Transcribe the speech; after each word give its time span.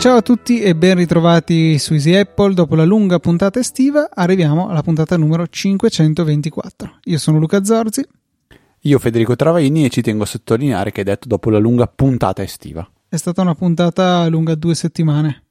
Ciao 0.00 0.16
a 0.16 0.22
tutti 0.22 0.62
e 0.62 0.74
ben 0.74 0.96
ritrovati 0.96 1.78
su 1.78 1.92
Easy 1.92 2.14
Apple. 2.14 2.54
Dopo 2.54 2.74
la 2.74 2.86
lunga 2.86 3.18
puntata 3.18 3.58
estiva 3.60 4.08
arriviamo 4.10 4.70
alla 4.70 4.82
puntata 4.82 5.18
numero 5.18 5.46
524. 5.46 7.00
Io 7.04 7.18
sono 7.18 7.38
Luca 7.38 7.62
Zorzi. 7.62 8.02
Io 8.84 8.98
Federico 8.98 9.36
Travaini 9.36 9.84
e 9.84 9.90
ci 9.90 10.00
tengo 10.00 10.22
a 10.22 10.26
sottolineare 10.26 10.90
che 10.90 11.00
hai 11.00 11.04
detto 11.04 11.28
dopo 11.28 11.50
la 11.50 11.58
lunga 11.58 11.86
puntata 11.86 12.42
estiva. 12.42 12.90
È 13.10 13.16
stata 13.16 13.42
una 13.42 13.54
puntata 13.54 14.26
lunga 14.28 14.54
due 14.54 14.74
settimane. 14.74 15.42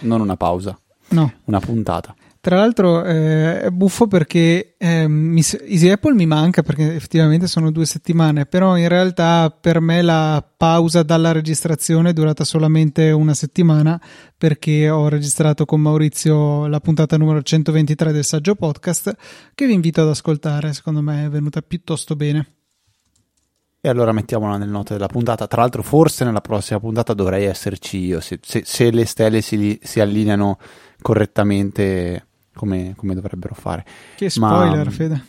Non 0.00 0.22
una 0.22 0.38
pausa. 0.38 0.79
No. 1.10 1.32
Una 1.44 1.60
puntata. 1.60 2.14
Tra 2.42 2.56
l'altro 2.56 3.04
eh, 3.04 3.60
è 3.60 3.70
buffo 3.70 4.06
perché 4.06 4.74
eh, 4.78 5.06
mi, 5.06 5.42
Easy 5.66 5.90
Apple 5.90 6.14
mi 6.14 6.24
manca 6.24 6.62
perché 6.62 6.94
effettivamente 6.94 7.46
sono 7.46 7.70
due 7.70 7.84
settimane, 7.84 8.46
però 8.46 8.78
in 8.78 8.88
realtà 8.88 9.50
per 9.50 9.80
me 9.80 10.00
la 10.00 10.42
pausa 10.56 11.02
dalla 11.02 11.32
registrazione 11.32 12.10
è 12.10 12.12
durata 12.14 12.44
solamente 12.44 13.10
una 13.10 13.34
settimana 13.34 14.00
perché 14.38 14.88
ho 14.88 15.08
registrato 15.08 15.66
con 15.66 15.82
Maurizio 15.82 16.66
la 16.66 16.80
puntata 16.80 17.18
numero 17.18 17.42
123 17.42 18.10
del 18.10 18.24
Saggio 18.24 18.54
Podcast 18.54 19.14
che 19.54 19.66
vi 19.66 19.74
invito 19.74 20.00
ad 20.00 20.08
ascoltare, 20.08 20.72
secondo 20.72 21.02
me 21.02 21.26
è 21.26 21.28
venuta 21.28 21.60
piuttosto 21.60 22.16
bene. 22.16 22.54
E 23.82 23.88
allora 23.90 24.12
mettiamola 24.12 24.56
nel 24.56 24.68
note 24.70 24.94
della 24.94 25.08
puntata. 25.08 25.46
Tra 25.46 25.60
l'altro, 25.60 25.82
forse 25.82 26.24
nella 26.24 26.42
prossima 26.42 26.80
puntata 26.80 27.14
dovrei 27.14 27.44
esserci 27.44 27.98
io. 27.98 28.20
Se, 28.20 28.38
se, 28.42 28.62
se 28.64 28.90
le 28.90 29.06
stelle 29.06 29.40
si, 29.40 29.78
si 29.82 30.00
allineano 30.00 30.58
correttamente 31.00 32.26
come, 32.54 32.94
come 32.96 33.14
dovrebbero 33.14 33.54
fare. 33.54 33.84
Che 34.16 34.30
spoiler, 34.30 34.84
ma, 34.84 34.90
Fede. 34.90 35.24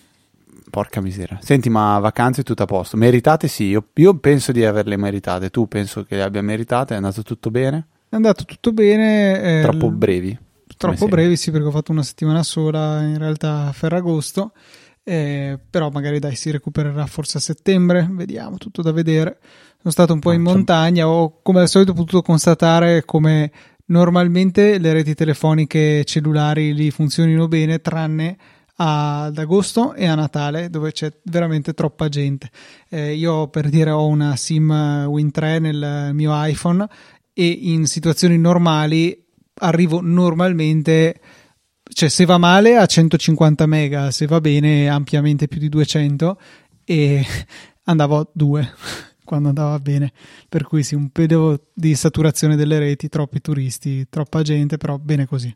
Porca 0.69 1.01
miseria. 1.01 1.39
Senti, 1.41 1.69
ma 1.69 1.99
vacanze 1.99 2.43
tutto 2.43 2.63
a 2.63 2.65
posto. 2.65 2.97
Meritate 2.97 3.47
sì, 3.47 3.65
io, 3.65 3.87
io, 3.95 4.15
penso 4.17 4.51
di 4.51 4.63
averle 4.63 4.97
meritate. 4.97 5.49
Tu 5.49 5.67
penso 5.67 6.03
che 6.03 6.15
le 6.15 6.23
abbia 6.23 6.41
meritate? 6.41 6.93
È 6.93 6.97
andato 6.97 7.23
tutto 7.23 7.49
bene? 7.51 7.87
È 8.09 8.15
andato 8.15 8.45
tutto 8.45 8.71
bene. 8.71 9.59
Eh, 9.59 9.61
Troppo 9.61 9.89
brevi? 9.89 10.37
Troppo 10.77 11.07
brevi, 11.07 11.37
sì, 11.37 11.51
perché 11.51 11.67
ho 11.67 11.71
fatto 11.71 11.91
una 11.91 12.03
settimana 12.03 12.41
sola 12.41 13.01
in 13.01 13.17
realtà 13.17 13.67
a 13.67 13.71
Ferragosto. 13.71 14.53
Eh, 15.03 15.59
però 15.69 15.89
magari 15.89 16.19
dai 16.19 16.35
si 16.35 16.51
recupererà 16.51 17.05
forse 17.05 17.37
a 17.37 17.41
settembre, 17.41 18.07
vediamo, 18.11 18.57
tutto 18.57 18.81
da 18.81 18.91
vedere. 18.91 19.39
Sono 19.77 19.93
stato 19.93 20.13
un 20.13 20.19
po' 20.19 20.31
in 20.31 20.41
montagna, 20.41 21.07
ho 21.07 21.39
come 21.41 21.61
al 21.61 21.67
solito 21.67 21.93
potuto 21.93 22.21
constatare 22.21 23.03
come 23.03 23.51
normalmente 23.91 24.79
le 24.79 24.93
reti 24.93 25.13
telefoniche 25.13 26.03
cellulari 26.05 26.73
lì 26.73 26.89
funzionino 26.91 27.47
bene, 27.47 27.79
tranne 27.79 28.37
ad 28.77 29.37
agosto 29.37 29.93
e 29.93 30.07
a 30.07 30.15
Natale 30.15 30.69
dove 30.69 30.91
c'è 30.91 31.11
veramente 31.25 31.73
troppa 31.73 32.09
gente. 32.09 32.49
Eh, 32.89 33.13
io 33.13 33.47
per 33.49 33.69
dire 33.69 33.91
ho 33.91 34.07
una 34.07 34.35
SIM 34.35 34.71
Win3 34.71 35.61
nel 35.61 36.09
mio 36.13 36.31
iPhone 36.33 36.87
e 37.33 37.45
in 37.45 37.85
situazioni 37.85 38.37
normali 38.37 39.15
arrivo 39.55 39.99
normalmente 40.01 41.19
cioè 41.83 42.09
se 42.09 42.25
va 42.25 42.37
male 42.37 42.77
a 42.77 42.85
150 42.85 43.65
mega, 43.65 44.11
se 44.11 44.25
va 44.25 44.39
bene 44.39 44.87
ampiamente 44.87 45.47
più 45.47 45.59
di 45.59 45.67
200 45.67 46.39
e 46.85 47.25
andavo 47.83 48.17
a 48.17 48.27
2 48.33 48.73
quando 49.31 49.47
andava 49.47 49.79
bene. 49.79 50.11
Per 50.49 50.65
cui 50.65 50.83
sì, 50.83 50.93
un 50.93 51.09
periodo 51.09 51.67
di 51.73 51.95
saturazione 51.95 52.57
delle 52.57 52.79
reti, 52.79 53.07
troppi 53.07 53.39
turisti, 53.39 54.05
troppa 54.09 54.41
gente, 54.41 54.75
però 54.75 54.97
bene 54.97 55.25
così. 55.25 55.55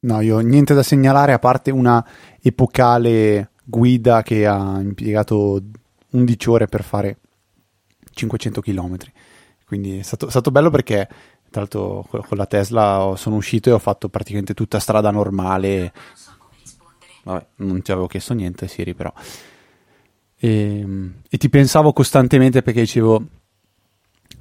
No, 0.00 0.20
io 0.20 0.38
niente 0.40 0.74
da 0.74 0.82
segnalare 0.82 1.32
a 1.32 1.38
parte 1.38 1.70
una 1.70 2.04
epocale 2.42 3.52
guida 3.64 4.22
che 4.22 4.46
ha 4.46 4.78
impiegato 4.78 5.62
11 6.10 6.50
ore 6.50 6.66
per 6.66 6.82
fare 6.82 7.18
500 8.10 8.60
km. 8.60 8.96
Quindi 9.64 9.98
è 9.98 10.02
stato, 10.02 10.26
è 10.26 10.30
stato 10.30 10.50
bello 10.50 10.68
perché 10.68 11.08
tra 11.50 11.62
l'altro 11.62 12.06
con 12.10 12.36
la 12.36 12.46
Tesla 12.46 13.14
sono 13.16 13.36
uscito 13.36 13.70
e 13.70 13.72
ho 13.72 13.78
fatto 13.78 14.10
praticamente 14.10 14.52
tutta 14.52 14.78
strada 14.78 15.10
normale. 15.10 15.92
Vabbè, 17.22 17.46
non 17.56 17.80
ti 17.80 17.90
avevo 17.90 18.06
chiesto 18.06 18.34
niente, 18.34 18.68
Siri, 18.68 18.92
però. 18.92 19.12
E, 20.40 20.86
e 21.28 21.36
ti 21.36 21.48
pensavo 21.48 21.92
costantemente 21.92 22.62
perché 22.62 22.80
dicevo 22.80 23.24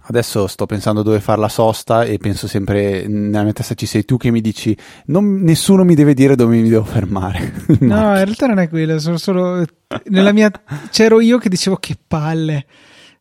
adesso 0.09 0.47
sto 0.47 0.65
pensando 0.65 1.03
dove 1.03 1.19
fare 1.19 1.39
la 1.39 1.49
sosta 1.49 2.03
e 2.03 2.17
penso 2.17 2.47
sempre 2.47 3.07
nella 3.07 3.43
mia 3.43 3.53
testa 3.53 3.73
ci 3.73 3.85
sei 3.85 4.05
tu 4.05 4.17
che 4.17 4.31
mi 4.31 4.41
dici 4.41 4.77
non, 5.07 5.41
nessuno 5.41 5.83
mi 5.83 5.95
deve 5.95 6.13
dire 6.13 6.35
dove 6.35 6.57
mi 6.57 6.69
devo 6.69 6.83
fermare. 6.83 7.53
No 7.79 8.17
in 8.17 8.23
realtà 8.23 8.47
non 8.47 8.59
è 8.59 8.69
quello 8.69 8.99
sono 8.99 9.17
solo 9.17 9.65
nella 10.05 10.31
mia 10.31 10.51
c'ero 10.89 11.19
io 11.19 11.37
che 11.37 11.49
dicevo 11.49 11.77
che 11.77 11.97
palle. 12.07 12.65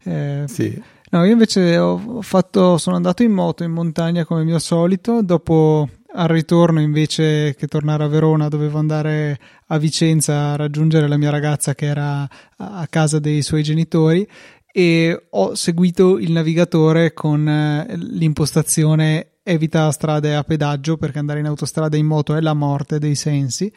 Eh, 0.03 0.45
sì. 0.47 0.81
no 1.11 1.25
io 1.25 1.33
invece 1.33 1.77
ho 1.79 2.23
fatto 2.23 2.79
sono 2.79 2.95
andato 2.95 3.25
in 3.25 3.33
moto 3.33 3.65
in 3.65 3.73
montagna 3.73 4.25
come 4.25 4.45
mio 4.45 4.61
solito 4.61 5.21
dopo 5.23 5.89
al 6.17 6.29
ritorno 6.29 6.81
invece 6.81 7.55
che 7.55 7.67
tornare 7.67 8.05
a 8.05 8.09
Verona 8.09 8.49
dovevo 8.49 8.79
andare 8.79 9.39
a 9.67 9.79
Vicenza 9.79 10.53
a 10.53 10.57
raggiungere 10.57 11.09
la 11.09 11.19
mia 11.19 11.31
ragazza 11.31 11.75
che 11.75 11.87
era 11.87 12.29
a 12.57 12.87
casa 12.89 13.19
dei 13.19 13.43
suoi 13.43 13.63
genitori 13.63 14.27
e 14.73 15.27
ho 15.31 15.55
seguito 15.55 16.19
il 16.19 16.33
navigatore 16.33 17.13
con 17.13 17.47
eh, 17.49 17.97
l'impostazione 17.97 19.33
evita 19.43 19.91
strade 19.91 20.35
a 20.35 20.43
pedaggio 20.43 20.97
perché 20.97 21.19
andare 21.19 21.41
in 21.41 21.47
autostrada 21.47 21.97
in 21.97 22.07
moto 22.07 22.35
è 22.35 22.41
la 22.41 22.55
morte 22.55 22.99
dei 22.99 23.15
sensi 23.15 23.73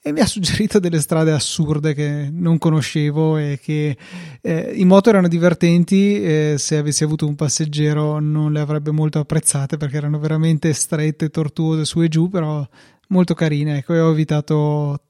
e 0.00 0.12
mi 0.12 0.20
ha 0.20 0.26
suggerito 0.26 0.78
delle 0.78 1.00
strade 1.00 1.32
assurde 1.32 1.92
che 1.92 2.28
non 2.30 2.58
conoscevo 2.58 3.36
e 3.36 3.58
che 3.60 3.96
eh, 4.40 4.72
in 4.74 4.86
moto 4.86 5.08
erano 5.08 5.28
divertenti 5.28 6.22
eh, 6.22 6.54
se 6.56 6.76
avessi 6.76 7.02
avuto 7.04 7.26
un 7.26 7.34
passeggero 7.34 8.20
non 8.20 8.52
le 8.52 8.60
avrebbe 8.60 8.90
molto 8.92 9.18
apprezzate 9.18 9.76
perché 9.76 9.96
erano 9.96 10.18
veramente 10.18 10.72
strette, 10.72 11.30
tortuose 11.30 11.84
su 11.84 12.02
e 12.02 12.08
giù 12.08 12.28
però 12.28 12.66
molto 13.08 13.34
carine 13.34 13.78
ecco 13.78 13.94
e 13.94 14.00
ho 14.00 14.10
evitato 14.12 15.00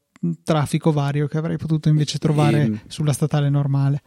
traffico 0.43 0.91
vario 0.91 1.28
che 1.28 1.38
avrei 1.38 1.59
potuto 1.59 1.88
invece 1.88 2.19
trovare 2.19 2.62
e... 2.62 2.81
sulla 2.88 3.12
statale 3.12 3.50
normale 3.50 4.03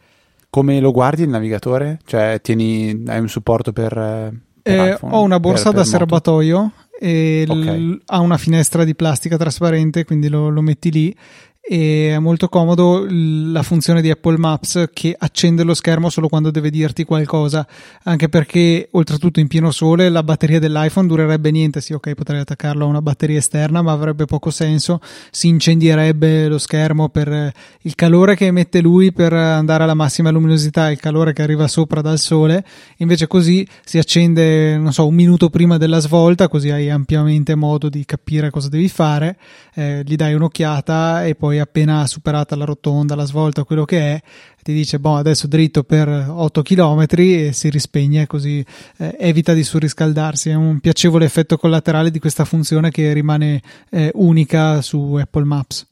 come 0.49 0.81
lo 0.81 0.91
guardi 0.91 1.23
il 1.23 1.29
navigatore? 1.29 1.99
cioè 2.05 2.39
tieni, 2.41 3.03
hai 3.07 3.19
un 3.19 3.29
supporto 3.29 3.71
per... 3.71 3.97
Eh, 3.97 4.73
eh, 4.73 4.97
ho 4.99 5.21
una 5.21 5.39
borsa 5.39 5.71
per, 5.71 5.73
per 5.73 5.81
da 5.81 5.85
moto. 5.85 5.97
serbatoio 5.97 6.71
e 7.03 7.45
okay. 7.47 7.79
l- 7.79 8.01
ha 8.05 8.19
una 8.19 8.37
finestra 8.37 8.83
di 8.83 8.93
plastica 8.93 9.35
trasparente, 9.35 10.05
quindi 10.05 10.29
lo, 10.29 10.49
lo 10.49 10.61
metti 10.61 10.91
lì 10.91 11.15
e 11.63 12.13
è 12.15 12.19
molto 12.19 12.49
comodo 12.49 13.05
la 13.07 13.61
funzione 13.61 14.01
di 14.01 14.09
Apple 14.09 14.37
Maps 14.37 14.89
che 14.91 15.15
accende 15.17 15.63
lo 15.63 15.75
schermo 15.75 16.09
solo 16.09 16.27
quando 16.27 16.49
deve 16.49 16.71
dirti 16.71 17.03
qualcosa 17.05 17.65
anche 18.03 18.29
perché 18.29 18.89
oltretutto 18.91 19.39
in 19.39 19.47
pieno 19.47 19.69
sole 19.69 20.09
la 20.09 20.23
batteria 20.23 20.59
dell'iPhone 20.59 21.07
durerebbe 21.07 21.51
niente. 21.51 21.79
Sì 21.79 21.93
ok 21.93 22.13
potrei 22.15 22.39
attaccarlo 22.41 22.83
a 22.83 22.87
una 22.87 23.01
batteria 23.01 23.37
esterna 23.37 23.83
ma 23.83 23.91
avrebbe 23.91 24.25
poco 24.25 24.49
senso. 24.49 24.99
Si 25.29 25.47
incendierebbe 25.47 26.47
lo 26.47 26.57
schermo 26.57 27.09
per 27.09 27.53
il 27.81 27.95
calore 27.95 28.35
che 28.35 28.47
emette 28.47 28.81
lui 28.81 29.13
per 29.13 29.31
andare 29.31 29.83
alla 29.83 29.93
massima 29.93 30.31
luminosità 30.31 30.89
il 30.89 30.99
calore 30.99 31.31
che 31.31 31.43
arriva 31.43 31.67
sopra 31.67 32.01
dal 32.01 32.17
sole. 32.17 32.65
Invece 32.97 33.27
così 33.27 33.65
si 33.85 33.99
accende 33.99 34.77
non 34.77 34.91
so 34.91 35.05
un 35.07 35.13
minuto 35.13 35.49
prima 35.49 35.77
della 35.77 35.99
svolta 35.99 36.47
così 36.47 36.71
hai 36.71 36.89
ampiamente 36.89 37.53
modo 37.53 37.87
di 37.87 38.03
capire 38.03 38.49
cosa 38.49 38.67
devi 38.67 38.89
fare 38.89 39.37
eh, 39.75 40.01
gli 40.03 40.15
dai 40.15 40.33
un'occhiata 40.33 41.25
e 41.25 41.35
poi 41.35 41.50
poi 41.51 41.59
appena 41.59 42.07
superata 42.07 42.55
la 42.55 42.63
rotonda, 42.63 43.13
la 43.13 43.25
svolta, 43.25 43.65
quello 43.65 43.83
che 43.83 43.99
è, 43.99 44.21
ti 44.63 44.71
dice 44.71 44.99
boh 44.99 45.17
adesso 45.17 45.47
dritto 45.47 45.83
per 45.83 46.07
8 46.07 46.61
km 46.61 47.05
e 47.17 47.49
si 47.51 47.69
rispegne 47.69 48.25
così 48.25 48.65
eh, 48.97 49.17
evita 49.19 49.51
di 49.51 49.61
surriscaldarsi. 49.61 50.49
È 50.49 50.53
un 50.53 50.79
piacevole 50.79 51.25
effetto 51.25 51.57
collaterale 51.57 52.09
di 52.09 52.19
questa 52.19 52.45
funzione 52.45 52.89
che 52.89 53.11
rimane 53.11 53.61
eh, 53.89 54.11
unica 54.13 54.81
su 54.81 55.15
Apple 55.15 55.43
Maps. 55.43 55.85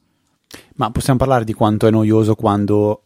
Ma 0.76 0.92
possiamo 0.92 1.20
parlare 1.20 1.44
di 1.44 1.54
quanto 1.54 1.88
è 1.88 1.92
noioso 1.92 2.36
quando 2.36 3.04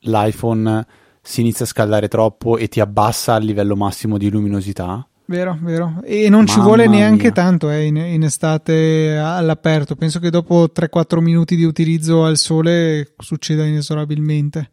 l'iPhone 0.00 0.86
si 1.22 1.40
inizia 1.40 1.64
a 1.64 1.68
scaldare 1.68 2.08
troppo 2.08 2.58
e 2.58 2.68
ti 2.68 2.80
abbassa 2.80 3.32
al 3.32 3.42
livello 3.42 3.74
massimo 3.74 4.18
di 4.18 4.28
luminosità 4.28 5.06
Vero, 5.26 5.58
vero. 5.60 6.00
E 6.04 6.28
non 6.28 6.44
Mamma 6.44 6.52
ci 6.52 6.60
vuole 6.60 6.86
neanche 6.86 7.24
mia. 7.24 7.32
tanto 7.32 7.70
eh, 7.70 7.84
in, 7.84 7.96
in, 7.96 8.22
estate 8.22 9.16
all'aperto. 9.16 9.96
Penso 9.96 10.20
che 10.20 10.30
dopo 10.30 10.70
3-4 10.74 11.20
minuti 11.20 11.56
di 11.56 11.64
utilizzo 11.64 12.24
al 12.24 12.36
sole 12.36 13.14
succeda 13.18 13.64
inesorabilmente. 13.64 14.70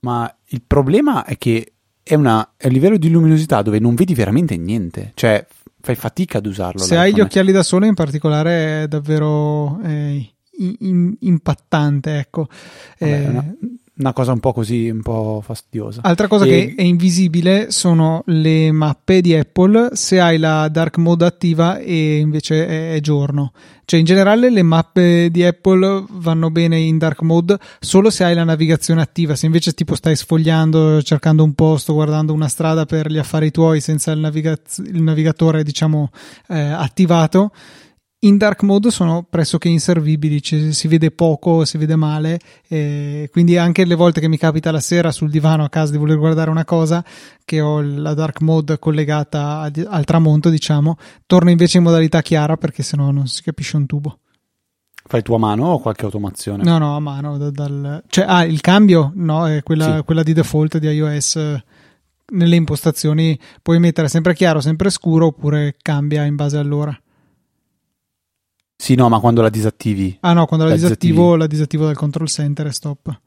Ma 0.00 0.32
il 0.48 0.62
problema 0.66 1.24
è 1.24 1.38
che 1.38 1.74
è, 2.02 2.14
una, 2.14 2.54
è 2.56 2.66
un 2.66 2.72
livello 2.72 2.96
di 2.96 3.10
luminosità 3.10 3.62
dove 3.62 3.78
non 3.78 3.94
vedi 3.94 4.14
veramente 4.14 4.56
niente. 4.56 5.12
Cioè, 5.14 5.46
fai 5.80 5.94
fatica 5.94 6.38
ad 6.38 6.46
usarlo. 6.46 6.80
Se 6.80 6.96
hai 6.96 7.14
gli 7.14 7.20
occhiali 7.20 7.52
da 7.52 7.62
sole 7.62 7.86
in 7.86 7.94
particolare 7.94 8.82
è 8.82 8.88
davvero 8.88 9.80
eh, 9.82 10.34
in, 10.80 11.14
impattante, 11.20 12.18
ecco. 12.18 12.48
Vabbè, 12.98 13.12
eh, 13.12 13.28
una, 13.28 13.54
una 14.00 14.12
cosa 14.12 14.32
un 14.32 14.40
po' 14.40 14.52
così, 14.52 14.88
un 14.88 15.02
po' 15.02 15.42
fastidiosa. 15.44 16.00
Altra 16.02 16.26
cosa 16.26 16.44
e... 16.46 16.48
che 16.48 16.74
è 16.76 16.82
invisibile 16.82 17.70
sono 17.70 18.22
le 18.26 18.72
mappe 18.72 19.20
di 19.20 19.34
Apple 19.34 19.90
se 19.92 20.18
hai 20.18 20.38
la 20.38 20.68
dark 20.68 20.96
mode 20.96 21.26
attiva 21.26 21.78
e 21.78 22.16
invece 22.16 22.66
è, 22.66 22.94
è 22.94 23.00
giorno. 23.00 23.52
Cioè, 23.84 23.98
in 23.98 24.06
generale, 24.06 24.50
le 24.50 24.62
mappe 24.62 25.30
di 25.30 25.44
Apple 25.44 26.04
vanno 26.10 26.50
bene 26.50 26.78
in 26.78 26.96
dark 26.96 27.22
mode 27.22 27.58
solo 27.80 28.08
se 28.08 28.24
hai 28.24 28.34
la 28.34 28.44
navigazione 28.44 29.02
attiva. 29.02 29.34
Se 29.34 29.46
invece 29.46 29.72
tipo 29.72 29.94
stai 29.94 30.16
sfogliando, 30.16 31.02
cercando 31.02 31.42
un 31.42 31.54
posto, 31.54 31.92
guardando 31.94 32.32
una 32.32 32.48
strada 32.48 32.86
per 32.86 33.10
gli 33.10 33.18
affari 33.18 33.50
tuoi 33.50 33.80
senza 33.80 34.12
il, 34.12 34.20
navigaz- 34.20 34.78
il 34.78 35.02
navigatore, 35.02 35.64
diciamo, 35.64 36.10
eh, 36.48 36.58
attivato 36.58 37.50
in 38.22 38.36
dark 38.36 38.62
mode 38.62 38.90
sono 38.90 39.26
pressoché 39.28 39.68
inservibili, 39.68 40.42
cioè, 40.42 40.72
si 40.72 40.88
vede 40.88 41.10
poco, 41.10 41.64
si 41.64 41.78
vede 41.78 41.96
male, 41.96 42.38
eh, 42.68 43.28
quindi 43.32 43.56
anche 43.56 43.84
le 43.84 43.94
volte 43.94 44.20
che 44.20 44.28
mi 44.28 44.36
capita 44.36 44.70
la 44.70 44.80
sera 44.80 45.10
sul 45.10 45.30
divano 45.30 45.64
a 45.64 45.70
casa 45.70 45.92
di 45.92 45.98
voler 45.98 46.18
guardare 46.18 46.50
una 46.50 46.64
cosa, 46.64 47.02
che 47.44 47.60
ho 47.60 47.80
la 47.80 48.12
dark 48.12 48.40
mode 48.42 48.78
collegata 48.78 49.60
ad, 49.60 49.86
al 49.88 50.04
tramonto, 50.04 50.50
diciamo, 50.50 50.96
torno 51.24 51.50
invece 51.50 51.78
in 51.78 51.84
modalità 51.84 52.20
chiara 52.20 52.56
perché 52.56 52.82
sennò 52.82 53.10
non 53.10 53.26
si 53.26 53.42
capisce 53.42 53.76
un 53.76 53.86
tubo. 53.86 54.18
Fai 55.02 55.22
tu 55.22 55.32
a 55.32 55.38
mano 55.38 55.68
o 55.68 55.78
qualche 55.80 56.04
automazione? 56.04 56.62
No, 56.62 56.78
no, 56.78 56.94
a 56.94 57.00
mano. 57.00 57.36
Da, 57.36 57.50
dal... 57.50 58.04
Cioè, 58.06 58.26
ah, 58.28 58.44
il 58.44 58.60
cambio? 58.60 59.10
No, 59.14 59.48
è 59.48 59.62
quella, 59.62 59.96
sì. 59.96 60.02
quella 60.04 60.22
di 60.22 60.34
default 60.34 60.78
di 60.78 60.86
iOS. 60.86 61.62
Nelle 62.32 62.54
impostazioni 62.54 63.36
puoi 63.60 63.80
mettere 63.80 64.06
sempre 64.06 64.34
chiaro, 64.34 64.60
sempre 64.60 64.88
scuro 64.90 65.26
oppure 65.26 65.74
cambia 65.82 66.24
in 66.24 66.36
base 66.36 66.58
all'ora. 66.58 66.96
Sì, 68.80 68.94
no, 68.94 69.10
ma 69.10 69.20
quando 69.20 69.42
la 69.42 69.50
disattivi. 69.50 70.16
Ah 70.20 70.32
no, 70.32 70.46
quando 70.46 70.64
la, 70.64 70.70
la 70.70 70.76
disattivo, 70.76 71.14
disattivi. 71.16 71.38
la 71.38 71.46
disattivo 71.46 71.84
dal 71.84 71.96
control 71.96 72.28
center 72.28 72.66
e 72.66 72.72
stop. 72.72 73.20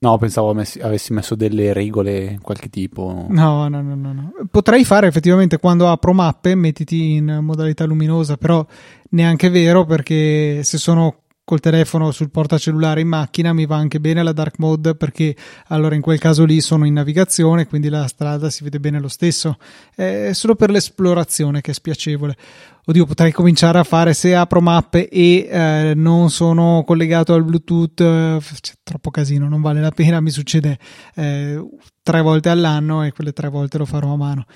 No, 0.00 0.18
pensavo 0.18 0.52
messi, 0.52 0.78
avessi 0.80 1.14
messo 1.14 1.34
delle 1.34 1.72
regole 1.72 2.38
qualche 2.42 2.68
tipo. 2.68 3.24
No, 3.30 3.68
no, 3.68 3.80
no, 3.80 3.94
no, 3.94 4.12
no. 4.12 4.32
Potrei 4.50 4.84
fare 4.84 5.06
effettivamente 5.06 5.56
quando 5.56 5.88
apro 5.88 6.12
mappe, 6.12 6.54
mettiti 6.54 7.12
in 7.12 7.38
modalità 7.40 7.86
luminosa, 7.86 8.36
però 8.36 8.64
neanche 9.12 9.48
vero 9.48 9.86
perché 9.86 10.62
se 10.62 10.76
sono 10.76 11.22
col 11.50 11.58
telefono 11.58 12.12
sul 12.12 12.30
portacellulare 12.30 13.00
in 13.00 13.08
macchina 13.08 13.52
mi 13.52 13.66
va 13.66 13.74
anche 13.74 13.98
bene 13.98 14.22
la 14.22 14.30
dark 14.30 14.58
mode 14.58 14.94
perché 14.94 15.34
allora 15.66 15.96
in 15.96 16.00
quel 16.00 16.20
caso 16.20 16.44
lì 16.44 16.60
sono 16.60 16.86
in 16.86 16.92
navigazione 16.92 17.66
quindi 17.66 17.88
la 17.88 18.06
strada 18.06 18.50
si 18.50 18.62
vede 18.62 18.78
bene 18.78 19.00
lo 19.00 19.08
stesso. 19.08 19.56
È 19.92 20.30
solo 20.32 20.54
per 20.54 20.70
l'esplorazione 20.70 21.60
che 21.60 21.72
è 21.72 21.74
spiacevole. 21.74 22.36
Oddio 22.84 23.04
potrei 23.04 23.32
cominciare 23.32 23.80
a 23.80 23.82
fare 23.82 24.14
se 24.14 24.32
apro 24.32 24.60
mappe 24.60 25.08
e 25.08 25.48
eh, 25.50 25.92
non 25.96 26.30
sono 26.30 26.84
collegato 26.86 27.34
al 27.34 27.42
bluetooth 27.42 28.00
eh, 28.00 28.38
c'è 28.60 28.74
troppo 28.82 29.10
casino 29.10 29.48
non 29.48 29.60
vale 29.60 29.80
la 29.80 29.90
pena 29.90 30.20
mi 30.20 30.30
succede 30.30 30.78
eh, 31.14 31.62
tre 32.02 32.20
volte 32.22 32.48
all'anno 32.48 33.04
e 33.04 33.12
quelle 33.12 33.32
tre 33.32 33.48
volte 33.48 33.78
lo 33.78 33.84
farò 33.84 34.14
a 34.14 34.16
mano 34.16 34.46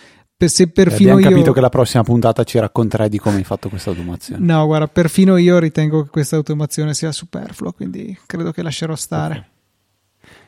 se 0.48 0.68
perfino 0.68 1.10
eh, 1.10 1.12
abbiamo 1.12 1.30
io... 1.30 1.34
capito 1.36 1.52
che 1.52 1.60
la 1.60 1.68
prossima 1.68 2.02
puntata 2.02 2.44
ci 2.44 2.58
racconterai 2.58 3.08
di 3.08 3.18
come 3.18 3.36
hai 3.36 3.44
fatto 3.44 3.68
questa 3.68 3.90
automazione. 3.90 4.44
No, 4.44 4.66
guarda, 4.66 4.88
perfino 4.88 5.36
io 5.36 5.58
ritengo 5.58 6.02
che 6.02 6.10
questa 6.10 6.36
automazione 6.36 6.94
sia 6.94 7.12
superflua, 7.12 7.72
quindi 7.72 8.16
credo 8.26 8.52
che 8.52 8.62
lascerò 8.62 8.94
stare. 8.94 9.32
Okay. 9.34 9.52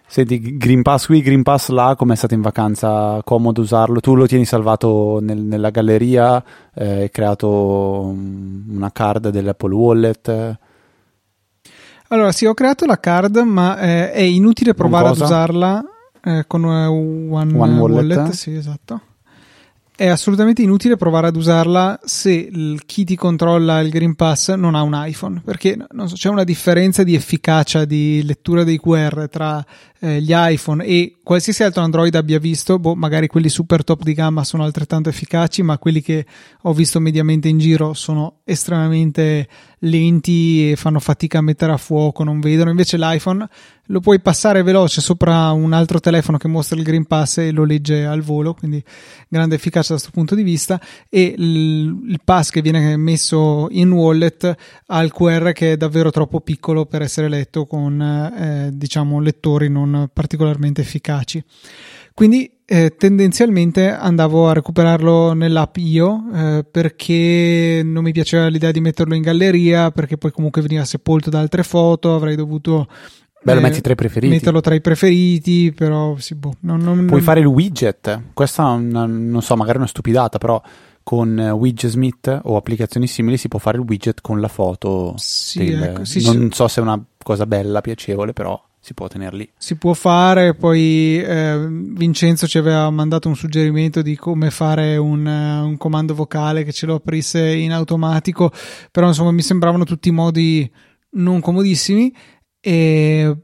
Senti, 0.09 0.57
Green 0.57 0.83
Pass 0.83 1.07
qui, 1.07 1.21
Green 1.21 1.43
Pass 1.43 1.69
là, 1.69 1.95
come 1.97 2.13
è 2.13 2.17
stato 2.17 2.35
in 2.35 2.41
vacanza? 2.41 3.21
Comodo 3.25 3.61
usarlo? 3.61 3.99
Tu 3.99 4.15
lo 4.15 4.27
tieni 4.27 4.45
salvato 4.45 5.19
nel, 5.21 5.39
nella 5.39 5.71
galleria, 5.71 6.43
eh, 6.73 7.01
hai 7.03 7.11
creato 7.11 8.15
una 8.69 8.93
card 8.93 9.31
dell'Apple 9.31 9.75
Wallet? 9.75 10.59
Allora, 12.09 12.31
sì, 12.31 12.47
ho 12.47 12.55
creato 12.55 12.87
la 12.87 13.01
card, 13.01 13.39
ma 13.39 13.81
eh, 13.81 14.13
è 14.13 14.21
inutile 14.21 14.75
provare 14.75 15.09
ad 15.09 15.21
usarla 15.21 15.85
eh, 16.23 16.45
con 16.47 16.65
One, 16.65 17.29
One 17.29 17.53
Wallet. 17.53 18.17
Wallet. 18.17 18.31
Sì, 18.31 18.55
esatto 18.55 19.01
è 19.97 20.09
assolutamente 20.09 20.61
inutile 20.61 20.97
provare 20.97 21.29
ad 21.29 21.37
usarla 21.37 21.99
se 22.05 22.31
il, 22.31 22.83
chi 22.85 23.05
ti 23.05 23.17
controlla 23.17 23.81
il 23.81 23.89
Green 23.89 24.15
Pass 24.15 24.53
non 24.53 24.75
ha 24.75 24.83
un 24.83 24.93
iPhone, 24.95 25.41
perché 25.43 25.77
so, 26.05 26.15
c'è 26.15 26.29
una 26.29 26.45
differenza 26.45 27.03
di 27.03 27.15
efficacia 27.15 27.87
di 27.87 28.23
lettura 28.23 28.63
dei 28.63 28.79
QR 28.79 29.29
tra 29.31 29.65
eh, 30.01 30.21
gli 30.21 30.33
iPhone 30.35 30.85
e 30.85 31.17
qualsiasi 31.23 31.63
altro 31.63 31.83
Android 31.83 32.15
abbia 32.15 32.39
visto, 32.39 32.79
boh, 32.79 32.95
magari 32.95 33.27
quelli 33.27 33.49
super 33.49 33.83
top 33.83 34.03
di 34.03 34.13
gamma 34.13 34.45
sono 34.45 34.65
altrettanto 34.65 35.09
efficaci, 35.09 35.63
ma 35.63 35.79
quelli 35.79 36.01
che 36.01 36.25
ho 36.63 36.73
visto 36.73 37.01
mediamente 37.01 37.49
in 37.49 37.59
giro 37.59 37.95
sono 37.95 38.41
estremamente 38.45 39.49
lenti 39.81 40.71
e 40.71 40.77
fanno 40.77 41.01
fatica 41.01 41.39
a 41.39 41.43
mettere 41.43 41.73
a 41.73 41.77
fuoco, 41.77 42.25
non 42.25 42.41
vedono. 42.41 42.71
Invece 42.71 42.97
l'iPhone 42.97 43.49
lo 43.87 44.01
puoi 44.01 44.21
passare 44.21 44.63
veloce 44.63 45.01
sopra 45.01 45.51
un 45.53 45.73
altro 45.73 46.01
telefono 46.01 46.39
che 46.39 46.49
mostra 46.49 46.77
il 46.77 46.83
Green 46.83 47.07
Pass 47.07 47.39
e 47.39 47.53
lo 47.53 47.65
legge 47.65 48.05
al 48.05 48.23
volo, 48.23 48.55
quindi 48.55 48.83
grande 49.29 49.55
efficacia 49.57 49.95
da 49.95 49.95
questo 49.95 50.11
punto 50.13 50.35
di 50.35 50.43
vista. 50.43 50.81
E 51.09 51.35
il, 51.37 52.05
il 52.09 52.21
pass 52.25 52.51
che 52.51 52.63
viene 52.63 52.97
messo 52.97 53.69
in 53.71 53.93
wallet 53.93 54.55
ha 54.87 55.03
il 55.03 55.13
QR 55.13 55.53
che 55.53 55.73
è 55.73 55.77
davvero 55.77 56.11
troppo 56.11 56.41
piccolo 56.41 56.87
per 56.87 57.03
essere 57.03 57.29
letto 57.29 57.67
con 57.67 58.01
eh, 58.01 58.71
diciamo 58.73 59.21
lettori 59.21 59.69
non 59.69 59.86
particolarmente 60.13 60.81
efficaci. 60.81 61.43
Quindi 62.15 62.51
eh, 62.65 62.95
tendenzialmente 62.97 63.91
andavo 63.91 64.49
a 64.49 64.55
recuperarlo 64.55 65.35
nell'app 65.35 65.77
io 65.77 66.25
eh, 66.35 66.65
perché 66.69 67.83
non 67.85 68.03
mi 68.03 68.13
piaceva 68.13 68.49
l'idea 68.49 68.71
di 68.73 68.81
metterlo 68.81 69.15
in 69.15 69.23
galleria 69.23 69.91
perché 69.91 70.17
poi 70.17 70.33
comunque 70.33 70.63
veniva 70.63 70.85
sepolto 70.85 71.31
da 71.31 71.39
altre 71.39 71.63
foto 71.63 72.15
avrei 72.15 72.35
dovuto 72.35 72.89
Beh, 73.43 73.61
metti 73.61 73.81
tra 73.81 73.93
i 73.93 73.97
preferiti. 73.97 74.33
Metterlo 74.33 74.61
tra 74.61 74.75
i 74.75 74.81
preferiti, 74.81 75.73
però 75.73 76.17
sì, 76.19 76.35
boh, 76.35 76.55
non, 76.61 76.81
non, 76.81 76.97
Puoi 77.05 77.19
non... 77.19 77.21
fare 77.21 77.41
il 77.41 77.47
widget. 77.47 78.23
Questa 78.33 78.75
non 78.77 79.39
so, 79.41 79.57
magari 79.57 79.77
è 79.77 79.81
una 79.81 79.87
stupidata, 79.87 80.39
però 80.39 80.61
con 81.05 81.39
Widget 81.39 82.41
o 82.43 82.57
applicazioni 82.57 83.07
simili 83.07 83.37
si 83.37 83.47
può 83.47 83.61
fare 83.61 83.77
il 83.77 83.85
widget 83.87 84.21
con 84.21 84.41
la 84.41 84.49
foto. 84.49 85.15
Sì, 85.17 85.67
del... 85.67 85.83
ecco, 85.85 86.05
sì, 86.05 86.25
non 86.25 86.51
so 86.51 86.67
se 86.67 86.81
è 86.81 86.83
una 86.83 87.01
cosa 87.23 87.47
bella, 87.47 87.81
piacevole, 87.81 88.33
però 88.33 88.61
si 88.87 88.95
può 88.95 89.09
tenerli. 89.09 89.51
Si 89.59 89.75
può 89.75 89.95
fare, 89.95 90.55
poi 90.55 91.21
eh, 91.21 91.67
Vincenzo 91.69 92.47
ci 92.47 92.57
aveva 92.57 92.89
mandato 92.91 93.27
un 93.27 93.35
suggerimento 93.35 94.01
di 94.01 94.15
come 94.15 94.53
fare 94.53 94.97
un, 94.97 95.27
uh, 95.27 95.67
un, 95.67 95.77
comando 95.77 96.15
vocale 96.15 96.63
che 96.63 96.71
ce 96.71 96.87
lo 96.87 96.95
aprisse 96.95 97.53
in 97.53 97.73
automatico, 97.73 98.53
però 98.93 99.09
insomma 99.09 99.33
mi 99.33 99.43
sembravano 99.43 99.83
tutti 99.83 100.13
modi 100.13 100.71
non 101.15 101.41
comodissimi 101.41 102.15
e 102.61 103.37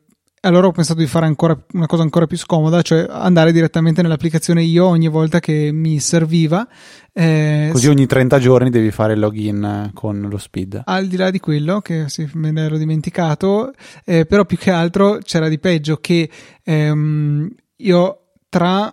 allora 0.45 0.67
ho 0.67 0.73
pensato 0.73 0.99
di 0.99 1.07
fare 1.07 1.27
ancora 1.27 1.57
una 1.73 1.87
cosa 1.87 2.03
ancora 2.03 2.27
più 2.27 2.37
scomoda, 2.37 2.83
cioè 2.83 3.07
andare 3.09 3.53
direttamente 3.53 4.03
nell'applicazione 4.03 4.63
io 4.63 4.87
ogni 4.87 5.09
volta 5.09 5.39
che 5.39 5.71
mi 5.73 6.01
serviva. 6.01 6.67
Eh, 7.13 7.69
Così 7.71 7.89
ogni 7.89 8.07
30 8.07 8.39
giorni 8.39 8.71
devi 8.71 8.91
fare 8.91 9.13
il 9.13 9.21
login 9.21 9.91
con 9.95 10.21
lo 10.21 10.39
speed. 10.39 10.83
Al 10.85 11.07
di 11.07 11.17
là 11.17 11.31
di 11.31 11.39
quello, 11.39 11.81
che 11.81 12.09
sì, 12.09 12.29
me 12.35 12.51
ne 12.51 12.63
ero 12.63 12.77
dimenticato, 12.77 13.73
eh, 14.05 14.27
però 14.27 14.45
più 14.45 14.57
che 14.57 14.71
altro 14.71 15.19
c'era 15.23 15.49
di 15.49 15.61
peggio 15.61 15.99
che 15.99 16.29
ehm, 16.65 17.49
io 17.77 18.19
tra 18.49 18.93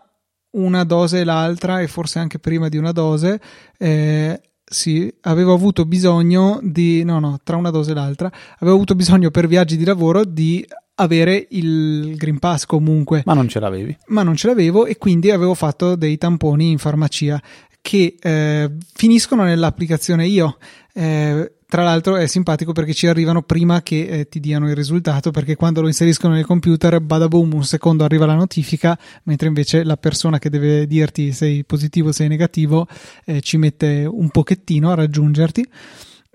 una 0.51 0.83
dose 0.83 1.21
e 1.21 1.23
l'altra, 1.23 1.81
e 1.81 1.87
forse 1.87 2.19
anche 2.19 2.37
prima 2.37 2.69
di 2.69 2.77
una 2.77 2.91
dose, 2.91 3.39
eh, 3.77 4.39
sì, 4.63 5.11
avevo 5.21 5.53
avuto 5.53 5.85
bisogno 5.85 6.59
di, 6.61 7.03
no, 7.03 7.19
no, 7.19 7.39
tra 7.43 7.55
una 7.55 7.71
dose 7.71 7.91
e 7.91 7.95
l'altra, 7.95 8.31
avevo 8.59 8.75
avuto 8.75 8.93
bisogno 8.93 9.31
per 9.31 9.47
viaggi 9.47 9.77
di 9.77 9.83
lavoro 9.83 10.23
di 10.23 10.63
avere 10.99 11.47
il 11.51 12.15
Green 12.15 12.39
Pass 12.39 12.65
comunque. 12.65 13.23
Ma 13.25 13.33
non 13.33 13.47
ce 13.47 13.59
l'avevi? 13.59 13.97
Ma 14.07 14.23
non 14.23 14.35
ce 14.35 14.47
l'avevo 14.47 14.85
e 14.85 14.97
quindi 14.97 15.31
avevo 15.31 15.53
fatto 15.53 15.95
dei 15.95 16.17
tamponi 16.17 16.71
in 16.71 16.77
farmacia 16.77 17.41
che 17.81 18.15
eh, 18.19 18.71
finiscono 18.93 19.43
nell'applicazione 19.43 20.27
io. 20.27 20.57
Eh, 20.93 21.51
tra 21.69 21.83
l'altro 21.83 22.15
è 22.15 22.25
simpatico 22.25 22.71
perché 22.71 22.93
ci 22.93 23.05
arrivano 23.05 23.43
prima 23.43 23.83
che 23.83 24.07
eh, 24.07 24.27
ti 24.27 24.39
diano 24.39 24.67
il 24.67 24.75
risultato, 24.75 25.29
perché 25.29 25.55
quando 25.55 25.81
lo 25.81 25.87
inseriscono 25.87 26.33
nel 26.33 26.45
computer, 26.45 26.99
bada 26.99 27.27
boom, 27.27 27.53
un 27.53 27.63
secondo 27.63 28.03
arriva 28.03 28.25
la 28.25 28.33
notifica, 28.33 28.97
mentre 29.23 29.47
invece 29.47 29.83
la 29.83 29.95
persona 29.95 30.39
che 30.39 30.49
deve 30.49 30.87
dirti 30.87 31.31
sei 31.31 31.63
positivo 31.63 32.09
o 32.09 32.11
sei 32.11 32.27
negativo 32.27 32.87
eh, 33.23 33.41
ci 33.41 33.57
mette 33.57 34.07
un 34.09 34.29
pochettino 34.29 34.91
a 34.91 34.95
raggiungerti. 34.95 35.67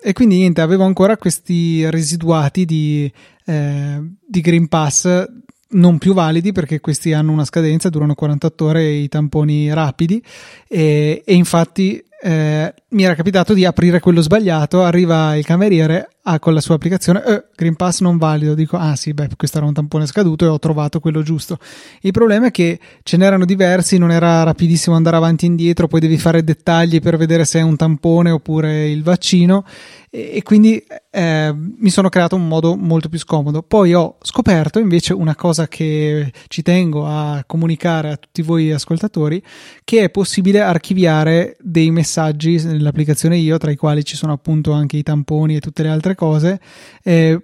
E 0.07 0.13
quindi 0.13 0.37
niente, 0.37 0.61
avevo 0.61 0.85
ancora 0.85 1.17
questi 1.17 1.89
residuati 1.89 2.67
di, 2.67 3.11
eh, 3.47 4.03
di 4.23 4.41
Green 4.43 4.69
Pass 4.69 5.25
non 5.71 5.97
più 5.97 6.13
validi 6.13 6.53
perché 6.53 6.79
questi 6.79 7.15
hanno 7.15 7.33
una 7.33 7.47
scadenza, 7.47 7.89
durano 7.89 8.15
48 8.15 8.65
ore 8.67 8.91
i 8.91 9.09
tamponi 9.09 9.73
rapidi. 9.73 10.23
E, 10.69 11.23
e 11.25 11.35
infatti 11.35 12.05
eh, 12.27 12.75
mi 12.89 13.03
era 13.03 13.15
capitato 13.15 13.53
di 13.53 13.67
aprire 13.67 14.01
quello 14.01 14.23
sbagliato, 14.23 14.83
arriva 14.83 15.37
il 15.37 15.45
cameriere 15.45 16.09
ah, 16.23 16.39
con 16.39 16.55
la 16.55 16.63
sua 16.63 16.77
applicazione, 16.77 17.23
eh, 17.23 17.45
Green 17.55 17.77
Pass 17.77 18.01
non 18.01 18.17
valido, 18.17 18.55
dico 18.55 18.79
ah 18.79 18.97
sì, 18.97 19.13
beh, 19.13 19.29
questo 19.37 19.59
era 19.59 19.67
un 19.67 19.75
tampone 19.75 20.07
scaduto 20.07 20.47
e 20.47 20.49
ho 20.49 20.59
trovato 20.59 21.01
quello 21.01 21.23
giusto. 21.23 21.59
Il 22.01 22.13
problema 22.13 22.47
è 22.47 22.51
che 22.51 22.81
ce 23.03 23.19
n'erano 23.19 23.45
diversi, 23.45 23.99
non 23.99 24.11
era 24.11 24.43
rapidissimo 24.43 24.97
andare 24.97 25.17
avanti 25.17 25.45
e 25.45 25.49
indietro, 25.49 25.87
poi 25.87 26.01
devi 26.01 26.17
fare 26.17 26.43
dettagli 26.43 26.99
per 27.01 27.19
vedere 27.19 27.45
se 27.45 27.59
è 27.59 27.63
un 27.63 27.77
tampone 27.77 28.31
oppure 28.31 28.89
il 28.89 29.03
vaccino 29.03 29.65
e, 30.09 30.43
quindi 30.45 30.83
eh, 31.11 31.53
mi 31.55 31.91
sono 31.91 32.09
creato 32.09 32.37
un 32.37 32.47
modo 32.47 32.77
molto 32.77 33.09
più 33.09 33.19
scomodo. 33.19 33.63
Poi 33.63 33.93
ho 33.93 34.17
scoperto 34.23 34.79
invece 34.79 35.13
una 35.13 35.35
cosa 35.35 35.67
che 35.67 36.33
ci 36.47 36.63
tengo 36.63 37.05
a 37.05 37.43
comunicare 37.47 38.13
a 38.13 38.17
tutti 38.17 38.41
voi 38.41 38.71
ascoltatori, 38.71 39.43
che 39.83 40.05
è 40.05 40.11
possibile 40.11 40.61
archiviare 40.61 41.57
dei 41.61 41.91
messaggi 41.91 42.13
nell'applicazione 42.21 43.37
io, 43.37 43.59
tra 43.59 43.71
i 43.71 43.77
quali 43.77 44.05
ci 44.05 44.17
sono 44.17 44.33
appunto 44.33 44.73
anche 44.73 44.97
i 44.97 45.03
tamponi 45.03 45.57
e 45.57 45.61
tutte 45.61 45.83
le 45.83 45.89
altre 45.89 46.15
cose, 46.15 46.61
eh, 47.03 47.39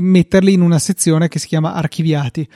metterli 0.00 0.52
in 0.52 0.60
una 0.60 0.78
sezione 0.78 1.28
che 1.28 1.38
si 1.38 1.46
chiama 1.46 1.74
archiviati. 1.74 2.48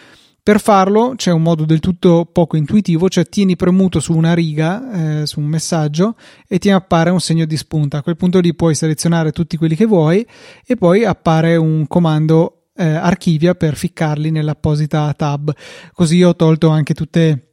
Per 0.44 0.60
farlo 0.60 1.12
c'è 1.14 1.30
un 1.30 1.42
modo 1.42 1.64
del 1.64 1.78
tutto 1.78 2.28
poco 2.32 2.56
intuitivo, 2.56 3.08
cioè 3.08 3.24
tieni 3.24 3.54
premuto 3.54 4.00
su 4.00 4.12
una 4.12 4.34
riga, 4.34 5.20
eh, 5.20 5.26
su 5.26 5.38
un 5.38 5.46
messaggio 5.46 6.16
e 6.48 6.58
ti 6.58 6.68
appare 6.68 7.10
un 7.10 7.20
segno 7.20 7.44
di 7.44 7.56
spunta. 7.56 7.98
A 7.98 8.02
quel 8.02 8.16
punto 8.16 8.40
lì 8.40 8.52
puoi 8.52 8.74
selezionare 8.74 9.30
tutti 9.30 9.56
quelli 9.56 9.76
che 9.76 9.86
vuoi 9.86 10.26
e 10.66 10.74
poi 10.74 11.04
appare 11.04 11.54
un 11.54 11.86
comando 11.86 12.70
eh, 12.74 12.84
archivia 12.84 13.54
per 13.54 13.76
ficcarli 13.76 14.32
nell'apposita 14.32 15.14
tab. 15.14 15.54
Così 15.92 16.20
ho 16.24 16.34
tolto 16.34 16.70
anche 16.70 16.94
tutte 16.94 17.51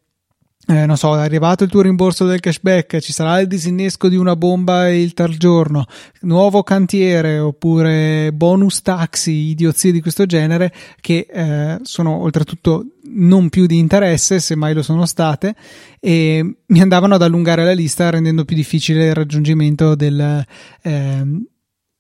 eh, 0.70 0.86
non 0.86 0.98
so, 0.98 1.16
è 1.18 1.22
arrivato 1.22 1.64
il 1.64 1.70
tuo 1.72 1.82
rimborso 1.82 2.28
del 2.28 2.40
cashback, 2.40 3.00
ci 3.00 3.12
sarà 3.12 3.40
il 3.40 3.48
disinnesco 3.48 4.08
di 4.08 4.16
una 4.16 4.36
bomba 4.36 4.88
il 4.88 5.14
tal 5.14 5.36
giorno, 5.36 5.86
nuovo 6.22 6.62
cantiere 6.62 7.40
oppure 7.40 8.32
bonus 8.32 8.84
taxi, 8.84 9.32
idiozie 9.32 9.92
di 9.92 10.00
questo 10.00 10.28
genere 10.28 10.72
che 11.02 11.26
eh, 11.28 11.80
sono 11.82 12.18
oltretutto 12.22 12.86
non 13.06 13.50
più 13.50 13.66
di 13.66 13.80
interesse, 13.80 14.40
se 14.40 14.56
mai 14.56 14.76
lo 14.76 14.84
sono 14.84 15.08
state, 15.08 15.56
e 16.00 16.58
mi 16.64 16.82
andavano 16.82 17.16
ad 17.16 17.24
allungare 17.24 17.64
la 17.64 17.74
lista 17.74 18.12
rendendo 18.12 18.46
più 18.46 18.56
difficile 18.56 19.08
il 19.08 19.16
raggiungimento 19.16 19.96
del, 19.96 20.46
eh, 20.84 21.24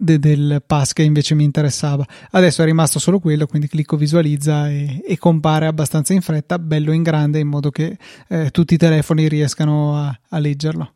de- 0.02 0.18
del 0.18 0.64
pass 0.66 0.94
che 0.94 1.04
invece 1.04 1.36
mi 1.36 1.44
interessava. 1.44 2.06
Adesso 2.32 2.62
è 2.62 2.66
rimasto 2.66 3.00
solo 3.00 3.20
quello, 3.20 3.46
quindi 3.46 3.68
clicco 3.68 3.98
visualizza 3.98 4.70
e, 4.70 5.02
e 5.06 5.18
compare 5.18 5.66
abbastanza 5.66 6.14
in 6.14 6.22
fretta, 6.22 6.58
bello 6.58 6.94
in 6.94 7.04
grande, 7.04 7.40
in 7.40 7.48
modo 7.48 7.70
che 7.70 7.98
eh, 8.30 8.50
tutti 8.52 8.76
i 8.76 8.78
telefoni 8.78 9.28
riescano 9.28 9.98
a, 9.98 10.18
a 10.30 10.40
leggerlo. 10.40 10.94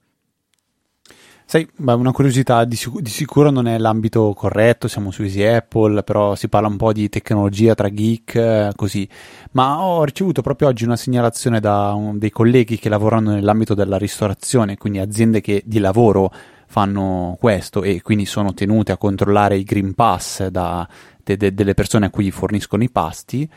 Sai, 1.45 1.67
una 1.75 2.11
curiosità, 2.13 2.63
di, 2.63 2.77
sic- 2.77 3.01
di, 3.01 3.09
sicuro 3.09 3.51
non 3.51 3.67
è 3.67 3.77
l'ambito 3.77 4.33
corretto, 4.33 4.87
siamo 4.87 5.11
su 5.11 5.23
Easy 5.23 5.43
Apple, 5.43 6.01
però 6.01 6.33
si 6.35 6.47
parla 6.47 6.69
un 6.69 6.77
po' 6.77 6.93
di 6.93 7.09
tecnologia 7.09 7.75
tra 7.75 7.89
geek, 7.89 8.35
eh, 8.35 8.71
così. 8.75 9.07
Ma 9.51 9.83
ho 9.83 10.03
ricevuto 10.05 10.41
proprio 10.41 10.69
oggi 10.69 10.85
una 10.85 10.95
segnalazione 10.95 11.59
da 11.59 11.91
un, 11.93 12.17
dei 12.17 12.31
colleghi 12.31 12.79
che 12.79 12.87
lavorano 12.87 13.31
nell'ambito 13.31 13.73
della 13.73 13.97
ristorazione, 13.97 14.77
quindi 14.77 14.99
aziende 14.99 15.41
che 15.41 15.61
di 15.65 15.79
lavoro 15.79 16.31
fanno 16.73 17.37
questo 17.39 17.83
e 17.83 18.01
quindi 18.01 18.25
sono 18.25 18.55
tenute 18.55 18.91
a 18.91 18.97
controllare 18.97 19.55
i 19.55 19.63
Green 19.63 19.93
Pass 19.93 20.47
da, 20.47 20.89
de, 21.23 21.37
de, 21.37 21.53
delle 21.53 21.75
persone 21.75 22.07
a 22.07 22.09
cui 22.09 22.31
forniscono 22.31 22.81
i 22.81 22.89
pasti, 22.89 23.47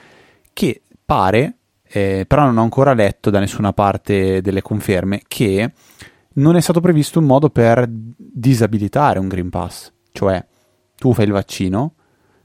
che 0.53 0.83
pare, 1.03 1.57
eh, 1.83 2.27
però 2.29 2.45
non 2.45 2.59
ho 2.59 2.63
ancora 2.63 2.93
letto 2.93 3.31
da 3.31 3.39
nessuna 3.39 3.73
parte 3.73 4.43
delle 4.43 4.61
conferme, 4.61 5.23
che 5.27 5.73
non 6.35 6.57
è 6.57 6.61
stato 6.61 6.81
previsto 6.81 7.19
un 7.19 7.25
modo 7.25 7.49
per 7.49 7.87
disabilitare 7.89 9.19
un 9.19 9.29
Green 9.29 9.49
Pass, 9.49 9.91
cioè 10.13 10.45
tu 10.95 11.15
fai 11.15 11.25
il 11.25 11.33
vaccino, 11.33 11.95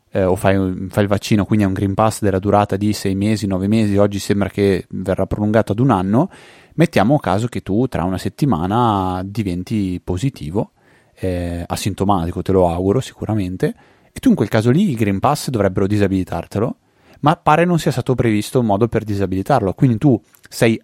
eh, 0.10 0.24
o 0.24 0.38
fai, 0.38 0.88
fai, 0.88 1.04
il 1.04 1.10
vaccino, 1.10 1.44
quindi 1.44 1.66
è 1.66 1.68
un 1.68 1.74
Green 1.74 1.96
Pass 1.96 2.22
della 2.22 2.40
durata 2.40 2.78
di 2.78 2.94
6 2.94 3.14
mesi, 3.14 3.46
9 3.46 3.68
mesi, 3.68 3.98
oggi 3.98 4.20
sembra 4.20 4.48
che 4.48 4.86
verrà 4.92 5.26
prolungato 5.26 5.74
ad 5.74 5.80
un 5.80 5.90
anno, 5.90 6.30
mettiamo 6.76 7.20
caso 7.20 7.48
che 7.48 7.62
tu 7.62 7.88
tra 7.88 8.04
una 8.04 8.18
settimana 8.18 9.22
diventi 9.26 10.00
positivo, 10.04 10.72
eh, 11.16 11.64
asintomatico, 11.68 12.42
te 12.42 12.52
lo 12.52 12.70
auguro 12.70 13.00
sicuramente, 13.00 13.76
e 14.12 14.20
tu 14.20 14.30
in 14.30 14.36
quel 14.36 14.50
caso 14.50 14.72
lì 14.72 14.90
i 14.90 14.96
Green 14.96 15.20
Pass 15.20 15.50
dovrebbero 15.50 15.88
disabilitartelo, 15.88 16.76
ma 17.22 17.36
pare 17.36 17.66
non 17.66 17.80
sia 17.80 17.92
stato 17.92 18.16
previsto 18.16 18.60
un 18.60 18.66
modo 18.66 18.88
per 18.88 19.04
disabilitarlo, 19.04 19.74
quindi 19.74 19.98
tu 19.98 20.20
sei 20.50 20.82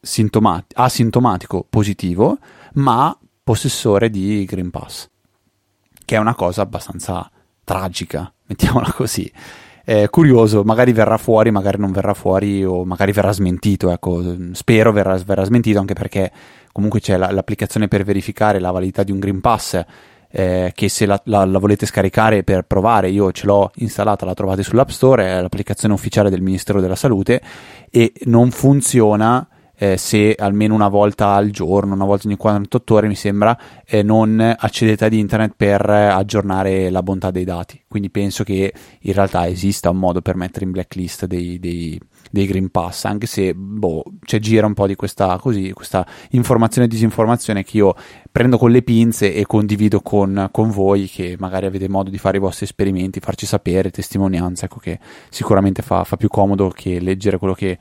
sintomati- 0.00 0.74
asintomatico 0.76 1.66
positivo, 1.68 2.38
ma 2.74 3.16
possessore 3.42 4.10
di 4.10 4.44
Green 4.44 4.70
Pass, 4.70 5.08
che 6.04 6.16
è 6.16 6.18
una 6.18 6.34
cosa 6.34 6.62
abbastanza 6.62 7.30
tragica, 7.64 8.32
mettiamola 8.46 8.92
così. 8.92 9.30
Eh, 9.84 10.08
curioso, 10.10 10.62
magari 10.64 10.92
verrà 10.92 11.16
fuori, 11.16 11.50
magari 11.50 11.78
non 11.78 11.90
verrà 11.90 12.14
fuori 12.14 12.64
o 12.64 12.84
magari 12.84 13.12
verrà 13.12 13.32
smentito, 13.32 13.90
ecco, 13.90 14.22
spero 14.52 14.92
verrà, 14.92 15.16
verrà 15.16 15.44
smentito 15.44 15.80
anche 15.80 15.94
perché 15.94 16.30
comunque 16.70 17.00
c'è 17.00 17.16
la, 17.16 17.30
l'applicazione 17.30 17.88
per 17.88 18.04
verificare 18.04 18.60
la 18.60 18.70
validità 18.70 19.02
di 19.02 19.10
un 19.10 19.18
Green 19.18 19.40
Pass 19.40 19.84
eh, 20.32 20.72
che 20.74 20.88
se 20.88 21.04
la, 21.04 21.20
la, 21.24 21.44
la, 21.44 21.58
volete 21.58 21.84
scaricare 21.84 22.42
per 22.42 22.62
provare, 22.62 23.10
io 23.10 23.30
ce 23.32 23.46
l'ho 23.46 23.70
installata, 23.76 24.24
la 24.24 24.34
trovate 24.34 24.62
sull'App 24.62 24.88
Store, 24.88 25.26
è 25.26 25.40
l'applicazione 25.40 25.92
ufficiale 25.92 26.30
del 26.30 26.40
Ministero 26.40 26.80
della 26.80 26.96
Salute 26.96 27.40
e 27.90 28.12
non 28.24 28.50
funziona 28.50 29.46
eh, 29.82 29.96
se 29.96 30.36
almeno 30.38 30.76
una 30.76 30.86
volta 30.86 31.30
al 31.30 31.50
giorno, 31.50 31.94
una 31.94 32.04
volta 32.04 32.28
ogni 32.28 32.36
48 32.36 32.94
ore 32.94 33.08
mi 33.08 33.16
sembra, 33.16 33.58
eh, 33.84 34.04
non 34.04 34.38
accedete 34.56 35.06
ad 35.06 35.12
internet 35.12 35.54
per 35.56 35.90
aggiornare 35.90 36.88
la 36.88 37.02
bontà 37.02 37.32
dei 37.32 37.42
dati. 37.42 37.82
Quindi 37.88 38.08
penso 38.08 38.44
che 38.44 38.72
in 39.00 39.12
realtà 39.12 39.48
esista 39.48 39.90
un 39.90 39.98
modo 39.98 40.20
per 40.20 40.36
mettere 40.36 40.66
in 40.66 40.70
blacklist 40.70 41.26
dei, 41.26 41.58
dei, 41.58 42.00
dei 42.30 42.46
Green 42.46 42.70
Pass, 42.70 43.06
anche 43.06 43.26
se 43.26 43.54
boh, 43.54 44.04
c'è 44.24 44.38
gira 44.38 44.66
un 44.66 44.74
po' 44.74 44.86
di 44.86 44.94
questa, 44.94 45.36
così, 45.40 45.72
questa 45.72 46.06
informazione 46.30 46.86
e 46.86 46.88
disinformazione 46.88 47.64
che 47.64 47.78
io 47.78 47.96
prendo 48.30 48.58
con 48.58 48.70
le 48.70 48.82
pinze 48.82 49.34
e 49.34 49.46
condivido 49.46 50.00
con, 50.00 50.48
con, 50.52 50.70
voi 50.70 51.08
che 51.08 51.34
magari 51.40 51.66
avete 51.66 51.88
modo 51.88 52.08
di 52.08 52.18
fare 52.18 52.36
i 52.36 52.40
vostri 52.40 52.66
esperimenti, 52.66 53.18
farci 53.18 53.46
sapere, 53.46 53.90
testimonianze, 53.90 54.66
ecco 54.66 54.78
che 54.78 55.00
sicuramente 55.28 55.82
fa, 55.82 56.04
fa 56.04 56.16
più 56.16 56.28
comodo 56.28 56.68
che 56.68 57.00
leggere 57.00 57.36
quello 57.36 57.54
che 57.54 57.78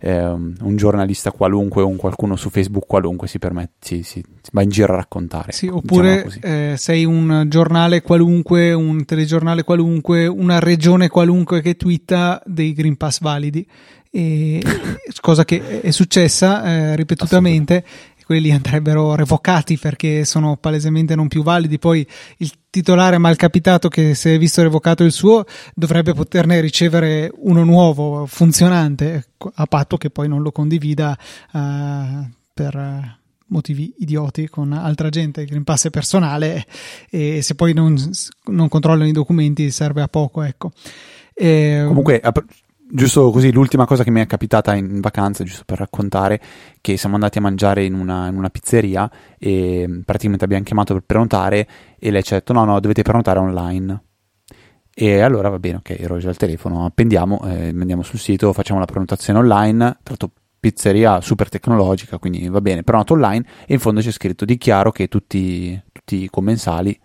eh, 0.00 0.26
un 0.26 0.76
giornalista 0.76 1.32
qualunque 1.32 1.82
o 1.82 1.88
un 1.88 1.96
qualcuno 1.96 2.36
su 2.36 2.50
Facebook 2.50 2.86
qualunque 2.86 3.26
si 3.26 3.38
permette, 3.38 3.72
si, 3.80 4.02
si, 4.02 4.24
si 4.40 4.50
va 4.52 4.62
in 4.62 4.70
giro 4.70 4.92
a 4.92 4.96
raccontare. 4.96 5.52
Sì, 5.52 5.66
oppure 5.66 6.26
eh, 6.40 6.74
sei 6.76 7.04
un 7.04 7.46
giornale 7.48 8.02
qualunque, 8.02 8.72
un 8.72 9.04
telegiornale 9.04 9.64
qualunque, 9.64 10.26
una 10.26 10.60
regione 10.60 11.08
qualunque 11.08 11.60
che 11.60 11.76
twitta 11.76 12.40
dei 12.44 12.72
Green 12.72 12.96
Pass 12.96 13.20
validi. 13.20 13.66
E, 14.10 14.62
cosa 15.20 15.44
che 15.44 15.82
è 15.82 15.90
successa 15.90 16.64
eh, 16.64 16.96
ripetutamente 16.96 17.84
quelli 18.28 18.50
andrebbero 18.52 19.14
revocati 19.14 19.78
perché 19.78 20.26
sono 20.26 20.58
palesemente 20.58 21.14
non 21.14 21.28
più 21.28 21.42
validi. 21.42 21.78
Poi 21.78 22.06
il 22.36 22.52
titolare 22.68 23.16
malcapitato 23.16 23.88
che 23.88 24.14
si 24.14 24.28
è 24.28 24.36
visto 24.36 24.60
revocato 24.60 25.02
il 25.02 25.12
suo 25.12 25.46
dovrebbe 25.74 26.12
poterne 26.12 26.60
ricevere 26.60 27.32
uno 27.36 27.64
nuovo, 27.64 28.26
funzionante, 28.26 29.28
a 29.54 29.64
patto 29.64 29.96
che 29.96 30.10
poi 30.10 30.28
non 30.28 30.42
lo 30.42 30.52
condivida 30.52 31.16
uh, 31.52 32.28
per 32.52 33.16
motivi 33.46 33.94
idioti 34.00 34.46
con 34.50 34.74
altra 34.74 35.08
gente. 35.08 35.40
Il 35.40 35.46
Green 35.46 35.64
Pass 35.64 35.86
è 35.86 35.90
personale 35.90 36.66
e 37.08 37.40
se 37.40 37.54
poi 37.54 37.72
non, 37.72 37.98
non 38.48 38.68
controllano 38.68 39.08
i 39.08 39.12
documenti 39.12 39.70
serve 39.70 40.02
a 40.02 40.08
poco. 40.08 40.42
Ecco. 40.42 40.72
E, 41.32 41.82
Comunque, 41.86 42.20
giusto 42.90 43.30
così, 43.30 43.52
l'ultima 43.52 43.84
cosa 43.86 44.02
che 44.02 44.10
mi 44.10 44.20
è 44.20 44.26
capitata 44.26 44.74
in 44.74 45.00
vacanza, 45.00 45.44
giusto 45.44 45.64
per 45.64 45.78
raccontare, 45.78 46.40
che 46.80 46.96
siamo 46.96 47.14
andati 47.14 47.38
a 47.38 47.40
mangiare 47.40 47.84
in 47.84 47.94
una, 47.94 48.28
in 48.28 48.36
una 48.36 48.50
pizzeria 48.50 49.10
e 49.38 50.02
praticamente 50.04 50.44
abbiamo 50.44 50.64
chiamato 50.64 50.94
per 50.94 51.02
prenotare 51.04 51.68
e 51.98 52.10
lei 52.10 52.22
ci 52.22 52.32
ha 52.32 52.38
detto 52.38 52.52
no, 52.52 52.64
no, 52.64 52.80
dovete 52.80 53.02
prenotare 53.02 53.38
online. 53.38 54.02
E 54.94 55.20
allora 55.20 55.48
va 55.48 55.58
bene, 55.60 55.76
ok, 55.76 55.90
ero 55.90 56.18
già 56.18 56.28
al 56.28 56.36
telefono, 56.36 56.84
appendiamo, 56.84 57.40
eh, 57.44 57.68
andiamo 57.68 58.02
sul 58.02 58.18
sito, 58.18 58.52
facciamo 58.52 58.80
la 58.80 58.86
prenotazione 58.86 59.38
online, 59.38 59.98
tra 60.02 60.16
l'altro 60.18 60.30
pizzeria 60.58 61.20
super 61.20 61.48
tecnologica, 61.48 62.18
quindi 62.18 62.48
va 62.48 62.60
bene, 62.60 62.82
prenoto 62.82 63.12
online 63.12 63.44
e 63.64 63.74
in 63.74 63.78
fondo 63.78 64.00
c'è 64.00 64.10
scritto 64.10 64.44
dichiaro 64.44 64.90
che 64.90 65.06
tutti, 65.06 65.80
tutti 65.92 66.24
i 66.24 66.28
commensali 66.28 66.98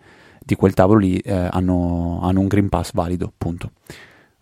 di 0.44 0.56
quel 0.56 0.74
tavolo 0.74 0.98
lì 0.98 1.18
eh, 1.18 1.48
hanno, 1.50 2.18
hanno 2.20 2.40
un 2.40 2.48
Green 2.48 2.68
Pass 2.68 2.90
valido, 2.92 3.32
punto 3.36 3.70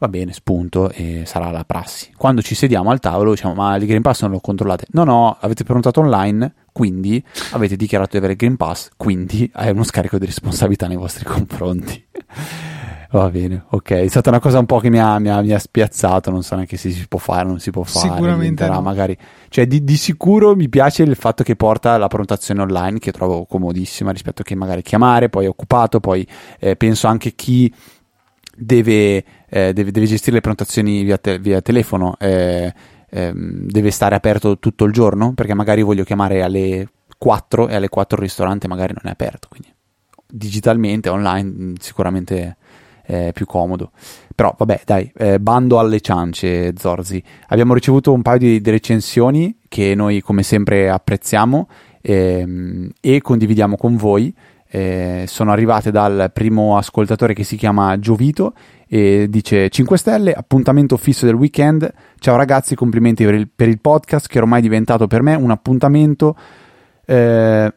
va 0.02 0.08
bene, 0.08 0.32
spunto 0.32 0.90
e 0.90 1.22
sarà 1.26 1.50
la 1.52 1.64
prassi. 1.64 2.10
Quando 2.16 2.42
ci 2.42 2.56
sediamo 2.56 2.90
al 2.90 2.98
tavolo 2.98 3.30
diciamo 3.30 3.54
ma 3.54 3.76
il 3.76 3.86
Green 3.86 4.02
Pass 4.02 4.22
non 4.22 4.32
lo 4.32 4.40
controllate? 4.40 4.86
No, 4.90 5.04
no, 5.04 5.36
avete 5.38 5.62
prenotato 5.62 6.00
online, 6.00 6.54
quindi 6.72 7.22
avete 7.52 7.76
dichiarato 7.76 8.10
di 8.12 8.16
avere 8.16 8.32
il 8.32 8.38
Green 8.38 8.56
Pass, 8.56 8.90
quindi 8.96 9.48
è 9.54 9.70
uno 9.70 9.84
scarico 9.84 10.18
di 10.18 10.26
responsabilità 10.26 10.88
nei 10.88 10.96
vostri 10.96 11.24
confronti. 11.24 12.04
Va 13.12 13.28
bene, 13.28 13.66
ok. 13.68 13.90
È 13.90 14.08
stata 14.08 14.30
una 14.30 14.40
cosa 14.40 14.58
un 14.58 14.64
po' 14.64 14.78
che 14.78 14.88
mi 14.88 14.98
ha, 14.98 15.18
mi 15.18 15.28
ha, 15.28 15.42
mi 15.42 15.52
ha 15.52 15.58
spiazzato. 15.58 16.30
Non 16.30 16.42
so 16.42 16.54
neanche 16.54 16.78
se 16.78 16.90
si 16.90 17.06
può 17.06 17.18
fare 17.18 17.44
o 17.44 17.48
non 17.48 17.60
si 17.60 17.70
può 17.70 17.82
fare. 17.82 18.08
Sicuramente. 18.08 18.66
No. 18.66 18.80
Magari. 18.80 19.14
Cioè, 19.50 19.66
di, 19.66 19.84
di, 19.84 19.98
sicuro 19.98 20.56
mi 20.56 20.70
piace 20.70 21.02
il 21.02 21.14
fatto 21.14 21.42
che 21.42 21.54
porta 21.54 21.98
la 21.98 22.06
prenotazione 22.06 22.62
online, 22.62 22.98
che 23.00 23.12
trovo 23.12 23.44
comodissima 23.44 24.12
rispetto 24.12 24.40
a 24.40 24.44
che 24.46 24.54
magari 24.54 24.80
chiamare, 24.80 25.28
poi 25.28 25.44
è 25.44 25.48
occupato. 25.48 26.00
Poi 26.00 26.26
eh, 26.58 26.74
penso 26.76 27.06
anche 27.06 27.34
chi 27.34 27.70
deve, 28.56 29.24
eh, 29.48 29.72
deve, 29.72 29.90
deve, 29.90 30.06
gestire 30.06 30.36
le 30.36 30.40
prenotazioni 30.40 31.02
via, 31.02 31.18
te, 31.18 31.38
via 31.38 31.60
telefono. 31.60 32.16
Eh, 32.18 32.72
ehm, 33.10 33.66
deve 33.68 33.90
stare 33.90 34.14
aperto 34.14 34.58
tutto 34.58 34.84
il 34.84 34.92
giorno 34.92 35.34
perché 35.34 35.54
magari 35.54 35.82
voglio 35.82 36.04
chiamare 36.04 36.42
alle 36.42 36.88
4 37.18 37.68
e 37.68 37.74
alle 37.74 37.88
4 37.88 38.16
il 38.16 38.22
ristorante 38.22 38.68
magari 38.68 38.92
non 38.94 39.08
è 39.08 39.10
aperto. 39.10 39.48
Quindi 39.48 39.72
digitalmente, 40.26 41.08
online, 41.08 41.74
sicuramente 41.78 42.56
eh, 43.06 43.30
più 43.34 43.46
comodo. 43.46 43.90
Però 44.34 44.54
vabbè, 44.56 44.82
dai, 44.84 45.10
eh, 45.16 45.38
bando 45.38 45.78
alle 45.78 46.00
ciance, 46.00 46.72
Zorzi. 46.76 47.22
Abbiamo 47.48 47.74
ricevuto 47.74 48.12
un 48.12 48.22
paio 48.22 48.38
di, 48.38 48.60
di 48.60 48.70
recensioni 48.70 49.58
che 49.68 49.94
noi 49.94 50.20
come 50.20 50.42
sempre 50.42 50.88
apprezziamo 50.88 51.68
ehm, 52.00 52.90
e 53.00 53.20
condividiamo 53.20 53.76
con 53.76 53.96
voi. 53.96 54.34
Eh, 54.74 55.24
sono 55.26 55.52
arrivate 55.52 55.90
dal 55.90 56.30
primo 56.32 56.78
ascoltatore 56.78 57.34
che 57.34 57.44
si 57.44 57.58
chiama 57.58 57.98
Giovito 57.98 58.54
e 58.88 59.26
dice 59.28 59.68
5 59.68 59.98
stelle, 59.98 60.32
appuntamento 60.32 60.96
fisso 60.96 61.26
del 61.26 61.34
weekend. 61.34 61.92
Ciao 62.18 62.36
ragazzi, 62.36 62.74
complimenti 62.74 63.22
per 63.22 63.34
il, 63.34 63.50
per 63.54 63.68
il 63.68 63.82
podcast 63.82 64.28
che 64.28 64.38
ormai 64.38 64.60
è 64.60 64.62
diventato 64.62 65.06
per 65.06 65.20
me 65.20 65.34
un 65.34 65.50
appuntamento. 65.50 66.34
Eh, 67.04 67.74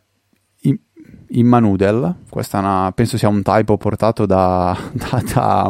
Immanudel, 1.28 2.16
questa 2.30 2.60
una, 2.60 2.90
penso 2.96 3.18
sia 3.18 3.28
un 3.28 3.42
typo 3.42 3.76
portato 3.76 4.26
da, 4.26 4.78
da, 4.94 5.70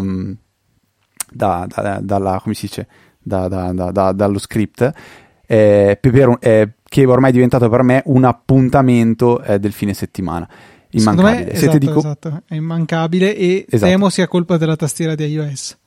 da, 1.31 1.65
da 1.67 1.99
dalla, 2.03 2.39
come 2.39 2.53
si 2.53 2.67
dice, 2.67 2.87
dallo 3.23 4.37
script, 4.37 4.91
eh, 5.47 5.97
per, 5.99 6.37
che 6.87 7.05
ormai 7.05 7.31
è 7.31 7.33
diventato 7.33 7.67
per 7.67 7.81
me 7.81 8.03
un 8.05 8.25
appuntamento 8.25 9.41
eh, 9.41 9.57
del 9.57 9.71
fine 9.71 9.95
settimana. 9.95 10.47
Immancabile. 10.99 11.45
Me, 11.45 11.51
esatto, 11.51 11.77
dico... 11.77 11.97
esatto, 11.99 12.41
è 12.47 12.55
immancabile 12.55 13.35
e 13.35 13.65
esatto. 13.69 13.91
temo 13.91 14.09
sia 14.09 14.27
colpa 14.27 14.57
della 14.57 14.75
tastiera 14.75 15.15
di 15.15 15.25
iOS. 15.25 15.77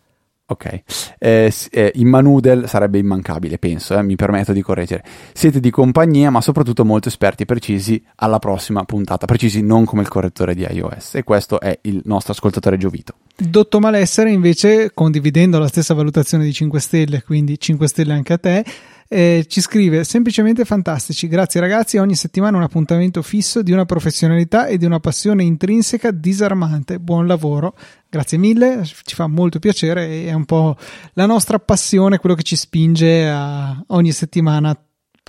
Ok, 0.51 0.83
eh, 1.19 1.53
eh, 1.71 1.93
Immanudel 1.97 2.67
sarebbe 2.71 2.97
immancabile, 2.97 3.59
penso, 3.59 3.99
eh, 3.99 4.03
mi 4.03 4.17
permetto 4.17 4.55
di 4.55 4.63
correggere. 4.63 5.05
Siete 5.35 5.61
di 5.61 5.69
compagnia, 5.69 6.31
ma 6.31 6.41
soprattutto 6.41 6.87
molto 6.87 7.09
esperti 7.09 7.43
e 7.43 7.45
precisi 7.45 8.03
alla 8.15 8.39
prossima 8.39 8.83
puntata, 8.85 9.27
precisi 9.27 9.61
non 9.61 9.85
come 9.85 10.01
il 10.01 10.09
correttore 10.09 10.55
di 10.55 10.67
iOS. 10.67 11.17
E 11.17 11.23
questo 11.23 11.61
è 11.61 11.79
il 11.83 12.01
nostro 12.07 12.33
ascoltatore 12.33 12.79
Giovito. 12.79 13.17
Dotto 13.37 13.79
Malessere, 13.79 14.31
invece, 14.31 14.93
condividendo 14.95 15.59
la 15.59 15.69
stessa 15.69 15.93
valutazione 15.93 16.45
di 16.45 16.53
5 16.55 16.81
stelle, 16.81 17.23
quindi 17.23 17.61
5 17.61 17.87
stelle 17.87 18.15
anche 18.15 18.33
a 18.33 18.39
te, 18.39 18.65
eh, 19.09 19.47
ci 19.49 19.61
scrive 19.63 20.05
semplicemente 20.05 20.65
fantastici. 20.65 21.29
Grazie 21.29 21.61
ragazzi, 21.61 21.97
ogni 21.97 22.15
settimana 22.15 22.59
un 22.59 22.63
appuntamento 22.63 23.23
fisso 23.23 23.63
di 23.63 23.73
una 23.73 23.87
professionalità 23.87 24.67
e 24.67 24.77
di 24.77 24.85
una 24.85 25.01
passione 25.01 25.43
intrinseca 25.43 26.11
disarmante. 26.11 27.01
Buon 27.01 27.27
lavoro. 27.27 27.75
Grazie 28.09 28.39
mille, 28.39 28.85
ci 28.85 29.15
fa 29.15 29.27
molto 29.27 29.59
piacere 29.59 30.27
è 30.27 30.33
un 30.33 30.45
po' 30.45 30.77
la 31.15 31.27
nostra 31.27 31.59
passione, 31.59 32.19
quello 32.19 32.35
che 32.35 32.43
ci 32.43 32.57
spinge 32.57 33.29
a 33.29 33.83
ogni 33.89 34.13
settimana 34.13 34.79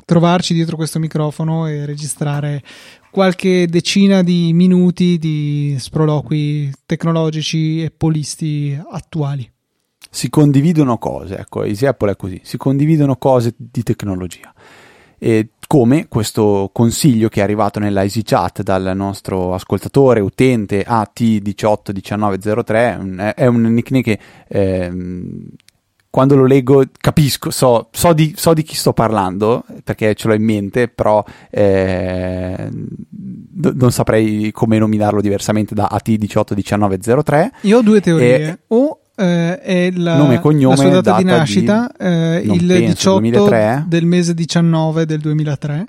trovarci 0.05 0.53
dietro 0.53 0.75
questo 0.75 0.97
microfono 0.97 1.67
e 1.67 1.85
registrare 1.85 2.63
qualche 3.11 3.67
decina 3.67 4.23
di 4.23 4.53
minuti 4.53 5.19
di 5.19 5.75
sproloqui 5.77 6.71
tecnologici 6.85 7.83
e 7.83 7.91
polisti 7.91 8.79
attuali 8.91 9.49
si 10.09 10.29
condividono 10.29 10.97
cose, 10.97 11.37
ecco, 11.37 11.63
Easy 11.63 11.85
Apple 11.85 12.11
è 12.11 12.15
così, 12.15 12.39
si 12.43 12.57
condividono 12.57 13.17
cose 13.17 13.53
di 13.55 13.83
tecnologia. 13.83 14.51
E 15.21 15.49
come 15.67 16.07
questo 16.07 16.69
consiglio 16.73 17.27
che 17.29 17.41
è 17.41 17.43
arrivato 17.43 17.77
nella 17.79 18.01
Easy 18.01 18.23
Chat 18.23 18.63
dal 18.63 18.93
nostro 18.95 19.53
ascoltatore, 19.53 20.19
utente 20.19 20.83
AT181903, 20.87 23.35
è 23.35 23.45
un 23.45 23.61
nickname 23.61 24.03
che 24.03 24.19
eh, 24.47 24.91
quando 26.09 26.35
lo 26.35 26.45
leggo 26.45 26.83
capisco, 26.99 27.51
so, 27.51 27.89
so, 27.91 28.13
di, 28.13 28.33
so, 28.35 28.55
di, 28.55 28.63
chi 28.63 28.75
sto 28.75 28.93
parlando 28.93 29.63
perché 29.83 30.15
ce 30.15 30.27
l'ho 30.27 30.33
in 30.33 30.43
mente, 30.43 30.87
però 30.87 31.23
eh, 31.51 32.67
d- 32.71 33.73
non 33.75 33.91
saprei 33.91 34.51
come 34.51 34.79
nominarlo 34.79 35.21
diversamente 35.21 35.75
da 35.75 35.87
AT181903. 35.91 37.49
Io 37.61 37.77
ho 37.77 37.81
due 37.81 38.01
teorie. 38.01 38.39
E, 38.39 38.59
o 38.69 38.98
eh, 39.19 39.59
è 39.59 39.91
la, 39.91 40.15
Nome 40.15 40.35
e 40.35 40.39
cognome, 40.39 40.75
la 40.75 40.81
sua 40.81 40.89
data, 40.89 41.01
data 41.01 41.17
di 41.17 41.23
nascita, 41.25 41.91
di, 41.97 42.05
eh, 42.05 42.41
il 42.45 42.65
penso, 42.65 43.19
18 43.19 43.19
2003. 43.19 43.85
del 43.87 44.05
mese 44.05 44.33
19 44.33 45.05
del 45.05 45.19
2003, 45.19 45.85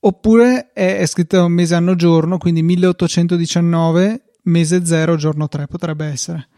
oppure 0.00 0.70
è, 0.72 0.98
è 0.98 1.06
scritto 1.06 1.48
mese 1.48 1.74
anno 1.74 1.96
giorno, 1.96 2.38
quindi 2.38 2.62
1819, 2.62 4.22
mese 4.44 4.84
0, 4.86 5.16
giorno 5.16 5.48
3, 5.48 5.66
potrebbe 5.66 6.06
essere. 6.06 6.48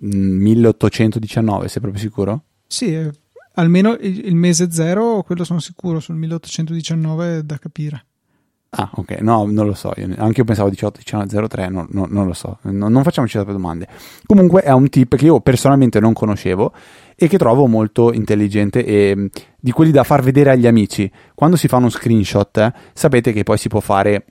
1819, 0.00 1.68
sei 1.68 1.80
proprio 1.80 2.02
sicuro? 2.02 2.44
Sì, 2.66 2.94
eh, 2.94 3.10
almeno 3.54 3.96
il, 3.98 4.26
il 4.26 4.36
mese 4.36 4.70
0, 4.70 5.22
quello 5.22 5.44
sono 5.44 5.60
sicuro, 5.60 5.98
sul 5.98 6.16
1819 6.16 7.38
è 7.38 7.42
da 7.42 7.56
capire. 7.58 8.04
Ah, 8.70 8.90
ok, 8.94 9.20
no, 9.20 9.46
non 9.46 9.66
lo 9.66 9.72
so. 9.72 9.92
Io, 9.96 10.08
anche 10.18 10.40
io 10.40 10.44
pensavo 10.44 10.68
18, 10.68 10.98
19, 10.98 11.48
03, 11.48 11.68
no, 11.68 11.86
no, 11.90 12.06
non 12.08 12.26
lo 12.26 12.34
so. 12.34 12.58
Non, 12.62 12.92
non 12.92 13.02
facciamoci 13.02 13.36
troppe 13.36 13.52
domande. 13.52 13.88
Comunque 14.26 14.60
è 14.60 14.70
un 14.72 14.88
tip 14.90 15.16
che 15.16 15.24
io 15.24 15.40
personalmente 15.40 16.00
non 16.00 16.12
conoscevo 16.12 16.72
e 17.16 17.28
che 17.28 17.38
trovo 17.38 17.66
molto 17.66 18.12
intelligente 18.12 18.84
e 18.84 19.30
di 19.58 19.70
quelli 19.72 19.90
da 19.90 20.04
far 20.04 20.22
vedere 20.22 20.50
agli 20.50 20.66
amici. 20.66 21.10
Quando 21.34 21.56
si 21.56 21.66
fa 21.66 21.78
uno 21.78 21.88
screenshot, 21.88 22.56
eh, 22.58 22.72
sapete 22.92 23.32
che 23.32 23.42
poi 23.42 23.56
si 23.56 23.68
può 23.68 23.80
fare 23.80 24.24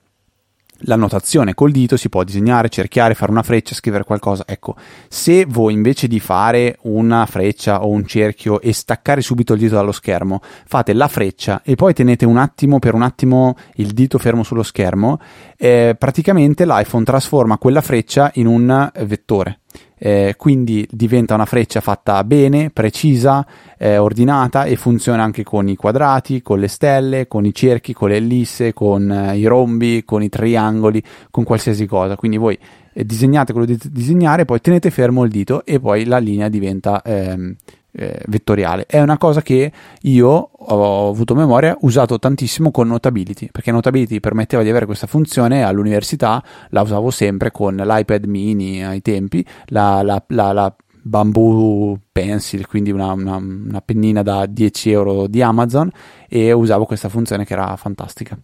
l'annotazione 0.82 1.54
col 1.54 1.72
dito 1.72 1.98
si 1.98 2.10
può 2.10 2.24
disegnare, 2.24 2.70
cerchiare, 2.70 3.14
fare 3.14 3.32
una 3.32 3.44
freccia, 3.44 3.74
scrivere 3.74 4.04
qualcosa. 4.04 4.44
Ecco, 4.46 4.76
se 5.08 5.46
voi 5.46 5.74
invece 5.74 6.08
di 6.08 6.20
fare 6.20 6.78
una 6.82 7.26
freccia 7.26 7.84
o 7.84 7.90
un 7.90 8.06
cerchio 8.06 8.62
e 8.62 8.74
staccare 8.74 9.22
subito 9.22 9.54
il 9.54 9.60
dito 9.60 9.76
dallo 9.76 9.92
schermo, 9.92 10.42
fate 10.66 10.94
la 10.94 11.08
freccia 11.08 11.62
e 11.64 11.76
poi 11.76 11.94
tenete 11.94 12.26
un 12.26 12.38
attimo 12.38 12.80
per 12.80 12.94
un 12.94 13.02
attimo 13.02 13.56
il 13.76 13.92
dito 13.92 14.18
fermo 14.18 14.44
sullo 14.44 14.64
schermo, 14.64 15.20
eh, 15.58 15.96
praticamente 15.98 16.66
l'iPhone 16.66 17.04
trasforma 17.04 17.58
quella 17.58 17.82
freccia 17.82 18.32
in 18.36 18.48
un 18.48 18.92
vettore 19.06 19.60
eh, 20.00 20.36
quindi 20.38 20.88
diventa 20.92 21.34
una 21.34 21.46
freccia 21.46 21.82
fatta 21.82 22.24
bene, 22.24 22.70
precisa, 22.70 23.46
eh, 23.78 23.98
ordinata 23.98 24.66
e 24.66 24.76
funziona 24.76 25.24
anche 25.24 25.44
con 25.44 25.68
i 25.68 25.76
quadrati, 25.76 26.42
con 26.42 26.60
le 26.60 26.68
stelle, 26.68 27.28
con 27.28 27.46
i 27.46 27.54
cerchi, 27.54 27.94
con 27.94 28.10
le 28.10 28.18
ellisse, 28.18 28.74
con 28.74 29.12
eh, 29.12 29.38
i 29.38 29.46
rombi, 29.46 30.04
con 30.04 30.24
i 30.24 30.30
triangoli, 30.30 31.02
con 31.32 31.44
qualsiasi 31.44 31.86
cosa. 31.86 32.16
Quindi 32.16 32.38
voi 32.38 32.58
eh, 32.94 33.06
disegnate 33.06 33.52
quello 33.52 33.68
di 33.68 33.78
disegnare, 33.92 34.46
poi 34.46 34.60
tenete 34.62 34.90
fermo 34.90 35.24
il 35.24 35.32
dito 35.32 35.66
e 35.66 35.80
poi 35.80 36.06
la 36.06 36.18
linea 36.18 36.50
diventa 36.50 37.02
ehm, 37.04 37.56
eh, 37.92 38.22
vettoriale. 38.28 38.86
È 38.86 39.00
una 39.02 39.18
cosa 39.18 39.42
che 39.42 39.72
io 40.02 40.30
ho 40.52 41.10
avuto 41.10 41.34
memoria, 41.34 41.76
usato 41.82 42.20
tantissimo 42.20 42.72
con 42.72 42.88
Notability, 42.88 43.50
perché 43.52 43.72
Notability 43.72 44.20
permetteva 44.20 44.64
di 44.64 44.70
avere 44.70 44.86
questa 44.86 45.08
funzione 45.08 45.64
all'università, 45.64 46.44
la 46.70 46.82
usavo 46.82 47.10
sempre 47.10 47.52
con 47.52 47.76
l'iPad 47.76 48.26
mini 48.26 48.86
ai 48.86 49.02
tempi, 49.02 49.46
la, 49.68 50.02
la, 50.04 50.24
la, 50.28 50.52
la 50.52 50.76
Bamboo 51.08 52.00
Pencil, 52.12 52.68
quindi 52.68 52.92
una, 52.92 53.12
una, 53.14 53.38
una, 53.38 53.82
pennina 53.82 54.22
da 54.22 54.46
10 54.46 54.92
euro 54.92 55.28
di 55.28 55.42
Amazon 55.42 55.90
e 56.28 56.52
usavo 56.52 56.86
questa 56.86 57.10
funzione 57.10 57.46
che 57.46 57.54
era 57.54 57.76
fantastica. 57.76 58.38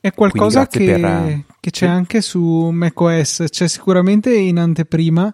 È 0.00 0.12
qualcosa 0.12 0.66
che, 0.66 0.84
per... 0.84 1.44
che, 1.60 1.70
c'è 1.70 1.86
anche 1.86 2.20
su 2.20 2.70
macOS, 2.72 3.44
c'è 3.48 3.68
sicuramente 3.68 4.34
in 4.34 4.58
anteprima 4.58 5.32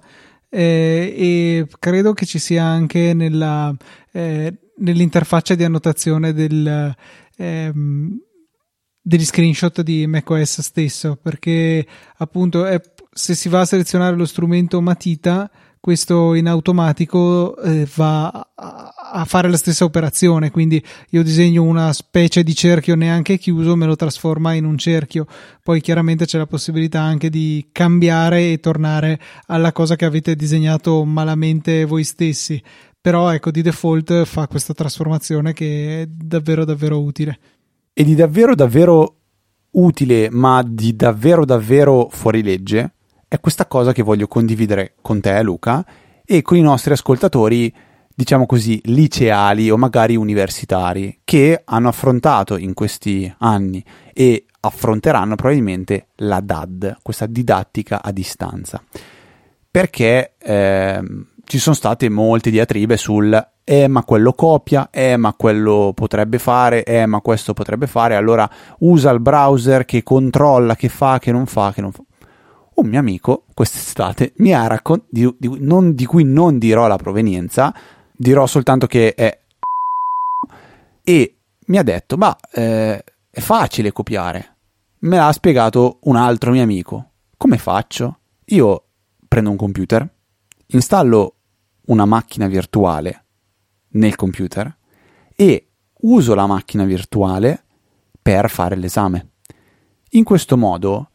eh, 0.49 1.15
e 1.17 1.67
credo 1.79 2.13
che 2.13 2.27
ci 2.27 2.39
sia 2.39 2.65
anche 2.65 3.13
nella, 3.13 3.75
eh, 4.13 4.55
nell'interfaccia 4.79 5.55
di 5.55 5.65
annotazione 5.65 6.33
del, 6.33 6.95
ehm, 7.37 8.19
degli 9.01 9.25
screenshot 9.25 9.83
di 9.83 10.07
macOS 10.07 10.61
stesso 10.63 11.17
perché 11.21 11.87
appunto 12.17 12.65
è, 12.65 12.81
se 13.13 13.35
si 13.35 13.51
va 13.51 13.61
a 13.61 13.67
selezionare 13.67 14.17
lo 14.17 14.25
strumento 14.25 14.81
matita 14.81 15.51
questo 15.85 16.33
in 16.33 16.49
automatico 16.49 17.59
eh, 17.59 17.87
va 17.97 18.29
a, 18.31 18.95
a, 19.13 19.25
fare 19.27 19.51
la 19.51 19.59
stessa 19.59 19.85
operazione. 19.85 20.51
Quindi 20.51 20.83
io 21.11 21.23
disegno 21.23 21.63
una 21.63 21.93
specie 21.93 22.43
di 22.43 22.55
cerchio 22.55 22.95
neanche 22.95 23.37
chiuso, 23.37 23.77
me 23.77 23.85
lo 23.85 23.95
trasforma 23.95 24.55
in 24.55 24.65
un 24.65 24.79
cerchio. 24.79 25.27
Poi 25.63 25.83
chiaramente 25.83 26.25
c'è 26.25 26.39
la 26.39 26.47
possibilità 26.47 27.03
anche 27.03 27.29
di 27.29 27.69
cambiare 27.71 28.51
e 28.51 28.61
tornare 28.61 29.21
alla 29.49 29.73
cosa 29.73 29.95
che 29.95 30.07
avete 30.07 30.35
disegnato 30.35 31.05
malamente 31.05 31.85
voi 31.85 32.05
stessi. 32.05 32.63
Però 32.99 33.31
ecco, 33.31 33.51
di 33.51 33.61
default 33.61 34.25
fa 34.25 34.49
questa 34.49 34.73
trasformazione 34.73 35.53
che 35.53 36.01
è 36.01 36.07
davvero 36.07 36.65
davvero 36.65 36.99
utile. 36.99 37.39
E 37.93 38.05
di 38.05 38.15
davvero 38.15 38.55
davvero 38.55 39.17
utile, 39.73 40.31
ma 40.31 40.65
di 40.67 40.97
davvero 40.97 41.45
davvero 41.45 42.09
fuori 42.11 42.43
legge 42.43 42.95
è 43.35 43.41
questa 43.41 43.67
cosa 43.67 43.93
che 43.93 44.03
voglio 44.03 44.29
condividere 44.29 44.95
con 45.03 45.21
te, 45.21 45.43
Luca, 45.43 45.85
e 46.25 46.41
con 46.43 46.57
i 46.57 46.61
nostri 46.61 46.93
ascoltatori, 46.93 47.73
diciamo 48.15 48.47
così, 48.47 48.81
liceali 48.85 49.71
o 49.71 49.77
magari 49.77 50.15
universitari, 50.15 51.21
che 51.25 51.61
hanno 51.65 51.89
affrontato 51.89 52.57
in 52.57 52.75
questi 52.75 53.33
anni 53.39 53.85
e 54.13 54.47
affronteranno 54.61 55.35
probabilmente 55.35 56.09
la 56.17 56.39
DAD, 56.41 56.99
questa 57.03 57.27
didattica 57.27 58.03
a 58.03 58.13
distanza. 58.13 58.81
Perché 59.69 60.35
eh, 60.39 61.03
ci 61.45 61.59
sono 61.59 61.75
state 61.75 62.09
molte 62.09 62.51
diatribe 62.51 62.97
sul 62.97 63.49
eh 63.67 63.89
ma 63.89 64.05
quello 64.05 64.33
copia, 64.35 64.91
eh 64.93 65.17
ma 65.17 65.33
quello 65.33 65.91
potrebbe 65.93 66.39
fare, 66.39 66.85
eh 66.85 67.07
ma 67.07 67.21
questo 67.21 67.53
potrebbe 67.53 67.89
fare, 67.89 68.15
allora 68.15 68.49
usa 68.81 69.11
il 69.11 69.21
browser 69.21 69.85
che 69.85 70.05
controlla, 70.05 70.77
che 70.77 70.89
fa, 70.89 71.19
che 71.19 71.33
non 71.33 71.47
fa, 71.47 71.73
che 71.73 71.81
non 71.81 71.91
fa. 71.91 72.03
Un 72.75 72.89
mio 72.89 72.99
amico 72.99 73.45
quest'estate 73.55 74.33
mi 74.37 74.53
ha 74.53 74.67
raccontato, 74.67 75.09
di, 75.11 75.95
di, 75.95 76.05
cui 76.07 76.25
non 76.25 76.59
dirò 76.59 76.87
la 76.87 76.97
provenienza, 76.97 77.75
dirò 78.13 78.47
soltanto 78.47 78.87
che 78.87 79.15
è 79.15 79.39
e 81.05 81.37
mi 81.67 81.79
ha 81.79 81.83
detto, 81.83 82.17
ma 82.17 82.37
eh, 82.53 83.05
è 83.31 83.41
facile 83.41 83.93
copiare. 83.93 84.57
Me 85.01 85.17
l'ha 85.17 85.33
spiegato 85.33 85.99
un 86.03 86.17
altro 86.17 86.51
mio 86.51 86.63
amico. 86.63 87.11
Come 87.37 87.59
faccio? 87.59 88.19
Io 88.47 88.85
prendo 89.29 89.51
un 89.51 89.57
computer, 89.57 90.09
installo 90.69 91.35
una 91.87 92.05
macchina 92.05 92.47
virtuale 92.47 93.25
nel 93.91 94.17
computer 94.17 94.77
e 95.35 95.67
uso 96.01 96.35
la 96.35 96.47
macchina 96.47 96.85
virtuale 96.85 97.65
per 98.21 98.49
fare 98.49 98.77
l'esame. 98.77 99.33
In 100.11 100.25
questo 100.25 100.57
modo 100.57 101.11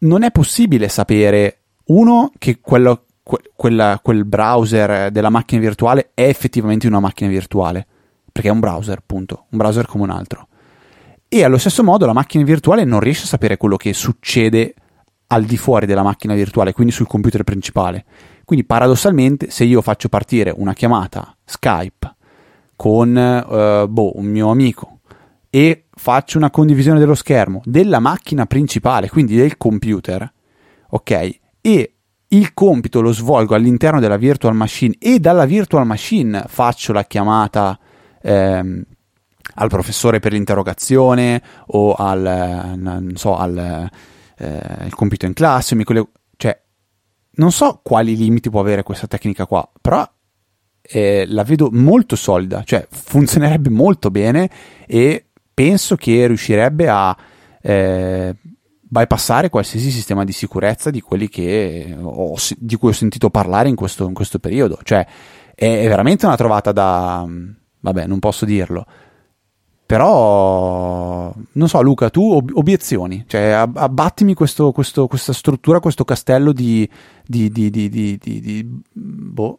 non 0.00 0.22
è 0.22 0.30
possibile 0.30 0.88
sapere, 0.88 1.58
uno, 1.86 2.30
che 2.38 2.60
quello, 2.60 3.06
que, 3.22 3.38
quella, 3.54 3.98
quel 4.02 4.24
browser 4.24 5.10
della 5.10 5.30
macchina 5.30 5.60
virtuale 5.60 6.10
è 6.14 6.22
effettivamente 6.22 6.86
una 6.86 7.00
macchina 7.00 7.30
virtuale, 7.30 7.86
perché 8.30 8.48
è 8.48 8.52
un 8.52 8.60
browser, 8.60 8.98
appunto, 8.98 9.46
un 9.50 9.58
browser 9.58 9.86
come 9.86 10.04
un 10.04 10.10
altro. 10.10 10.48
E 11.28 11.44
allo 11.44 11.58
stesso 11.58 11.84
modo 11.84 12.06
la 12.06 12.12
macchina 12.12 12.44
virtuale 12.44 12.84
non 12.84 13.00
riesce 13.00 13.24
a 13.24 13.28
sapere 13.28 13.56
quello 13.56 13.76
che 13.76 13.92
succede 13.92 14.74
al 15.28 15.44
di 15.44 15.56
fuori 15.56 15.86
della 15.86 16.02
macchina 16.02 16.34
virtuale, 16.34 16.72
quindi 16.72 16.92
sul 16.92 17.06
computer 17.06 17.44
principale. 17.44 18.04
Quindi 18.44 18.64
paradossalmente, 18.64 19.50
se 19.50 19.64
io 19.64 19.80
faccio 19.80 20.08
partire 20.08 20.52
una 20.56 20.72
chiamata 20.72 21.36
Skype 21.44 22.14
con 22.74 23.10
uh, 23.10 23.86
boh, 23.86 24.18
un 24.18 24.26
mio 24.26 24.50
amico 24.50 24.99
e 25.50 25.86
faccio 25.90 26.38
una 26.38 26.50
condivisione 26.50 27.00
dello 27.00 27.16
schermo 27.16 27.60
della 27.64 27.98
macchina 27.98 28.46
principale, 28.46 29.08
quindi 29.08 29.34
del 29.34 29.56
computer, 29.56 30.32
ok? 30.90 31.38
E 31.60 31.94
il 32.28 32.54
compito 32.54 33.00
lo 33.00 33.12
svolgo 33.12 33.56
all'interno 33.56 33.98
della 33.98 34.16
virtual 34.16 34.54
machine 34.54 34.94
e 35.00 35.18
dalla 35.18 35.44
virtual 35.44 35.84
machine 35.84 36.44
faccio 36.46 36.92
la 36.92 37.04
chiamata 37.04 37.76
ehm, 38.22 38.84
al 39.54 39.68
professore 39.68 40.20
per 40.20 40.32
l'interrogazione 40.32 41.42
o 41.66 41.94
al, 41.94 42.74
non 42.76 43.12
so, 43.16 43.36
al 43.36 43.90
eh, 44.38 44.88
compito 44.90 45.26
in 45.26 45.32
classe, 45.32 45.74
mi 45.74 45.82
collego, 45.82 46.10
cioè 46.36 46.58
non 47.32 47.50
so 47.50 47.80
quali 47.82 48.16
limiti 48.16 48.48
può 48.48 48.60
avere 48.60 48.84
questa 48.84 49.08
tecnica 49.08 49.46
qua, 49.46 49.68
però 49.80 50.08
eh, 50.82 51.24
la 51.26 51.42
vedo 51.42 51.68
molto 51.72 52.14
solida, 52.14 52.62
cioè 52.64 52.86
funzionerebbe 52.88 53.70
molto 53.70 54.10
bene 54.10 54.48
e 54.86 55.29
penso 55.52 55.96
che 55.96 56.26
riuscirebbe 56.26 56.88
a 56.88 57.16
eh, 57.62 58.34
bypassare 58.80 59.50
qualsiasi 59.50 59.90
sistema 59.90 60.24
di 60.24 60.32
sicurezza 60.32 60.90
di 60.90 61.00
quelli 61.00 61.28
che 61.28 61.96
ho, 62.00 62.34
di 62.56 62.76
cui 62.76 62.88
ho 62.88 62.92
sentito 62.92 63.30
parlare 63.30 63.68
in 63.68 63.76
questo, 63.76 64.06
in 64.06 64.14
questo 64.14 64.38
periodo. 64.38 64.78
Cioè, 64.82 65.06
è, 65.54 65.82
è 65.82 65.88
veramente 65.88 66.26
una 66.26 66.36
trovata 66.36 66.72
da. 66.72 67.26
Vabbè, 67.82 68.06
non 68.06 68.18
posso 68.18 68.44
dirlo. 68.44 68.84
Però, 69.86 71.34
non 71.52 71.68
so, 71.68 71.82
Luca, 71.82 72.10
tu 72.10 72.34
ob- 72.34 72.52
obiezioni, 72.54 73.24
cioè 73.26 73.50
abbattimi 73.50 74.34
questo, 74.34 74.70
questo, 74.70 75.08
questa 75.08 75.32
struttura, 75.32 75.80
questo 75.80 76.04
castello 76.04 76.52
di, 76.52 76.88
di, 77.26 77.50
di, 77.50 77.70
di 77.70 78.82
boh, 78.92 79.58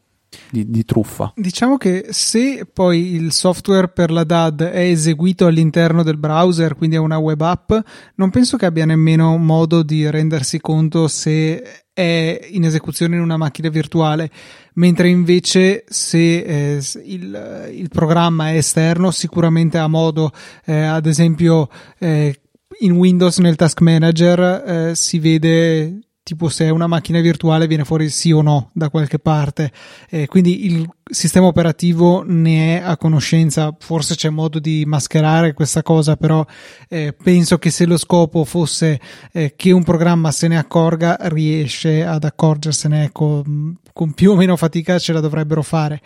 di, 0.49 0.69
di, 0.69 0.85
truffa. 0.85 1.33
Diciamo 1.35 1.77
che 1.77 2.07
se 2.09 2.65
poi 2.71 3.15
il 3.15 3.31
software 3.31 3.89
per 3.89 4.11
la 4.11 4.23
DAD 4.23 4.63
è 4.63 4.81
eseguito 4.81 5.45
all'interno 5.45 6.03
del 6.03 6.17
browser, 6.17 6.75
quindi 6.75 6.95
è 6.95 6.99
una 6.99 7.17
web 7.17 7.41
app, 7.41 7.73
non 8.15 8.29
penso 8.29 8.57
che 8.57 8.65
abbia 8.65 8.85
nemmeno 8.85 9.37
modo 9.37 9.83
di 9.83 10.09
rendersi 10.09 10.59
conto 10.59 11.07
se 11.07 11.83
è 11.93 12.47
in 12.51 12.63
esecuzione 12.63 13.15
in 13.15 13.21
una 13.21 13.37
macchina 13.37 13.69
virtuale, 13.69 14.29
mentre 14.75 15.09
invece 15.09 15.83
se 15.87 16.37
eh, 16.37 16.81
il, 17.03 17.71
il, 17.73 17.89
programma 17.89 18.51
è 18.51 18.57
esterno 18.57 19.11
sicuramente 19.11 19.77
ha 19.77 19.87
modo, 19.87 20.31
eh, 20.65 20.81
ad 20.81 21.05
esempio 21.05 21.69
eh, 21.99 22.41
in 22.79 22.93
Windows 22.93 23.37
nel 23.39 23.57
Task 23.57 23.81
Manager 23.81 24.39
eh, 24.39 24.95
si 24.95 25.19
vede 25.19 25.99
tipo 26.31 26.47
se 26.47 26.65
è 26.65 26.69
una 26.69 26.87
macchina 26.87 27.19
virtuale 27.19 27.67
viene 27.67 27.83
fuori 27.83 28.07
sì 28.09 28.31
o 28.31 28.41
no 28.41 28.69
da 28.73 28.89
qualche 28.89 29.19
parte. 29.19 29.69
Eh, 30.09 30.27
quindi 30.27 30.65
il 30.65 30.89
sistema 31.03 31.47
operativo 31.47 32.23
ne 32.25 32.77
è 32.77 32.81
a 32.81 32.95
conoscenza. 32.95 33.75
Forse 33.77 34.15
c'è 34.15 34.29
modo 34.29 34.59
di 34.59 34.85
mascherare 34.85 35.53
questa 35.53 35.83
cosa 35.83 36.15
però 36.15 36.45
eh, 36.87 37.13
penso 37.21 37.57
che 37.57 37.69
se 37.69 37.85
lo 37.85 37.97
scopo 37.97 38.45
fosse 38.45 38.99
eh, 39.33 39.53
che 39.57 39.71
un 39.71 39.83
programma 39.83 40.31
se 40.31 40.47
ne 40.47 40.57
accorga 40.57 41.17
riesce 41.23 42.05
ad 42.05 42.23
accorgersene 42.23 43.09
con, 43.11 43.77
con 43.91 44.13
più 44.13 44.31
o 44.31 44.35
meno 44.35 44.55
fatica 44.55 44.97
ce 44.99 45.11
la 45.11 45.19
dovrebbero 45.19 45.61
fare. 45.61 45.99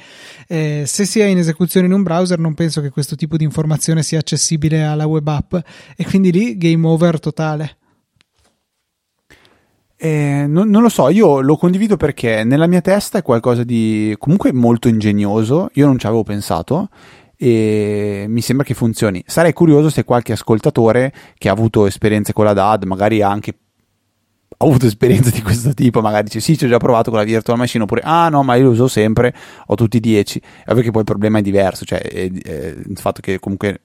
Eh, 0.47 0.85
se 0.87 1.05
si 1.05 1.19
è 1.19 1.25
in 1.25 1.37
esecuzione 1.37 1.85
in 1.85 1.93
un 1.93 2.01
browser 2.01 2.39
non 2.39 2.55
penso 2.55 2.81
che 2.81 2.89
questo 2.89 3.15
tipo 3.15 3.37
di 3.37 3.43
informazione 3.43 4.01
sia 4.01 4.17
accessibile 4.17 4.83
alla 4.83 5.05
web 5.05 5.27
app. 5.27 5.53
E 5.95 6.03
quindi 6.03 6.31
lì 6.31 6.57
game 6.57 6.87
over 6.87 7.19
totale 7.19 7.77
eh, 9.97 10.45
non, 10.47 10.69
non, 10.69 10.81
lo 10.81 10.89
so, 10.89 11.09
io 11.09 11.39
lo 11.39 11.55
condivido 11.55 11.95
perché 11.95 12.43
nella 12.43 12.67
mia 12.67 12.81
testa 12.81 13.19
è 13.19 13.21
qualcosa 13.21 13.63
di 13.63 14.15
comunque 14.19 14.51
molto 14.51 14.87
ingegnoso, 14.87 15.69
io 15.73 15.85
non 15.85 15.97
ci 15.97 16.05
avevo 16.05 16.23
pensato 16.23 16.89
e 17.37 18.25
mi 18.27 18.41
sembra 18.41 18.65
che 18.65 18.73
funzioni. 18.73 19.23
Sarei 19.25 19.53
curioso 19.53 19.89
se 19.89 20.03
qualche 20.03 20.33
ascoltatore 20.33 21.13
che 21.37 21.49
ha 21.49 21.53
avuto 21.53 21.85
esperienze 21.85 22.33
con 22.33 22.45
la 22.45 22.53
DAD, 22.53 22.83
magari 22.83 23.21
anche 23.21 23.57
avuto 24.57 24.85
esperienze 24.85 25.31
di 25.31 25.41
questo 25.41 25.73
tipo, 25.73 26.01
magari 26.01 26.23
dice 26.23 26.39
sì, 26.39 26.57
ci 26.57 26.65
ho 26.65 26.67
già 26.69 26.77
provato 26.77 27.09
con 27.09 27.19
la 27.19 27.25
virtual 27.25 27.57
machine, 27.57 27.83
oppure 27.83 28.01
ah 28.03 28.29
no, 28.29 28.43
ma 28.43 28.55
io 28.55 28.65
lo 28.65 28.69
uso 28.71 28.87
sempre, 28.87 29.33
ho 29.67 29.75
tutti 29.75 29.97
i 29.97 29.99
10. 30.01 30.41
È 30.65 30.73
perché 30.73 30.91
poi 30.91 31.01
il 31.01 31.07
problema 31.07 31.39
è 31.39 31.41
diverso, 31.41 31.85
cioè 31.85 31.99
è, 32.01 32.31
è 32.31 32.75
il 32.85 32.97
fatto 32.97 33.21
che 33.21 33.39
comunque 33.39 33.81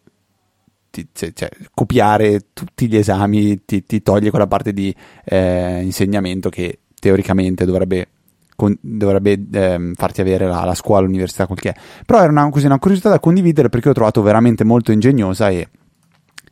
ti, 0.91 1.09
cioè, 1.13 1.33
cioè, 1.33 1.49
copiare 1.73 2.49
tutti 2.53 2.89
gli 2.89 2.97
esami 2.97 3.65
ti, 3.65 3.85
ti 3.85 4.03
toglie 4.03 4.31
quella 4.31 4.47
parte 4.47 4.73
di 4.73 4.95
eh, 5.25 5.81
insegnamento 5.83 6.49
che 6.49 6.81
teoricamente 7.01 7.65
dovrebbe, 7.65 8.09
con, 8.57 8.77
dovrebbe 8.81 9.41
eh, 9.53 9.93
farti 9.95 10.21
avere 10.21 10.47
la, 10.47 10.65
la, 10.65 10.75
scuola, 10.75 11.07
l'università, 11.07 11.47
quel 11.47 11.59
che 11.59 11.71
è. 11.71 11.75
Però 12.05 12.21
era 12.21 12.31
una, 12.31 12.49
così, 12.51 12.67
una 12.67 12.79
curiosità 12.79 13.09
da 13.09 13.21
condividere 13.21 13.69
perché 13.69 13.89
l'ho 13.89 13.95
trovato 13.95 14.23
veramente 14.23 14.65
molto 14.65 14.93
ingegnosa 14.93 15.49
e, 15.49 15.69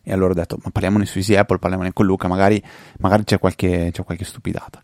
e 0.02 0.12
allora 0.12 0.32
ho 0.32 0.34
detto, 0.34 0.58
ma 0.62 0.70
parliamone 0.70 1.04
su 1.04 1.18
Easy 1.18 1.34
Apple, 1.34 1.58
parliamone 1.58 1.92
con 1.92 2.06
Luca, 2.06 2.28
magari, 2.28 2.62
magari 2.98 3.24
c'è, 3.24 3.38
qualche, 3.38 3.90
c'è 3.92 4.04
qualche 4.04 4.24
stupidata. 4.24 4.80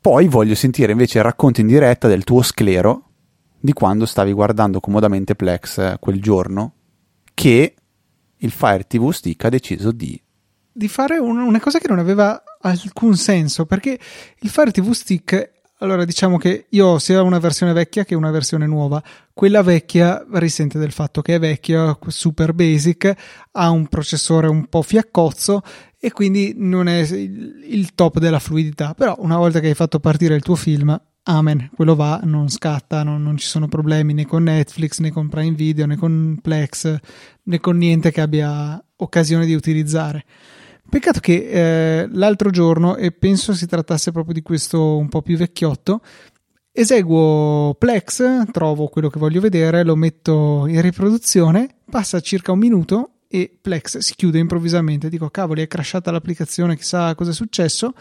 Poi 0.00 0.28
voglio 0.28 0.54
sentire 0.54 0.92
invece 0.92 1.18
il 1.18 1.24
racconto 1.24 1.60
in 1.60 1.66
diretta 1.66 2.06
del 2.06 2.22
tuo 2.22 2.40
sclero 2.42 3.02
di 3.58 3.72
quando 3.72 4.06
stavi 4.06 4.32
guardando 4.32 4.78
comodamente 4.78 5.34
Plex 5.34 5.78
eh, 5.78 5.96
quel 5.98 6.20
giorno 6.20 6.72
che 7.34 7.74
il 8.38 8.50
Fire 8.50 8.86
TV 8.86 9.10
Stick 9.10 9.44
ha 9.44 9.48
deciso 9.48 9.92
di 9.92 10.20
di 10.76 10.88
fare 10.88 11.16
un, 11.16 11.38
una 11.38 11.58
cosa 11.58 11.78
che 11.78 11.88
non 11.88 11.98
aveva 11.98 12.42
alcun 12.60 13.16
senso 13.16 13.64
perché 13.64 13.98
il 14.40 14.50
Fire 14.50 14.70
TV 14.70 14.92
Stick 14.92 15.54
allora 15.78 16.04
diciamo 16.04 16.38
che 16.38 16.66
io 16.70 16.86
ho 16.86 16.98
sia 16.98 17.22
una 17.22 17.38
versione 17.38 17.72
vecchia 17.74 18.04
che 18.04 18.14
una 18.14 18.30
versione 18.30 18.66
nuova. 18.66 19.02
Quella 19.34 19.62
vecchia 19.62 20.24
risente 20.32 20.78
del 20.78 20.92
fatto 20.92 21.20
che 21.20 21.34
è 21.34 21.38
vecchia 21.38 21.96
super 22.06 22.54
basic 22.54 23.14
ha 23.52 23.70
un 23.70 23.86
processore 23.86 24.48
un 24.48 24.66
po' 24.66 24.80
fiaccozzo 24.80 25.62
e 25.98 26.12
quindi 26.12 26.54
non 26.56 26.88
è 26.88 27.00
il, 27.00 27.94
top 27.94 28.18
della 28.18 28.38
fluidità. 28.38 28.94
Però 28.94 29.16
una 29.18 29.36
volta 29.36 29.60
che 29.60 29.68
hai 29.68 29.74
fatto 29.74 30.00
partire 30.00 30.34
il 30.34 30.42
tuo 30.42 30.56
film 30.56 30.98
amen, 31.28 31.70
quello 31.74 31.94
va, 31.94 32.20
non 32.24 32.48
scatta, 32.48 33.02
non, 33.02 33.22
non, 33.22 33.36
ci 33.36 33.46
sono 33.46 33.68
problemi 33.68 34.14
né 34.14 34.26
con 34.26 34.44
Netflix 34.44 34.98
né 35.00 35.10
con 35.10 35.28
Prime 35.28 35.54
Video 35.54 35.86
né 35.86 35.96
con 35.96 36.38
Plex 36.40 36.96
né 37.44 37.60
con 37.60 37.76
niente 37.76 38.10
che 38.10 38.20
abbia 38.20 38.82
occasione 38.96 39.46
di 39.46 39.54
utilizzare. 39.54 40.24
Peccato 40.88 41.18
che 41.18 41.48
eh, 41.48 42.08
l'altro 42.12 42.50
giorno, 42.50 42.96
e 42.96 43.10
penso 43.10 43.52
si 43.54 43.66
trattasse 43.66 44.12
proprio 44.12 44.34
di 44.34 44.42
questo 44.42 44.96
un 44.96 45.08
po' 45.08 45.20
più 45.20 45.36
vecchiotto, 45.36 46.00
eseguo 46.70 47.74
Plex, 47.76 48.50
trovo 48.52 48.86
quello 48.86 49.08
che 49.08 49.18
voglio 49.18 49.40
vedere, 49.40 49.82
lo 49.82 49.96
metto 49.96 50.66
in 50.68 50.80
riproduzione, 50.80 51.76
passa 51.90 52.20
circa 52.20 52.52
un 52.52 52.58
minuto 52.60 53.10
e 53.28 53.58
Plex 53.60 53.98
si 53.98 54.14
chiude 54.14 54.38
improvvisamente. 54.38 55.08
Dico, 55.08 55.28
cavoli, 55.28 55.62
è 55.62 55.66
crashata 55.66 56.10
l'applicazione, 56.10 56.76
chissà 56.76 57.14
cosa 57.14 57.30
è 57.30 57.34
successo. 57.34 57.92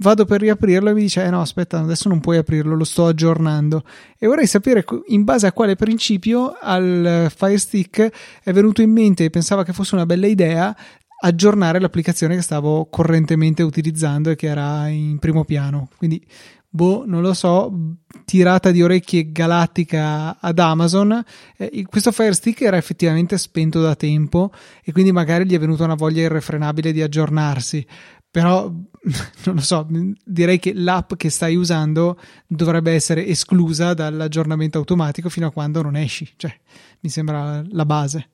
Vado 0.00 0.24
per 0.26 0.40
riaprirlo 0.40 0.90
e 0.90 0.94
mi 0.94 1.00
dice, 1.00 1.24
eh 1.24 1.30
no, 1.30 1.40
aspetta, 1.40 1.80
adesso 1.80 2.08
non 2.08 2.20
puoi 2.20 2.36
aprirlo, 2.36 2.76
lo 2.76 2.84
sto 2.84 3.06
aggiornando. 3.06 3.82
E 4.16 4.28
vorrei 4.28 4.46
sapere 4.46 4.84
in 5.08 5.24
base 5.24 5.48
a 5.48 5.52
quale 5.52 5.74
principio 5.74 6.56
al 6.60 7.26
Fire 7.34 7.58
Stick 7.58 8.10
è 8.44 8.52
venuto 8.52 8.80
in 8.80 8.92
mente 8.92 9.24
e 9.24 9.30
pensava 9.30 9.64
che 9.64 9.72
fosse 9.72 9.96
una 9.96 10.06
bella 10.06 10.28
idea 10.28 10.76
aggiornare 11.20 11.80
l'applicazione 11.80 12.36
che 12.36 12.42
stavo 12.42 12.86
correntemente 12.88 13.64
utilizzando 13.64 14.30
e 14.30 14.36
che 14.36 14.46
era 14.46 14.86
in 14.86 15.18
primo 15.18 15.44
piano. 15.44 15.88
Quindi 15.96 16.24
boh, 16.70 17.04
non 17.06 17.22
lo 17.22 17.32
so, 17.32 17.96
tirata 18.24 18.70
di 18.70 18.82
orecchie 18.82 19.32
galattica 19.32 20.38
ad 20.38 20.58
Amazon. 20.58 21.24
Eh, 21.56 21.84
questo 21.88 22.12
Fire 22.12 22.34
Stick 22.34 22.60
era 22.60 22.76
effettivamente 22.76 23.38
spento 23.38 23.80
da 23.80 23.96
tempo 23.96 24.52
e 24.84 24.92
quindi 24.92 25.12
magari 25.12 25.46
gli 25.46 25.54
è 25.54 25.58
venuta 25.58 25.84
una 25.84 25.94
voglia 25.94 26.22
irrefrenabile 26.22 26.92
di 26.92 27.02
aggiornarsi. 27.02 27.84
Però 28.30 28.64
non 29.44 29.54
lo 29.54 29.60
so, 29.60 29.86
direi 30.24 30.58
che 30.58 30.72
l'app 30.74 31.14
che 31.14 31.30
stai 31.30 31.56
usando 31.56 32.18
dovrebbe 32.46 32.92
essere 32.92 33.26
esclusa 33.26 33.94
dall'aggiornamento 33.94 34.78
automatico 34.78 35.28
fino 35.28 35.46
a 35.46 35.52
quando 35.52 35.82
non 35.82 35.96
esci. 35.96 36.30
Cioè, 36.36 36.54
mi 37.00 37.08
sembra 37.08 37.62
la 37.68 37.86
base. 37.86 38.28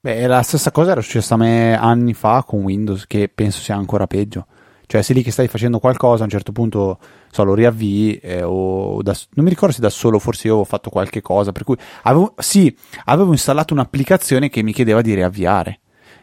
Beh, 0.00 0.28
la 0.28 0.42
stessa 0.42 0.70
cosa 0.70 0.92
era 0.92 1.00
successa 1.00 1.34
a 1.34 1.38
me 1.38 1.76
anni 1.76 2.14
fa 2.14 2.44
con 2.46 2.62
Windows, 2.62 3.06
che 3.06 3.28
penso 3.28 3.60
sia 3.60 3.74
ancora 3.74 4.06
peggio. 4.06 4.46
Cioè, 4.86 5.02
sei 5.02 5.16
lì 5.16 5.22
che 5.22 5.32
stai 5.32 5.48
facendo 5.48 5.80
qualcosa, 5.80 6.22
a 6.22 6.24
un 6.24 6.30
certo 6.30 6.52
punto 6.52 6.98
so, 7.30 7.44
lo 7.44 7.52
riavvii, 7.52 8.16
eh, 8.16 8.42
o 8.42 9.02
da, 9.02 9.14
non 9.34 9.44
mi 9.44 9.50
ricordo 9.50 9.74
se 9.74 9.80
da 9.80 9.90
solo, 9.90 10.18
forse 10.18 10.46
io 10.46 10.54
avevo 10.54 10.68
fatto 10.68 10.88
qualche 10.88 11.20
cosa, 11.20 11.52
per 11.52 11.64
cui 11.64 11.76
avevo, 12.04 12.34
sì, 12.38 12.74
avevo 13.04 13.32
installato 13.32 13.74
un'applicazione 13.74 14.48
che 14.48 14.62
mi 14.62 14.72
chiedeva 14.72 15.02
di 15.02 15.12
riavviare. 15.14 15.80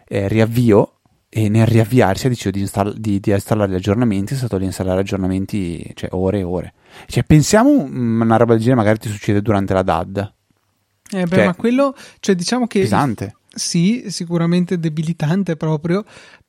Eh, 0.07 0.27
riavvio 0.27 0.94
e 1.37 1.49
nel 1.49 1.65
riavviarsi 1.65 2.27
ha 2.27 2.29
deciso 2.29 2.49
di, 2.49 2.61
install- 2.61 2.95
di, 2.95 3.19
di, 3.19 3.31
installare 3.31 3.69
gli 3.69 3.75
aggiornamenti, 3.75 4.33
è 4.33 4.37
stato 4.37 4.55
lì 4.55 4.63
a 4.63 4.67
installare 4.67 5.01
aggiornamenti, 5.01 5.91
cioè 5.93 6.07
ore 6.13 6.39
e 6.39 6.43
ore. 6.43 6.73
Cioè, 7.07 7.25
pensiamo 7.25 7.71
una 7.71 8.37
roba 8.37 8.53
del 8.53 8.61
genere 8.61 8.77
magari 8.77 8.99
ti 8.99 9.09
succede 9.09 9.41
durante 9.41 9.73
la 9.73 9.81
DAD. 9.81 10.33
Eh 11.11 11.25
beh, 11.25 11.35
cioè, 11.35 11.45
ma 11.45 11.55
quello, 11.55 11.93
cioè 12.21 12.35
diciamo 12.35 12.67
che... 12.67 12.79
Pesante. 12.79 13.35
Sì, 13.53 14.05
sicuramente 14.07 14.79
debilitante 14.79 15.57
proprio, 15.57 16.05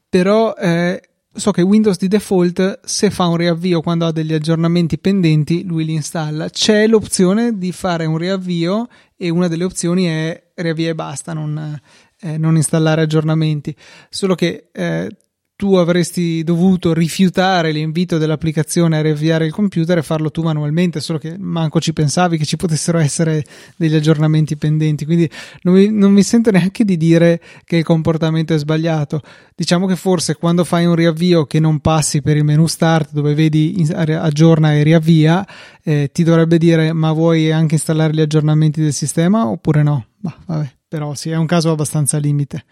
però... 0.08 0.54
Eh, 0.54 1.02
so 1.36 1.50
che 1.50 1.62
Windows 1.62 1.98
di 1.98 2.08
default, 2.08 2.80
se 2.84 3.10
fa 3.10 3.26
un 3.26 3.36
riavvio 3.36 3.82
quando 3.82 4.06
ha 4.06 4.12
degli 4.12 4.32
aggiornamenti 4.32 4.98
pendenti, 4.98 5.64
lui 5.64 5.84
li 5.84 5.94
installa. 5.94 6.48
C'è 6.48 6.86
l'opzione 6.86 7.58
di 7.58 7.72
fare 7.72 8.06
un 8.06 8.16
riavvio 8.16 8.86
e 9.16 9.28
una 9.28 9.48
delle 9.48 9.64
opzioni 9.64 10.04
è 10.04 10.52
riavvia 10.54 10.90
e 10.90 10.94
basta, 10.94 11.34
non, 11.34 11.78
eh, 12.20 12.38
non 12.38 12.56
installare 12.56 13.02
aggiornamenti. 13.02 13.74
Solo 14.08 14.34
che 14.34 14.68
eh, 14.72 15.08
tu 15.56 15.74
avresti 15.76 16.44
dovuto 16.44 16.92
rifiutare 16.92 17.72
l'invito 17.72 18.18
dell'applicazione 18.18 18.98
a 18.98 19.00
riavviare 19.00 19.46
il 19.46 19.52
computer 19.52 19.96
e 19.96 20.02
farlo 20.02 20.30
tu 20.30 20.42
manualmente, 20.42 21.00
solo 21.00 21.18
che 21.18 21.36
manco 21.38 21.80
ci 21.80 21.94
pensavi 21.94 22.36
che 22.36 22.44
ci 22.44 22.56
potessero 22.56 22.98
essere 22.98 23.42
degli 23.74 23.94
aggiornamenti 23.94 24.58
pendenti, 24.58 25.06
quindi 25.06 25.28
non 25.62 25.74
mi, 25.74 25.90
non 25.90 26.12
mi, 26.12 26.22
sento 26.22 26.50
neanche 26.50 26.84
di 26.84 26.98
dire 26.98 27.40
che 27.64 27.78
il 27.78 27.84
comportamento 27.84 28.52
è 28.52 28.58
sbagliato. 28.58 29.22
Diciamo 29.54 29.86
che 29.86 29.96
forse 29.96 30.34
quando 30.36 30.62
fai 30.62 30.84
un 30.84 30.94
riavvio 30.94 31.46
che 31.46 31.58
non 31.58 31.80
passi 31.80 32.20
per 32.20 32.36
il 32.36 32.44
menu 32.44 32.66
start 32.66 33.12
dove 33.12 33.32
vedi 33.32 33.88
aggiorna 33.94 34.74
e 34.74 34.82
riavvia, 34.82 35.46
eh, 35.82 36.10
ti 36.12 36.22
dovrebbe 36.22 36.58
dire 36.58 36.92
ma 36.92 37.12
vuoi 37.12 37.50
anche 37.50 37.76
installare 37.76 38.12
gli 38.12 38.20
aggiornamenti 38.20 38.82
del 38.82 38.92
sistema 38.92 39.46
oppure 39.46 39.82
no? 39.82 40.08
Ma 40.20 40.36
vabbè, 40.44 40.70
però 40.88 41.14
sì, 41.14 41.30
è 41.30 41.36
un 41.36 41.46
caso 41.46 41.70
abbastanza 41.70 42.18
limite. 42.18 42.64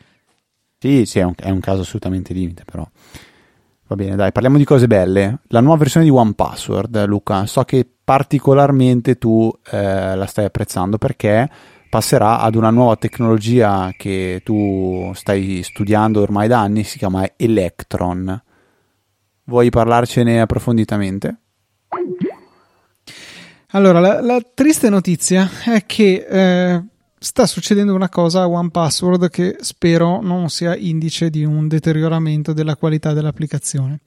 Sì, 0.79 1.07
sì, 1.07 1.19
è 1.19 1.23
un, 1.23 1.35
è 1.37 1.51
un 1.51 1.61
caso 1.61 1.83
assolutamente 1.83 2.33
limite, 2.33 2.65
però. 2.65 2.87
Va 3.87 3.97
bene, 3.97 4.17
dai, 4.17 4.33
parliamo 4.33 4.59
di 4.59 4.65
cose 4.65 4.87
belle. 4.87 5.41
La 5.49 5.61
nuova 5.61 5.79
versione 5.79 6.07
di 6.07 6.13
One 6.13 6.35
Password, 6.35 7.05
Luca, 7.07 7.47
so 7.47 7.63
che 7.65 7.87
particolarmente 8.05 9.17
tu 9.17 9.51
eh, 9.71 10.15
la 10.15 10.27
stai 10.27 10.45
apprezzando 10.47 10.99
perché 10.99 11.49
passerà 11.89 12.41
ad 12.41 12.55
una 12.55 12.71
nuova 12.71 12.97
tecnologia 12.97 13.93
che 13.97 14.41
tu 14.45 15.13
stai 15.15 15.63
studiando 15.63 16.21
ormai 16.21 16.49
da 16.49 16.61
anni, 16.61 16.83
si 16.83 16.99
chiama 16.99 17.25
Electron. 17.37 18.43
Vuoi 19.45 19.71
parlarcene 19.71 20.41
approfonditamente? 20.41 21.37
Allora, 23.69 24.01
la, 24.01 24.21
la 24.21 24.41
triste 24.55 24.89
notizia 24.89 25.49
è 25.65 25.85
che 25.87 26.27
eh, 26.29 26.85
sta 27.25 27.47
succedendo 27.47 27.95
una 27.95 28.11
cosa 28.11 28.43
a 28.43 28.49
OnePassword 28.49 29.31
che 29.31 29.57
spero 29.61 30.21
non 30.21 30.51
sia 30.51 30.77
indice 30.77 31.31
di 31.31 31.43
un 31.43 31.69
deterioramento 31.69 32.53
della 32.53 32.77
qualità 32.77 33.15
dell'applicazione. 33.15 34.01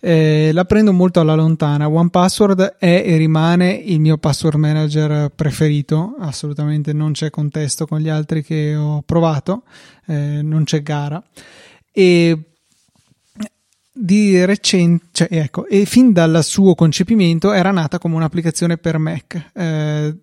Eh, 0.00 0.50
la 0.52 0.64
prendo 0.64 0.92
molto 0.92 1.18
alla 1.18 1.34
lontana. 1.34 1.88
OnePassword 1.88 2.76
è 2.78 3.02
e 3.04 3.16
rimane 3.16 3.72
il 3.72 3.98
mio 3.98 4.16
password 4.16 4.58
manager 4.58 5.32
preferito, 5.34 6.14
assolutamente 6.20 6.92
non 6.92 7.10
c'è 7.12 7.30
contesto 7.30 7.84
con 7.84 7.98
gli 7.98 8.08
altri 8.08 8.44
che 8.44 8.76
ho 8.76 9.02
provato, 9.02 9.64
eh, 10.06 10.40
non 10.40 10.62
c'è 10.62 10.82
gara. 10.82 11.20
E 11.90 12.38
di 13.92 14.44
recente, 14.44 15.06
cioè, 15.10 15.28
ecco, 15.30 15.66
e 15.66 15.84
fin 15.84 16.12
dal 16.12 16.44
suo 16.44 16.76
concepimento 16.76 17.52
era 17.52 17.72
nata 17.72 17.98
come 17.98 18.14
un'applicazione 18.14 18.78
per 18.78 18.98
Mac. 18.98 19.50
Eh, 19.52 20.16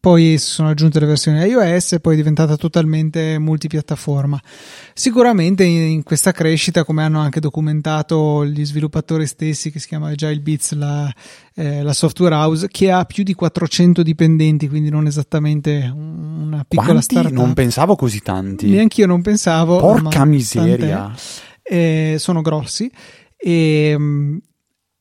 poi 0.00 0.38
si 0.38 0.50
sono 0.50 0.70
aggiunte 0.70 0.98
le 0.98 1.04
versioni 1.04 1.38
iOS 1.46 1.92
e 1.92 2.00
poi 2.00 2.14
è 2.14 2.16
diventata 2.16 2.56
totalmente 2.56 3.38
multipiattaforma. 3.38 4.40
Sicuramente 4.94 5.64
in, 5.64 6.02
questa 6.02 6.32
crescita, 6.32 6.84
come 6.84 7.02
hanno 7.02 7.20
anche 7.20 7.38
documentato 7.38 8.46
gli 8.46 8.64
sviluppatori 8.64 9.26
stessi, 9.26 9.70
che 9.70 9.78
si 9.78 9.88
chiama 9.88 10.08
Agile 10.08 10.40
Beats, 10.40 10.72
la, 10.72 11.12
eh, 11.54 11.82
la 11.82 11.92
software 11.92 12.34
house, 12.34 12.68
che 12.68 12.90
ha 12.90 13.04
più 13.04 13.22
di 13.22 13.34
400 13.34 14.02
dipendenti, 14.02 14.68
quindi 14.68 14.88
non 14.88 15.06
esattamente 15.06 15.92
una 15.94 16.64
piccola 16.66 16.92
Quanti? 16.92 17.04
startup. 17.04 17.32
Non 17.32 17.52
pensavo 17.52 17.94
così 17.94 18.20
tanti. 18.20 18.70
Neanche 18.70 19.02
io 19.02 19.06
non 19.06 19.20
pensavo. 19.20 19.80
Porca 19.80 20.24
miseria. 20.24 21.14
Eh, 21.62 22.16
sono 22.18 22.40
grossi. 22.40 22.90
E, 23.36 23.96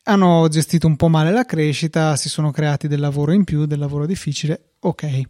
hanno 0.04 0.48
gestito 0.50 0.88
un 0.88 0.96
po' 0.96 1.08
male 1.08 1.32
la 1.32 1.46
crescita, 1.46 2.16
si 2.16 2.30
sono 2.30 2.52
creati 2.52 2.88
del 2.88 3.00
lavoro 3.00 3.32
in 3.32 3.44
più, 3.44 3.66
del 3.66 3.80
lavoro 3.80 4.06
difficile, 4.06 4.69
ok. 4.80 5.22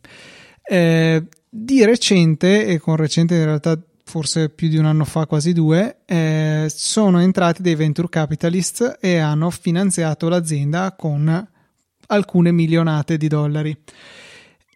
Eh, 0.63 1.23
di 1.49 1.85
recente, 1.85 2.65
e 2.65 2.79
con 2.79 2.95
recente 2.95 3.35
in 3.35 3.45
realtà 3.45 3.79
forse 4.03 4.49
più 4.49 4.69
di 4.69 4.77
un 4.77 4.85
anno 4.85 5.05
fa, 5.05 5.25
quasi 5.25 5.53
due, 5.53 5.97
eh, 6.05 6.67
sono 6.73 7.19
entrati 7.19 7.61
dei 7.61 7.75
venture 7.75 8.09
capitalist 8.09 8.97
e 8.99 9.17
hanno 9.17 9.49
finanziato 9.51 10.29
l'azienda 10.29 10.95
con 10.97 11.47
alcune 12.07 12.51
milionate 12.51 13.17
di 13.17 13.27
dollari 13.27 13.77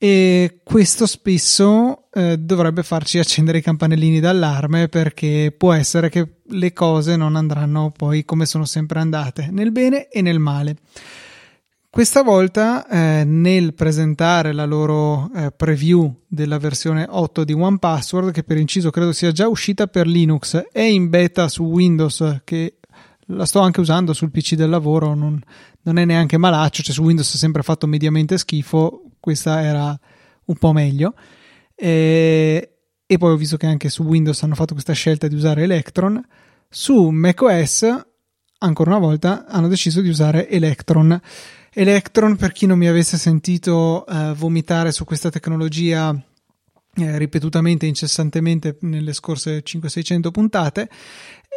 e 0.04 0.60
questo 0.66 1.06
spesso 1.06 2.10
eh, 2.12 2.38
dovrebbe 2.38 2.84
farci 2.84 3.20
accendere 3.20 3.60
i 3.60 3.62
campanellini 3.62 4.20
d'allarme 4.20 4.90
perché 4.90 5.56
può 5.58 5.72
essere 5.72 6.10
che 6.10 6.40
le 6.46 6.74
cose 6.74 7.16
non 7.16 7.38
andranno 7.38 7.90
poi 7.96 8.26
come 8.26 8.46
sono 8.46 8.66
sempre 8.66 9.00
andate, 9.00 9.48
nel 9.50 9.72
bene 9.72 10.10
e 10.10 10.22
nel 10.22 10.40
male. 10.40 10.76
Questa 11.94 12.24
volta 12.24 12.88
eh, 12.88 13.24
nel 13.24 13.76
presentare 13.76 14.52
la 14.52 14.66
loro 14.66 15.30
eh, 15.32 15.52
preview 15.52 16.22
della 16.28 16.58
versione 16.58 17.06
8 17.08 17.44
di 17.44 17.54
OnePassword, 17.54 18.32
che 18.32 18.42
per 18.42 18.58
inciso 18.58 18.90
credo 18.90 19.12
sia 19.12 19.32
già 19.32 19.48
uscita 19.48 19.86
per 19.86 20.08
Linux, 20.08 20.70
è 20.72 20.82
in 20.82 21.10
beta 21.10 21.48
su 21.48 21.62
Windows, 21.62 22.42
che 22.46 22.80
la 23.28 23.46
sto 23.46 23.60
anche 23.60 23.80
usando 23.80 24.12
sul 24.14 24.32
PC 24.32 24.56
del 24.56 24.72
lavoro, 24.72 25.14
non, 25.14 25.40
non 25.84 26.00
è 26.00 26.06
neanche 26.06 26.40
malaccio, 26.40 26.82
cioè 26.82 26.96
su 26.96 27.04
Windows 27.04 27.32
ha 27.32 27.38
sempre 27.38 27.62
fatto 27.62 27.86
mediamente 27.86 28.40
schifo, 28.40 29.12
questa 29.20 29.62
era 29.62 29.96
un 30.46 30.56
po' 30.56 30.72
meglio. 30.74 31.14
E, 31.76 32.72
e 33.06 33.18
poi 33.20 33.32
ho 33.32 33.38
visto 33.38 33.58
che 33.58 33.68
anche 33.68 33.90
su 33.90 34.02
Windows 34.02 34.42
hanno 34.42 34.56
fatto 34.56 34.74
questa 34.74 34.94
scelta 34.94 35.28
di 35.28 35.36
usare 35.36 35.62
Electron. 35.62 36.20
Su 36.68 37.10
macOS, 37.10 37.86
ancora 38.58 38.90
una 38.90 39.00
volta, 39.00 39.46
hanno 39.46 39.68
deciso 39.68 40.02
di 40.02 40.10
usare 40.10 40.50
Electron. 40.50 41.22
Electron, 41.76 42.36
per 42.36 42.52
chi 42.52 42.68
non 42.68 42.78
mi 42.78 42.88
avesse 42.88 43.18
sentito 43.18 44.06
eh, 44.06 44.34
vomitare 44.36 44.92
su 44.92 45.06
questa 45.06 45.32
tecnologia 45.32 46.16
eh, 46.96 47.18
ripetutamente, 47.18 47.88
incessantemente 47.88 48.78
nelle 48.82 49.14
scorse 49.14 49.64
500-600 49.64 50.32
puntate, 50.32 50.90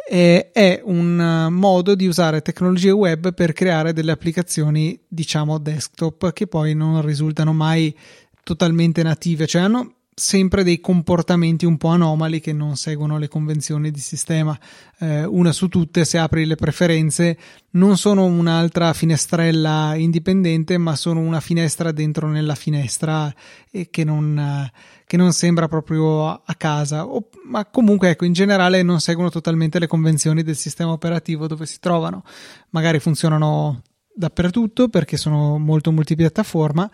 eh, 0.09 0.51
è 0.51 0.81
un 0.83 1.19
uh, 1.19 1.51
modo 1.51 1.93
di 1.93 2.07
usare 2.07 2.41
tecnologie 2.41 2.91
web 2.91 3.33
per 3.33 3.53
creare 3.53 3.93
delle 3.93 4.11
applicazioni, 4.11 4.99
diciamo, 5.07 5.59
desktop 5.59 6.31
che 6.33 6.47
poi 6.47 6.73
non 6.73 7.05
risultano 7.05 7.53
mai 7.53 7.95
totalmente 8.43 9.03
native, 9.03 9.45
cioè 9.45 9.63
hanno 9.63 9.96
sempre 10.19 10.63
dei 10.63 10.79
comportamenti 10.79 11.67
un 11.67 11.77
po' 11.77 11.89
anomali 11.89 12.39
che 12.39 12.51
non 12.51 12.75
seguono 12.75 13.19
le 13.19 13.27
convenzioni 13.27 13.91
di 13.91 13.99
sistema. 13.99 14.57
Eh, 14.97 15.23
una 15.23 15.51
su 15.51 15.67
tutte, 15.67 16.05
se 16.05 16.17
apri 16.17 16.45
le 16.45 16.55
preferenze, 16.55 17.37
non 17.71 17.97
sono 17.97 18.25
un'altra 18.25 18.93
finestrella 18.93 19.93
indipendente, 19.95 20.79
ma 20.79 20.95
sono 20.95 21.19
una 21.19 21.39
finestra 21.39 21.91
dentro 21.91 22.27
nella 22.27 22.55
finestra 22.55 23.31
e 23.69 23.91
che 23.91 24.03
non, 24.03 24.67
che 25.05 25.17
non 25.17 25.33
sembra 25.33 25.67
proprio 25.67 26.29
a 26.29 26.55
casa. 26.57 27.05
O, 27.05 27.29
ma 27.45 27.67
comunque, 27.67 28.09
ecco, 28.09 28.25
in 28.25 28.33
generale 28.33 28.81
non 28.81 28.99
seguono 28.99 29.29
totalmente 29.29 29.77
le 29.77 29.85
convenzioni 29.85 30.41
del 30.41 30.55
sistema 30.55 30.93
operativo 30.93 31.45
dove 31.45 31.67
si 31.67 31.77
trovano. 31.79 32.23
Magari 32.71 32.97
funzionano 32.97 33.83
dappertutto 34.15 34.89
perché 34.89 35.15
sono 35.15 35.59
molto 35.59 35.91
multipiattaforma 35.91 36.89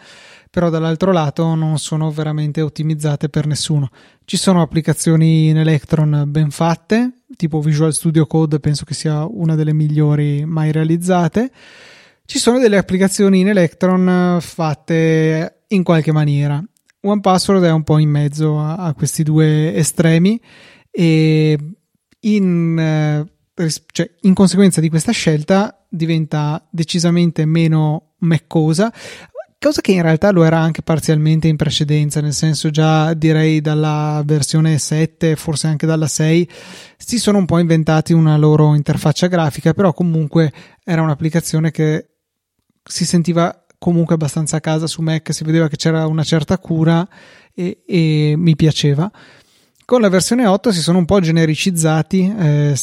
però 0.53 0.69
dall'altro 0.69 1.11
lato 1.11 1.55
non 1.55 1.79
sono 1.79 2.11
veramente 2.11 2.61
ottimizzate 2.61 3.27
per 3.27 3.47
nessuno. 3.47 3.89
Ci 4.23 4.37
sono 4.37 4.61
applicazioni 4.61 5.47
in 5.47 5.57
Electron 5.57 6.25
ben 6.27 6.51
fatte, 6.51 7.23
tipo 7.35 7.59
Visual 7.59 7.91
Studio 7.91 8.27
Code 8.27 8.59
penso 8.59 8.85
che 8.85 8.93
sia 8.93 9.25
una 9.25 9.55
delle 9.55 9.73
migliori 9.73 10.45
mai 10.45 10.71
realizzate. 10.71 11.51
Ci 12.23 12.37
sono 12.37 12.59
delle 12.59 12.77
applicazioni 12.77 13.39
in 13.39 13.47
Electron 13.47 14.37
fatte 14.41 15.63
in 15.69 15.81
qualche 15.81 16.11
maniera. 16.11 16.63
OnePassword 17.01 17.63
è 17.63 17.71
un 17.71 17.81
po' 17.81 17.97
in 17.97 18.11
mezzo 18.11 18.59
a, 18.59 18.75
a 18.75 18.93
questi 18.93 19.23
due 19.23 19.73
estremi 19.73 20.39
e 20.91 21.57
in, 22.19 22.77
eh, 23.57 23.73
cioè, 23.91 24.11
in 24.21 24.35
conseguenza 24.35 24.79
di 24.79 24.89
questa 24.89 25.13
scelta 25.13 25.83
diventa 25.89 26.63
decisamente 26.69 27.43
meno 27.45 28.13
meccosa 28.19 28.93
cosa 29.63 29.79
che 29.79 29.93
in 29.93 30.01
realtà 30.01 30.31
lo 30.31 30.43
era 30.43 30.59
anche 30.59 30.81
parzialmente 30.81 31.47
in 31.47 31.55
precedenza, 31.55 32.19
nel 32.19 32.33
senso 32.33 32.69
già 32.69 33.13
direi 33.13 33.61
dalla 33.61 34.21
versione 34.25 34.77
7, 34.77 35.37
forse 35.37 35.67
anche 35.67 35.85
dalla 35.85 36.07
6, 36.07 36.49
si 36.97 37.17
sono 37.17 37.37
un 37.37 37.45
po' 37.45 37.59
inventati 37.59 38.11
una 38.11 38.35
loro 38.35 38.75
interfaccia 38.75 39.27
grafica, 39.27 39.73
però 39.73 39.93
comunque 39.93 40.51
era 40.83 41.01
un'applicazione 41.01 41.71
che 41.71 42.09
si 42.83 43.05
sentiva 43.05 43.65
comunque 43.77 44.15
abbastanza 44.15 44.57
a 44.57 44.59
casa 44.59 44.85
su 44.85 45.01
Mac, 45.01 45.33
si 45.33 45.45
vedeva 45.45 45.69
che 45.69 45.77
c'era 45.77 46.07
una 46.07 46.23
certa 46.23 46.57
cura 46.57 47.07
e, 47.53 47.83
e 47.87 48.33
mi 48.35 48.57
piaceva. 48.57 49.09
Con 49.93 50.01
la 50.01 50.09
versione 50.09 50.47
8 50.47 50.71
si 50.71 50.81
sono 50.81 50.97
un 50.97 51.05
po' 51.05 51.19
genericizzati, 51.19 52.33
eh, 52.35 52.75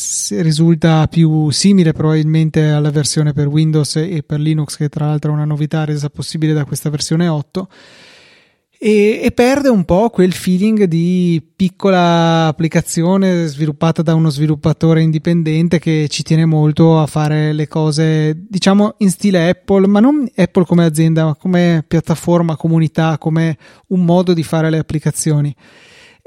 risulta 0.43 1.09
più 1.09 1.51
simile 1.51 1.93
probabilmente 1.93 2.69
alla 2.69 2.93
versione 2.93 3.33
per 3.33 3.49
Windows 3.49 3.97
e 3.97 4.23
per 4.25 4.39
Linux, 4.39 4.77
che 4.77 4.89
tra 4.89 5.07
l'altro 5.07 5.33
è 5.33 5.35
una 5.35 5.45
novità 5.45 5.85
resa 5.85 6.09
possibile 6.09 6.53
da 6.53 6.65
questa 6.65 6.89
versione 6.89 7.27
8. 7.27 7.69
E, 8.79 9.23
e, 9.25 9.33
perde 9.33 9.71
un 9.71 9.85
po' 9.85 10.11
quel 10.11 10.33
feeling 10.33 10.85
di 10.85 11.45
piccola 11.57 12.47
applicazione 12.47 13.49
sviluppata 13.49 14.03
da 14.03 14.15
uno 14.15 14.31
sviluppatore 14.31 15.03
indipendente 15.03 15.81
che 15.81 16.07
ci 16.09 16.23
tiene 16.23 16.45
molto 16.45 17.01
a 17.01 17.07
fare 17.07 17.53
le 17.53 17.67
cose, 17.67 18.37
diciamo, 18.49 18.95
in 18.99 19.11
stile 19.11 19.49
Apple, 19.49 19.89
ma 19.89 19.99
non 19.99 20.31
Apple 20.37 20.65
come 20.65 20.85
azienda, 20.85 21.25
ma 21.25 21.35
come 21.35 21.85
piattaforma, 21.89 22.55
comunità, 22.55 23.19
come 23.19 23.59
un 23.89 24.05
modo 24.05 24.33
di 24.33 24.45
fare 24.45 24.71
le 24.71 24.79
applicazioni. 24.79 25.53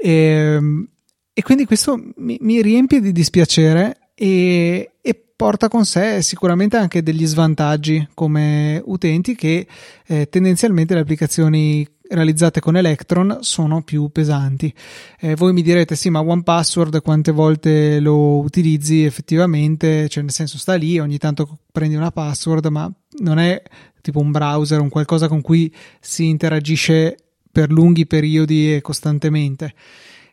E, 0.04 0.10
ehm, 0.10 0.88
e 1.32 1.42
quindi 1.42 1.64
questo 1.64 1.98
mi, 2.16 2.36
mi, 2.42 2.60
riempie 2.60 3.00
di 3.00 3.10
dispiacere 3.10 4.10
e, 4.14 4.92
e, 5.00 5.24
porta 5.34 5.68
con 5.68 5.84
sé 5.84 6.22
sicuramente 6.22 6.76
anche 6.76 7.02
degli 7.02 7.26
svantaggi 7.26 8.06
come 8.14 8.80
utenti 8.84 9.34
che 9.34 9.66
eh, 10.06 10.28
tendenzialmente 10.28 10.94
le 10.94 11.00
applicazioni 11.00 11.88
realizzate 12.08 12.60
con 12.60 12.76
Electron 12.76 13.38
sono 13.40 13.82
più 13.82 14.10
pesanti. 14.10 14.72
Eh, 15.18 15.34
voi 15.34 15.52
mi 15.52 15.62
direte 15.62 15.96
sì, 15.96 16.10
ma 16.10 16.20
OnePassword 16.20 17.02
quante 17.02 17.32
volte 17.32 17.98
lo 17.98 18.38
utilizzi 18.38 19.04
effettivamente? 19.04 20.08
Cioè, 20.08 20.22
nel 20.22 20.32
senso 20.32 20.58
sta 20.58 20.74
lì, 20.74 20.98
ogni 21.00 21.18
tanto 21.18 21.60
prendi 21.72 21.96
una 21.96 22.12
password, 22.12 22.66
ma 22.66 22.92
non 23.22 23.38
è 23.38 23.60
tipo 24.02 24.20
un 24.20 24.30
browser, 24.30 24.80
un 24.80 24.90
qualcosa 24.90 25.28
con 25.28 25.40
cui 25.40 25.74
si 25.98 26.28
interagisce 26.28 27.23
per 27.54 27.70
lunghi 27.70 28.04
periodi 28.04 28.74
e 28.74 28.80
costantemente. 28.80 29.72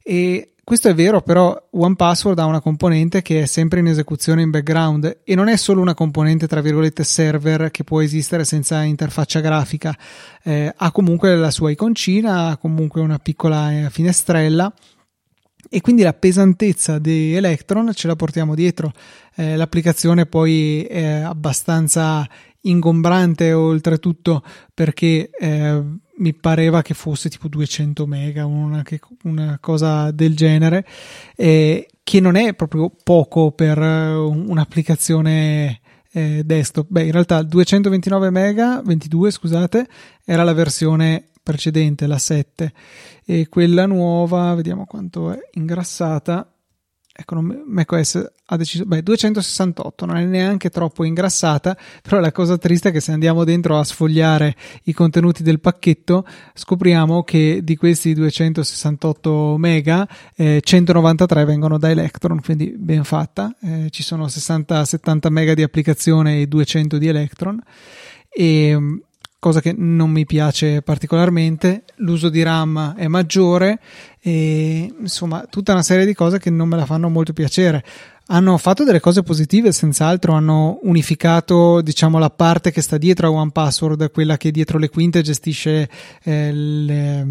E 0.02 0.54
questo 0.64 0.90
è 0.90 0.96
vero, 0.96 1.22
però 1.22 1.70
OnePassword 1.70 2.40
ha 2.40 2.46
una 2.46 2.60
componente 2.60 3.22
che 3.22 3.44
è 3.44 3.46
sempre 3.46 3.82
in 3.82 3.88
esecuzione 3.88 4.42
in 4.42 4.50
background 4.50 5.20
e 5.24 5.36
non 5.36 5.48
è 5.48 5.56
solo 5.56 5.82
una 5.82 5.94
componente 5.94 6.48
tra 6.48 6.62
virgolette 6.62 7.04
server 7.04 7.70
che 7.70 7.84
può 7.84 8.02
esistere 8.02 8.44
senza 8.44 8.82
interfaccia 8.82 9.40
grafica, 9.40 9.96
eh, 10.44 10.74
ha 10.76 10.92
comunque 10.92 11.36
la 11.36 11.52
sua 11.52 11.70
iconcina, 11.70 12.48
ha 12.48 12.58
comunque 12.58 13.02
una 13.02 13.20
piccola 13.20 13.72
eh, 13.72 13.90
finestrella 13.92 14.74
e 15.70 15.82
quindi 15.82 16.02
la 16.02 16.14
pesantezza 16.14 16.98
di 16.98 17.36
Electron 17.36 17.92
ce 17.94 18.08
la 18.08 18.16
portiamo 18.16 18.56
dietro. 18.56 18.92
Eh, 19.36 19.56
l'applicazione 19.56 20.26
poi 20.26 20.84
è 20.84 21.22
abbastanza 21.22 22.28
ingombrante 22.62 23.54
oltretutto 23.54 24.44
perché 24.74 25.30
eh, 25.30 25.84
mi 26.18 26.34
pareva 26.34 26.82
che 26.82 26.94
fosse 26.94 27.30
tipo 27.30 27.48
200 27.48 28.06
mega, 28.06 28.46
una, 28.46 28.84
una 29.24 29.58
cosa 29.60 30.12
del 30.12 30.36
genere, 30.36 30.86
eh, 31.36 31.88
che 32.04 32.20
non 32.20 32.36
è 32.36 32.54
proprio 32.54 32.94
poco 33.04 33.52
per 33.52 33.80
un'applicazione 33.80 35.80
eh, 36.12 36.44
desktop. 36.46 36.88
Beh, 36.90 37.06
in 37.06 37.12
realtà 37.12 37.42
229 37.42 38.30
mega, 38.30 38.82
22 38.84 39.32
scusate, 39.32 39.88
era 40.24 40.44
la 40.44 40.54
versione 40.54 41.30
precedente, 41.42 42.06
la 42.06 42.20
7, 42.20 42.74
e 43.26 43.48
quella 43.50 43.88
nuova, 43.88 44.54
vediamo 44.54 44.86
quanto 44.86 45.32
è 45.32 45.40
ingrassata, 45.54 46.48
ecco, 47.14 47.42
macOS 47.42 48.32
ha 48.46 48.58
deciso, 48.58 48.86
beh, 48.86 49.04
268 49.04 50.06
non 50.06 50.18
è 50.18 50.26
neanche 50.26 50.70
troppo 50.70 51.04
ingrassata, 51.04 51.78
però 52.02 52.20
la 52.20 52.32
cosa 52.32 52.58
triste 52.58 52.90
è 52.90 52.92
che 52.92 53.00
se 53.00 53.12
andiamo 53.12 53.44
dentro 53.44 53.78
a 53.78 53.84
sfogliare 53.84 54.56
i 54.84 54.94
contenuti 54.94 55.44
del 55.44 55.60
pacchetto, 55.60 56.26
scopriamo 56.54 57.24
che 57.24 57.62
di 57.64 57.76
questi 57.76 58.14
268 58.14 59.56
mega, 59.58 60.08
eh, 60.36 60.60
193 60.62 61.46
vengono 61.46 61.78
da 61.78 61.90
Electron, 61.90 62.42
quindi 62.42 62.74
ben 62.78 63.04
fatta, 63.04 63.56
eh, 63.62 63.88
ci 63.90 64.04
sono 64.04 64.28
60-70 64.28 65.30
mega 65.30 65.54
di 65.54 65.64
applicazione 65.64 66.42
e 66.42 66.48
200 66.48 66.98
di 66.98 67.08
Electron. 67.08 67.62
E 68.34 69.02
cosa 69.42 69.60
che 69.60 69.74
non 69.76 70.12
mi 70.12 70.28
piace 70.28 70.84
particolarmente. 70.84 71.84
L'uso 71.96 72.30
di 72.30 72.44
RAM 72.44 72.94
è 72.96 73.08
maggiore 73.08 73.80
e 74.20 74.94
insomma 75.00 75.48
tutta 75.50 75.72
una 75.72 75.82
serie 75.82 76.06
di 76.06 76.14
cose 76.14 76.38
che 76.38 76.52
non 76.52 76.68
me 76.68 76.78
la 76.78 76.86
fanno 76.86 77.10
molto 77.10 77.34
piacere. 77.34 77.84
Hanno 78.28 78.56
fatto 78.60 78.84
delle 78.84 79.00
cose 79.00 79.24
positive, 79.24 79.72
senz'altro, 79.72 80.34
hanno 80.34 80.78
unificato 80.84 81.82
diciamo 81.82 82.20
la 82.20 82.30
parte 82.30 82.70
che 82.70 82.82
sta 82.82 83.00
dietro 83.00 83.28
a 83.28 83.32
OnePassword, 83.32 84.12
quella 84.12 84.38
che 84.38 84.52
dietro 84.52 84.78
le 84.78 84.90
quinte 84.90 85.24
gestisce 85.24 85.90
eh, 86.22 86.52
le, 86.54 87.28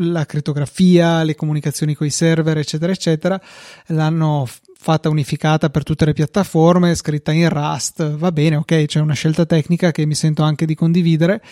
la 0.00 0.26
crittografia, 0.26 1.22
le 1.22 1.36
comunicazioni 1.36 1.94
con 1.94 2.08
i 2.08 2.10
server, 2.10 2.58
eccetera, 2.58 2.90
eccetera. 2.90 3.40
L'hanno 3.86 4.48
fatta 4.86 5.08
unificata 5.08 5.68
per 5.68 5.82
tutte 5.82 6.04
le 6.04 6.12
piattaforme, 6.12 6.94
scritta 6.94 7.32
in 7.32 7.48
Rust, 7.48 8.08
va 8.14 8.30
bene, 8.30 8.54
ok, 8.54 8.84
c'è 8.84 9.00
una 9.00 9.14
scelta 9.14 9.44
tecnica 9.44 9.90
che 9.90 10.06
mi 10.06 10.14
sento 10.14 10.44
anche 10.44 10.64
di 10.64 10.76
condividere 10.76 11.42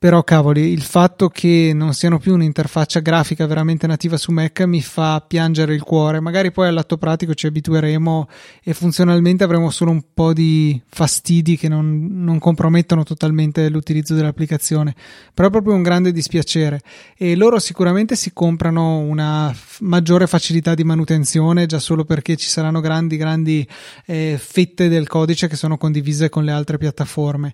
però 0.00 0.24
cavoli, 0.24 0.72
il 0.72 0.80
fatto 0.80 1.28
che 1.28 1.72
non 1.74 1.92
siano 1.92 2.18
più 2.18 2.32
un'interfaccia 2.32 3.00
grafica 3.00 3.44
veramente 3.44 3.86
nativa 3.86 4.16
su 4.16 4.32
Mac 4.32 4.62
mi 4.62 4.80
fa 4.80 5.20
piangere 5.20 5.74
il 5.74 5.82
cuore. 5.82 6.20
Magari 6.20 6.52
poi 6.52 6.68
all'atto 6.68 6.96
pratico 6.96 7.34
ci 7.34 7.46
abitueremo 7.46 8.26
e 8.62 8.72
funzionalmente 8.72 9.44
avremo 9.44 9.68
solo 9.68 9.90
un 9.90 10.02
po' 10.14 10.32
di 10.32 10.80
fastidi 10.88 11.58
che 11.58 11.68
non, 11.68 12.08
non 12.12 12.38
compromettono 12.38 13.02
totalmente 13.02 13.68
l'utilizzo 13.68 14.14
dell'applicazione. 14.14 14.94
Però 15.34 15.48
è 15.48 15.50
proprio 15.50 15.74
un 15.74 15.82
grande 15.82 16.12
dispiacere. 16.12 16.80
E 17.14 17.36
loro 17.36 17.58
sicuramente 17.58 18.16
si 18.16 18.32
comprano 18.32 19.00
una 19.00 19.52
f- 19.52 19.80
maggiore 19.80 20.26
facilità 20.26 20.74
di 20.74 20.82
manutenzione 20.82 21.66
già 21.66 21.78
solo 21.78 22.06
perché 22.06 22.36
ci 22.36 22.48
saranno 22.48 22.80
grandi, 22.80 23.18
grandi 23.18 23.68
eh, 24.06 24.40
fette 24.42 24.88
del 24.88 25.06
codice 25.06 25.46
che 25.46 25.56
sono 25.56 25.76
condivise 25.76 26.30
con 26.30 26.44
le 26.44 26.52
altre 26.52 26.78
piattaforme 26.78 27.52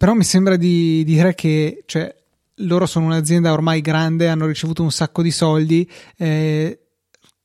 però 0.00 0.14
mi 0.14 0.24
sembra 0.24 0.56
di 0.56 1.04
dire 1.04 1.34
che 1.34 1.82
cioè, 1.84 2.10
loro 2.62 2.86
sono 2.86 3.04
un'azienda 3.04 3.52
ormai 3.52 3.82
grande, 3.82 4.28
hanno 4.28 4.46
ricevuto 4.46 4.82
un 4.82 4.90
sacco 4.90 5.20
di 5.20 5.30
soldi, 5.30 5.86
eh, 6.16 6.89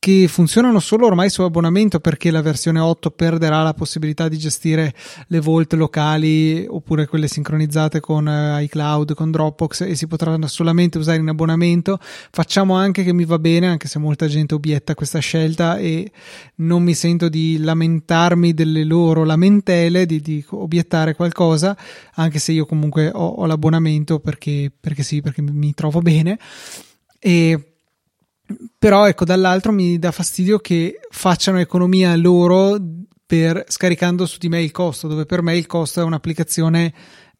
che 0.05 0.27
funzionano 0.27 0.79
solo 0.79 1.07
ormai 1.07 1.31
su 1.31 1.41
abbonamento 1.41 1.99
perché 1.99 2.29
la 2.29 2.43
versione 2.43 2.77
8 2.77 3.09
perderà 3.09 3.63
la 3.63 3.73
possibilità 3.73 4.27
di 4.27 4.37
gestire 4.37 4.93
le 5.29 5.39
vault 5.39 5.73
locali 5.73 6.63
oppure 6.69 7.07
quelle 7.07 7.27
sincronizzate 7.27 8.01
con 8.01 8.27
uh, 8.27 8.61
iCloud, 8.61 9.15
con 9.15 9.31
Dropbox 9.31 9.81
e 9.81 9.95
si 9.95 10.05
potranno 10.05 10.45
solamente 10.45 10.99
usare 10.99 11.17
in 11.17 11.27
abbonamento. 11.27 11.97
Facciamo 12.29 12.75
anche 12.75 13.03
che 13.03 13.13
mi 13.13 13.25
va 13.25 13.39
bene, 13.39 13.65
anche 13.65 13.87
se 13.87 13.97
molta 13.97 14.27
gente 14.27 14.53
obietta 14.53 14.93
questa 14.93 15.17
scelta 15.17 15.79
e 15.79 16.11
non 16.57 16.83
mi 16.83 16.93
sento 16.93 17.27
di 17.27 17.57
lamentarmi 17.57 18.53
delle 18.53 18.83
loro 18.83 19.23
lamentele, 19.23 20.05
di, 20.05 20.21
di 20.21 20.45
obiettare 20.51 21.15
qualcosa, 21.15 21.75
anche 22.13 22.37
se 22.37 22.51
io 22.51 22.67
comunque 22.67 23.09
ho, 23.11 23.25
ho 23.25 23.45
l'abbonamento 23.47 24.19
perché, 24.19 24.71
perché 24.79 25.01
sì, 25.01 25.21
perché 25.21 25.41
mi 25.41 25.73
trovo 25.73 26.01
bene. 26.01 26.37
E 27.17 27.74
però 28.77 29.07
ecco 29.07 29.25
dall'altro 29.25 29.71
mi 29.71 29.97
dà 29.97 30.11
fastidio 30.11 30.59
che 30.59 30.99
facciano 31.09 31.59
economia 31.59 32.15
loro 32.15 32.77
per 33.25 33.63
scaricando 33.67 34.25
su 34.25 34.37
di 34.37 34.49
me 34.49 34.61
il 34.61 34.71
costo 34.71 35.07
dove 35.07 35.25
per 35.25 35.41
me 35.41 35.57
il 35.57 35.65
costo 35.65 36.01
è 36.01 36.03
un'applicazione 36.03 36.93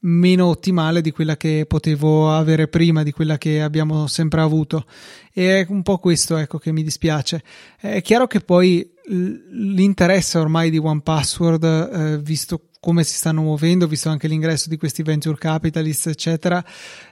meno 0.05 0.47
ottimale 0.47 1.01
di 1.01 1.11
quella 1.11 1.35
che 1.35 1.65
potevo 1.67 2.31
avere 2.31 2.67
prima, 2.67 3.03
di 3.03 3.11
quella 3.11 3.37
che 3.37 3.61
abbiamo 3.61 4.07
sempre 4.07 4.41
avuto. 4.41 4.85
E 5.33 5.61
è 5.61 5.65
un 5.69 5.81
po' 5.81 5.97
questo 5.97 6.37
ecco, 6.37 6.57
che 6.57 6.71
mi 6.71 6.83
dispiace. 6.83 7.43
È 7.80 8.01
chiaro 8.01 8.27
che 8.27 8.39
poi 8.39 8.88
l'interesse 9.07 10.38
ormai 10.38 10.69
di 10.69 10.77
One 10.77 11.01
Password, 11.01 11.63
eh, 11.63 12.19
visto 12.21 12.69
come 12.80 13.03
si 13.03 13.15
stanno 13.15 13.41
muovendo, 13.41 13.88
visto 13.88 14.09
anche 14.09 14.27
l'ingresso 14.27 14.69
di 14.69 14.77
questi 14.77 15.01
venture 15.01 15.38
capitalist, 15.38 16.07
eccetera, 16.07 16.63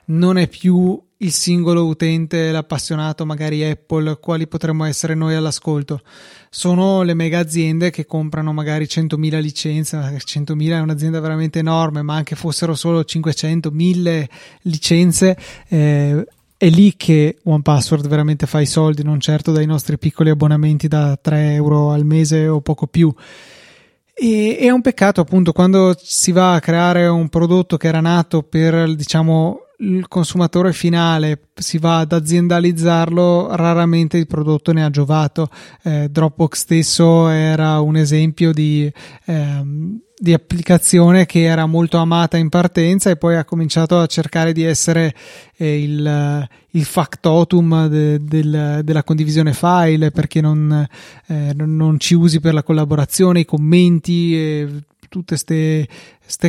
non 0.06 0.38
è 0.38 0.46
più 0.46 1.00
il 1.24 1.32
singolo 1.32 1.86
utente, 1.86 2.52
l'appassionato, 2.52 3.24
magari 3.24 3.64
Apple, 3.64 4.18
quali 4.20 4.46
potremmo 4.46 4.84
essere 4.84 5.14
noi 5.14 5.34
all'ascolto. 5.34 6.02
Sono 6.50 7.02
le 7.02 7.14
mega 7.14 7.38
aziende 7.38 7.90
che 7.90 8.04
comprano 8.04 8.52
magari 8.52 8.84
100.000 8.84 9.40
licenze, 9.40 9.96
100.000 9.98 10.70
è 10.70 10.80
un'azienda 10.80 11.20
veramente 11.20 11.58
enorme, 11.58 12.02
ma 12.02 12.14
anche 12.14 12.36
fossero 12.36 12.74
solo 12.74 13.02
500, 13.02 13.70
1000 13.70 14.28
licenze, 14.62 15.36
eh, 15.68 16.26
è 16.56 16.68
lì 16.68 16.94
che 16.96 17.38
OnePassword 17.42 18.06
veramente 18.06 18.46
fa 18.46 18.60
i 18.60 18.66
soldi, 18.66 19.02
non 19.02 19.18
certo 19.18 19.50
dai 19.50 19.66
nostri 19.66 19.98
piccoli 19.98 20.28
abbonamenti 20.28 20.88
da 20.88 21.18
3 21.20 21.54
euro 21.54 21.90
al 21.90 22.04
mese 22.04 22.46
o 22.46 22.60
poco 22.60 22.86
più. 22.86 23.12
E 24.16 24.58
è 24.60 24.70
un 24.70 24.80
peccato 24.80 25.22
appunto 25.22 25.52
quando 25.52 25.96
si 25.98 26.30
va 26.30 26.54
a 26.54 26.60
creare 26.60 27.06
un 27.08 27.28
prodotto 27.28 27.76
che 27.76 27.88
era 27.88 28.00
nato 28.00 28.42
per 28.42 28.94
diciamo 28.94 29.63
il 29.78 30.06
consumatore 30.06 30.72
finale 30.72 31.48
si 31.54 31.78
va 31.78 31.98
ad 31.98 32.12
aziendalizzarlo, 32.12 33.54
raramente 33.56 34.16
il 34.18 34.26
prodotto 34.26 34.72
ne 34.72 34.84
ha 34.84 34.90
giovato. 34.90 35.48
Eh, 35.82 36.08
Dropbox 36.10 36.58
stesso 36.58 37.28
era 37.28 37.80
un 37.80 37.96
esempio 37.96 38.52
di, 38.52 38.90
ehm, 39.24 40.00
di, 40.16 40.32
applicazione 40.32 41.26
che 41.26 41.42
era 41.42 41.66
molto 41.66 41.98
amata 41.98 42.36
in 42.36 42.48
partenza 42.48 43.10
e 43.10 43.16
poi 43.16 43.36
ha 43.36 43.44
cominciato 43.44 43.98
a 43.98 44.06
cercare 44.06 44.52
di 44.52 44.62
essere 44.62 45.12
eh, 45.56 45.82
il, 45.82 46.48
il, 46.70 46.84
factotum 46.84 47.88
de, 47.88 48.22
del, 48.22 48.80
della 48.84 49.02
condivisione 49.02 49.52
file 49.52 50.12
perché 50.12 50.40
non, 50.40 50.86
eh, 51.26 51.52
non, 51.54 51.98
ci 51.98 52.14
usi 52.14 52.38
per 52.38 52.54
la 52.54 52.62
collaborazione, 52.62 53.40
i 53.40 53.44
commenti 53.44 54.82
tutte 55.14 55.34
queste 55.34 55.86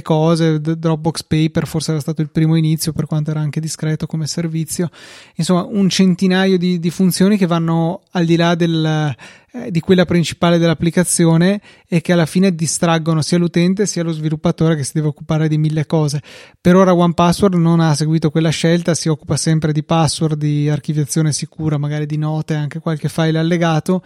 cose. 0.01 0.59
Dropbox 0.59 1.23
Paper 1.23 1.67
forse 1.67 1.91
era 1.91 1.99
stato 1.99 2.21
il 2.21 2.30
primo 2.30 2.55
inizio, 2.55 2.93
per 2.93 3.05
quanto 3.05 3.32
era 3.32 3.39
anche 3.39 3.59
discreto 3.59 4.05
come 4.05 4.28
servizio. 4.28 4.89
Insomma, 5.36 5.63
un 5.63 5.89
centinaio 5.89 6.57
di, 6.57 6.80
di 6.80 6.89
funzioni 6.89 7.38
che 7.38 7.45
vanno 7.45 8.01
al 8.11 8.26
di 8.26 8.36
là 8.36 8.55
del, 8.55 9.15
eh, 9.53 9.71
di 9.71 9.80
quella 9.80 10.05
principale 10.05 10.57
dell'applicazione 10.57 11.61
e 11.88 12.01
che 12.01 12.13
alla 12.13 12.26
fine 12.26 12.53
distraggono 12.53 13.21
sia 13.21 13.38
l'utente 13.38 13.86
sia 13.86 14.03
lo 14.03 14.11
sviluppatore 14.11 14.76
che 14.76 14.84
si 14.84 14.91
deve 14.93 15.07
occupare 15.07 15.47
di 15.47 15.57
mille 15.57 15.86
cose. 15.86 16.21
Per 16.59 16.76
ora 16.76 16.93
OnePassword 16.93 17.55
non 17.55 17.80
ha 17.80 17.93
seguito 17.95 18.32
quella 18.32 18.49
scelta, 18.49 18.93
si 18.95 19.07
occupa 19.07 19.38
sempre 19.38 19.71
di 19.71 19.84
password, 19.84 20.38
di 20.38 20.69
archiviazione 20.69 21.32
sicura, 21.32 21.78
magari 21.78 22.05
di 22.05 22.17
note, 22.17 22.53
anche 22.55 22.80
qualche 22.80 23.09
file 23.09 23.39
allegato. 23.39 24.03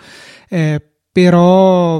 Eh, 0.47 0.81
però 1.11 1.99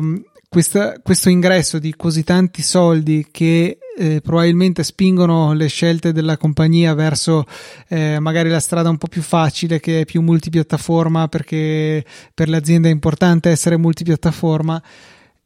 questa, 0.49 0.99
questo 1.03 1.29
ingresso 1.29 1.77
di 1.77 1.93
così 1.95 2.23
tanti 2.23 2.63
soldi 2.63 3.27
che 3.29 3.77
eh, 3.95 4.19
probabilmente 4.21 4.83
spingono 4.83 5.53
le 5.53 5.67
scelte 5.67 6.11
della 6.11 6.37
compagnia 6.37 6.95
verso 6.95 7.45
eh, 7.87 8.19
magari 8.19 8.49
la 8.49 8.59
strada 8.59 8.89
un 8.89 8.97
po' 8.97 9.07
più 9.07 9.21
facile 9.21 9.79
che 9.79 10.01
è 10.01 10.05
più 10.05 10.21
multipiattaforma 10.21 11.27
perché 11.27 12.03
per 12.33 12.49
l'azienda 12.49 12.87
è 12.87 12.91
importante 12.91 13.49
essere 13.51 13.77
multipiattaforma 13.77 14.81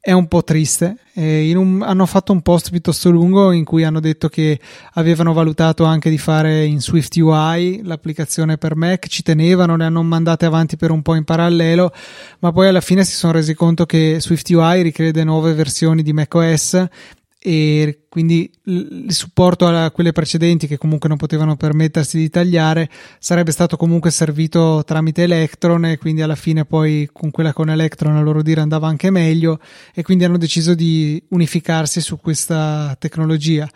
è 0.05 0.11
un 0.11 0.27
po' 0.27 0.43
triste. 0.43 0.97
Eh, 1.13 1.55
un, 1.55 1.81
hanno 1.81 2.05
fatto 2.05 2.33
un 2.33 2.41
post 2.41 2.71
piuttosto 2.71 3.09
lungo 3.09 3.53
in 3.53 3.63
cui 3.63 3.85
hanno 3.85 4.01
detto 4.01 4.27
che 4.27 4.59
avevano 4.95 5.31
valutato 5.31 5.85
anche 5.85 6.09
di 6.09 6.17
fare 6.17 6.65
in 6.65 6.81
Swift 6.81 7.15
UI 7.15 7.79
l'applicazione 7.85 8.57
per 8.57 8.75
Mac, 8.75 9.07
ci 9.07 9.23
tenevano, 9.23 9.77
le 9.77 9.85
hanno 9.85 10.03
mandate 10.03 10.45
avanti 10.45 10.75
per 10.75 10.91
un 10.91 11.01
po' 11.01 11.15
in 11.15 11.23
parallelo, 11.23 11.93
ma 12.39 12.51
poi 12.51 12.67
alla 12.67 12.81
fine 12.81 13.05
si 13.05 13.13
sono 13.13 13.31
resi 13.31 13.53
conto 13.53 13.85
che 13.85 14.17
Swift 14.19 14.49
UI 14.49 14.81
richiede 14.81 15.23
nuove 15.23 15.53
versioni 15.53 16.03
di 16.03 16.11
macOS 16.11 16.85
e 17.45 18.03
quindi 18.07 18.49
il 18.63 19.07
supporto 19.09 19.67
a 19.67 19.91
quelle 19.91 20.13
precedenti 20.13 20.65
che 20.65 20.77
comunque 20.77 21.09
non 21.09 21.17
potevano 21.17 21.57
permettersi 21.57 22.17
di 22.17 22.29
tagliare 22.29 22.89
sarebbe 23.19 23.51
stato 23.51 23.75
comunque 23.75 24.11
servito 24.11 24.81
tramite 24.85 25.23
Electron 25.23 25.87
e 25.87 25.97
quindi 25.97 26.21
alla 26.21 26.35
fine 26.35 26.63
poi 26.63 27.09
con 27.11 27.31
quella 27.31 27.51
con 27.51 27.69
Electron 27.69 28.15
a 28.15 28.21
loro 28.21 28.41
dire 28.41 28.61
andava 28.61 28.87
anche 28.87 29.09
meglio 29.09 29.59
e 29.93 30.03
quindi 30.03 30.23
hanno 30.23 30.37
deciso 30.37 30.73
di 30.73 31.21
unificarsi 31.29 31.99
su 31.99 32.17
questa 32.17 32.95
tecnologia. 32.97 33.69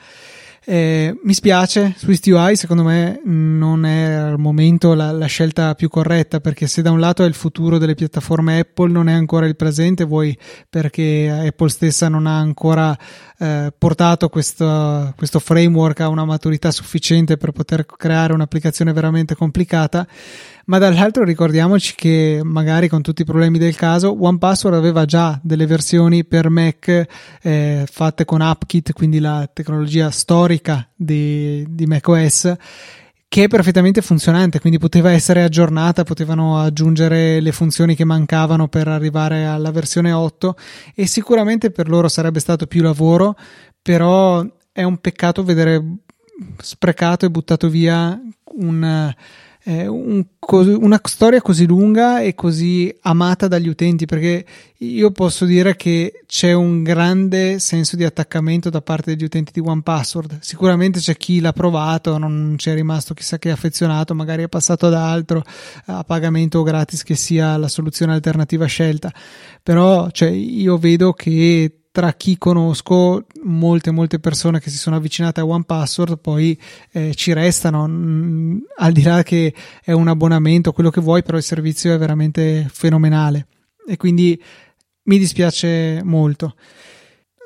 Eh, 0.70 1.18
mi 1.24 1.34
spiace, 1.34 1.94
Swift 1.96 2.28
UI 2.28 2.58
secondo 2.58 2.84
me 2.84 3.22
non 3.24 3.86
è 3.86 4.12
al 4.12 4.38
momento 4.38 4.96
la, 4.96 5.14
la, 5.14 5.26
scelta 5.28 5.74
più 5.76 5.88
corretta 5.88 6.42
perché 6.42 6.68
se 6.68 6.82
da 6.82 6.92
un 6.92 7.00
lato 7.00 7.24
è 7.24 7.26
il 7.26 7.36
futuro 7.36 7.78
delle 7.78 7.96
piattaforme 7.96 8.60
Apple 8.60 8.92
non 8.92 9.08
è 9.08 9.14
ancora 9.14 9.46
il 9.46 9.56
presente, 9.56 10.04
vuoi 10.04 10.38
perché 10.70 11.30
Apple 11.48 11.70
stessa 11.70 12.10
non 12.10 12.28
ha 12.28 12.38
ancora 12.38 12.94
eh, 13.40 13.72
portato 13.78 14.28
questo, 14.28 15.14
questo 15.16 15.40
framework 15.40 16.02
a 16.02 16.10
una 16.10 16.26
maturità 16.26 16.70
sufficiente 16.72 17.38
per 17.38 17.54
poter 17.54 17.86
creare 17.86 18.34
un'applicazione 18.34 18.92
veramente 18.92 19.36
complicata 19.36 20.06
ma 20.68 20.80
dall'altro 20.80 21.24
ricordiamoci 21.24 21.96
che 21.96 22.42
magari 22.44 22.90
con 22.90 23.02
tutti 23.02 23.22
i 23.22 23.26
problemi 23.26 23.58
del 23.58 23.76
caso 23.76 24.22
OnePassword 24.22 24.76
aveva 24.76 25.06
già 25.06 25.40
delle 25.42 25.66
versioni 25.66 26.26
per 26.26 26.50
Mac 26.50 27.06
eh, 27.42 27.86
fatte 27.90 28.26
con 28.26 28.42
AppKit, 28.42 28.92
quindi 28.92 29.20
la 29.20 29.50
tecnologia 29.52 30.12
storica 30.12 30.88
di, 30.94 31.66
di 31.70 31.86
macOS 31.86 32.54
che 33.30 33.44
è 33.44 33.48
perfettamente 33.48 34.02
funzionante, 34.02 34.60
quindi 34.60 34.80
poteva 34.80 35.12
essere 35.12 35.44
aggiornata, 35.44 36.04
potevano 36.04 36.60
aggiungere 36.60 37.40
le 37.42 37.52
funzioni 37.52 37.96
che 37.96 38.06
mancavano 38.06 38.68
per 38.68 38.88
arrivare 38.88 39.46
alla 39.46 39.72
versione 39.72 40.12
8 40.12 40.56
e 40.96 41.08
sicuramente 41.08 41.72
per 41.72 41.90
loro 41.90 42.08
sarebbe 42.08 42.40
stato 42.40 42.68
più 42.68 42.82
lavoro, 42.82 43.36
però 43.82 44.46
è 44.72 44.84
un 44.84 44.98
peccato 44.98 45.44
vedere 45.44 45.82
sprecato 46.58 47.26
e 47.26 47.30
buttato 47.30 47.70
via 47.70 48.20
un 48.56 49.14
un, 49.76 50.26
una 50.40 51.02
storia 51.04 51.42
così 51.42 51.66
lunga 51.66 52.22
e 52.22 52.36
così 52.36 52.96
amata 53.02 53.48
dagli 53.48 53.68
utenti 53.68 54.06
perché 54.06 54.46
io 54.78 55.12
posso 55.12 55.46
dire 55.46 55.76
che 55.76 56.24
c'è 56.26 56.54
un 56.54 56.84
grande 56.84 57.60
senso 57.60 57.96
di 57.96 58.04
attaccamento 58.04 58.70
da 58.70 58.82
parte 58.82 59.16
degli 59.16 59.26
utenti 59.26 59.52
di 59.52 59.60
OnePassword 59.60 60.38
sicuramente 60.40 61.00
c'è 61.00 61.18
chi 61.18 61.40
l'ha 61.40 61.52
provato 61.52 62.18
non 62.18 62.54
c'è 62.58 62.74
rimasto 62.76 63.14
chissà 63.14 63.40
che 63.40 63.50
affezionato 63.52 64.14
magari 64.14 64.44
è 64.44 64.48
passato 64.48 64.86
ad 64.88 64.94
altro 64.94 65.44
a 65.86 66.04
pagamento 66.04 66.60
o 66.60 66.64
gratis 66.64 67.04
che 67.04 67.16
sia 67.16 67.58
la 67.58 67.68
soluzione 67.68 68.14
alternativa 68.14 68.66
scelta. 68.66 69.12
Però 69.64 70.10
cioè, 70.12 70.30
io 70.30 70.78
vedo 70.78 71.14
che 71.14 71.87
tra 71.98 72.14
chi 72.14 72.38
conosco, 72.38 73.26
molte 73.42 73.90
molte 73.90 74.20
persone 74.20 74.60
che 74.60 74.70
si 74.70 74.78
sono 74.78 74.98
avvicinate 74.98 75.40
a 75.40 75.48
OnePassword 75.48 76.20
poi 76.20 76.56
eh, 76.92 77.16
ci 77.16 77.34
restano, 77.34 77.88
mh, 77.88 77.92
mm, 77.92 78.58
al 78.76 78.92
di 78.92 79.02
là 79.02 79.24
che 79.24 79.52
è 79.84 79.94
un 79.94 80.08
abbonamento, 80.08 80.74
quello 80.74 80.92
che 80.92 81.02
vuoi, 81.02 81.24
però 81.24 81.38
il 81.38 81.44
servizio 81.44 81.92
è 81.92 81.98
veramente 81.98 82.68
fenomenale. 82.72 83.48
E 83.88 83.98
quindi 83.98 84.40
mi 85.06 85.18
dispiace 85.18 86.02
molto 86.04 86.54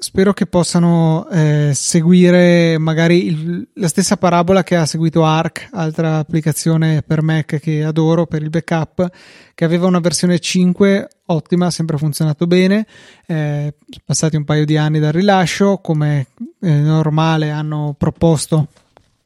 spero 0.02 0.34
che 0.34 0.48
possano 0.48 1.28
eh, 1.30 1.74
seguire 1.76 2.80
magari 2.80 3.28
il, 3.28 3.68
la 3.76 3.88
stessa 3.88 4.18
parabola 4.18 4.64
che 4.64 4.76
ha 4.76 4.88
seguito 4.88 5.24
Arc, 5.24 5.70
altra 5.74 6.18
applicazione 6.18 7.04
per 7.04 7.22
Mac 7.22 7.60
che 7.60 7.84
adoro 7.84 8.26
per 8.26 8.42
il 8.42 8.50
backup, 8.50 9.12
che 9.54 9.64
aveva 9.64 9.86
una 9.86 10.00
versione 10.00 10.40
5 10.40 11.08
ottima, 11.28 11.70
sempre 11.70 11.98
funzionato 11.98 12.48
bene, 12.48 12.88
eh, 13.28 13.76
passati 14.04 14.36
un 14.36 14.44
paio 14.44 14.66
di 14.66 14.76
anni 14.76 15.00
dal 15.00 15.12
rilascio, 15.12 15.78
come 15.78 16.28
eh, 16.60 16.72
normale 16.72 17.52
hanno 17.52 17.94
proposto 17.96 18.70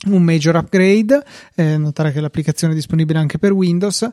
un 0.07 0.23
major 0.23 0.55
upgrade, 0.55 1.23
eh, 1.55 1.77
notare 1.77 2.11
che 2.11 2.19
l'applicazione 2.19 2.73
è 2.73 2.75
disponibile 2.75 3.19
anche 3.19 3.39
per 3.39 3.51
Windows 3.51 4.07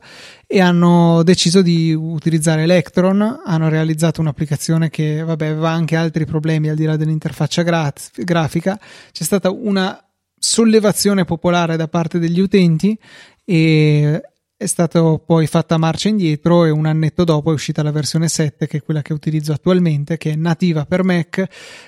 e 0.47 0.61
hanno 0.61 1.22
deciso 1.22 1.61
di 1.61 1.93
utilizzare 1.93 2.62
Electron, 2.62 3.41
hanno 3.45 3.68
realizzato 3.68 4.20
un'applicazione 4.20 4.89
che 4.89 5.22
vabbè, 5.22 5.47
aveva 5.47 5.70
anche 5.70 5.97
altri 5.97 6.24
problemi 6.24 6.68
al 6.68 6.76
di 6.76 6.85
là 6.85 6.97
dell'interfaccia 6.97 7.62
graf- 7.62 8.22
grafica, 8.22 8.78
c'è 9.11 9.24
stata 9.24 9.51
una 9.51 10.03
sollevazione 10.39 11.24
popolare 11.24 11.76
da 11.76 11.89
parte 11.89 12.18
degli 12.18 12.41
utenti 12.41 12.99
e 13.45 14.20
è 14.57 14.66
stata 14.66 15.18
poi 15.18 15.47
fatta 15.47 15.76
marcia 15.76 16.09
indietro 16.09 16.64
e 16.64 16.70
un 16.70 16.87
annetto 16.87 17.24
dopo 17.24 17.51
è 17.51 17.55
uscita 17.55 17.83
la 17.83 17.91
versione 17.91 18.28
7 18.28 18.66
che 18.66 18.78
è 18.78 18.83
quella 18.83 19.03
che 19.03 19.12
utilizzo 19.12 19.53
attualmente 19.53 20.16
che 20.16 20.33
è 20.33 20.37
nativa 20.37 20.85
per 20.85 21.03
Mac 21.03 21.45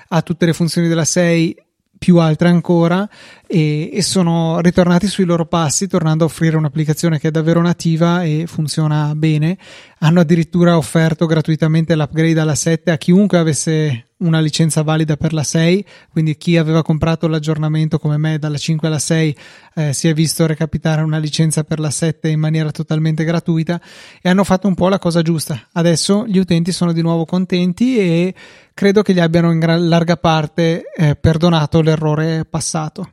ha 0.08 0.22
tutte 0.22 0.46
le 0.46 0.52
funzioni 0.52 0.88
della 0.88 1.04
6 1.04 1.56
più 1.98 2.18
altre 2.18 2.48
ancora 2.48 3.08
e, 3.46 3.90
e, 3.92 4.02
sono 4.02 4.60
ritornati 4.60 5.06
sui 5.06 5.24
loro 5.24 5.46
passi 5.46 5.86
tornando 5.86 6.24
a 6.24 6.26
offrire 6.26 6.56
un'applicazione 6.56 7.18
che 7.18 7.28
è 7.28 7.30
davvero 7.30 7.62
nativa 7.62 8.24
e 8.24 8.44
funziona 8.46 9.14
bene. 9.14 9.56
Hanno 10.00 10.20
addirittura 10.20 10.76
offerto 10.76 11.26
gratuitamente 11.26 11.94
l'upgrade 11.94 12.40
alla 12.40 12.54
7 12.54 12.90
a 12.90 12.96
chiunque 12.96 13.38
avesse 13.38 14.08
una 14.24 14.40
licenza 14.40 14.82
valida 14.82 15.16
per 15.16 15.32
la 15.32 15.42
6, 15.42 15.84
quindi 16.10 16.36
chi 16.36 16.56
aveva 16.56 16.82
comprato 16.82 17.28
l'aggiornamento 17.28 17.98
come 17.98 18.16
me 18.16 18.38
dalla 18.38 18.56
5 18.56 18.88
alla 18.88 18.98
6 18.98 19.36
eh, 19.74 19.92
si 19.92 20.08
è 20.08 20.14
visto 20.14 20.46
recapitare 20.46 21.02
una 21.02 21.18
licenza 21.18 21.64
per 21.64 21.78
la 21.78 21.90
7 21.90 22.28
in 22.28 22.40
maniera 22.40 22.70
totalmente 22.70 23.24
gratuita 23.24 23.80
e 24.20 24.28
hanno 24.28 24.44
fatto 24.44 24.66
un 24.66 24.74
po' 24.74 24.88
la 24.88 24.98
cosa 24.98 25.22
giusta. 25.22 25.68
Adesso 25.72 26.26
gli 26.26 26.38
utenti 26.38 26.72
sono 26.72 26.92
di 26.92 27.02
nuovo 27.02 27.24
contenti 27.24 27.98
e 27.98 28.34
credo 28.72 29.02
che 29.02 29.12
gli 29.12 29.20
abbiano 29.20 29.52
in 29.52 29.58
gran 29.58 29.88
larga 29.88 30.16
parte 30.16 30.84
eh, 30.96 31.16
perdonato 31.16 31.80
l'errore 31.80 32.44
passato. 32.44 33.12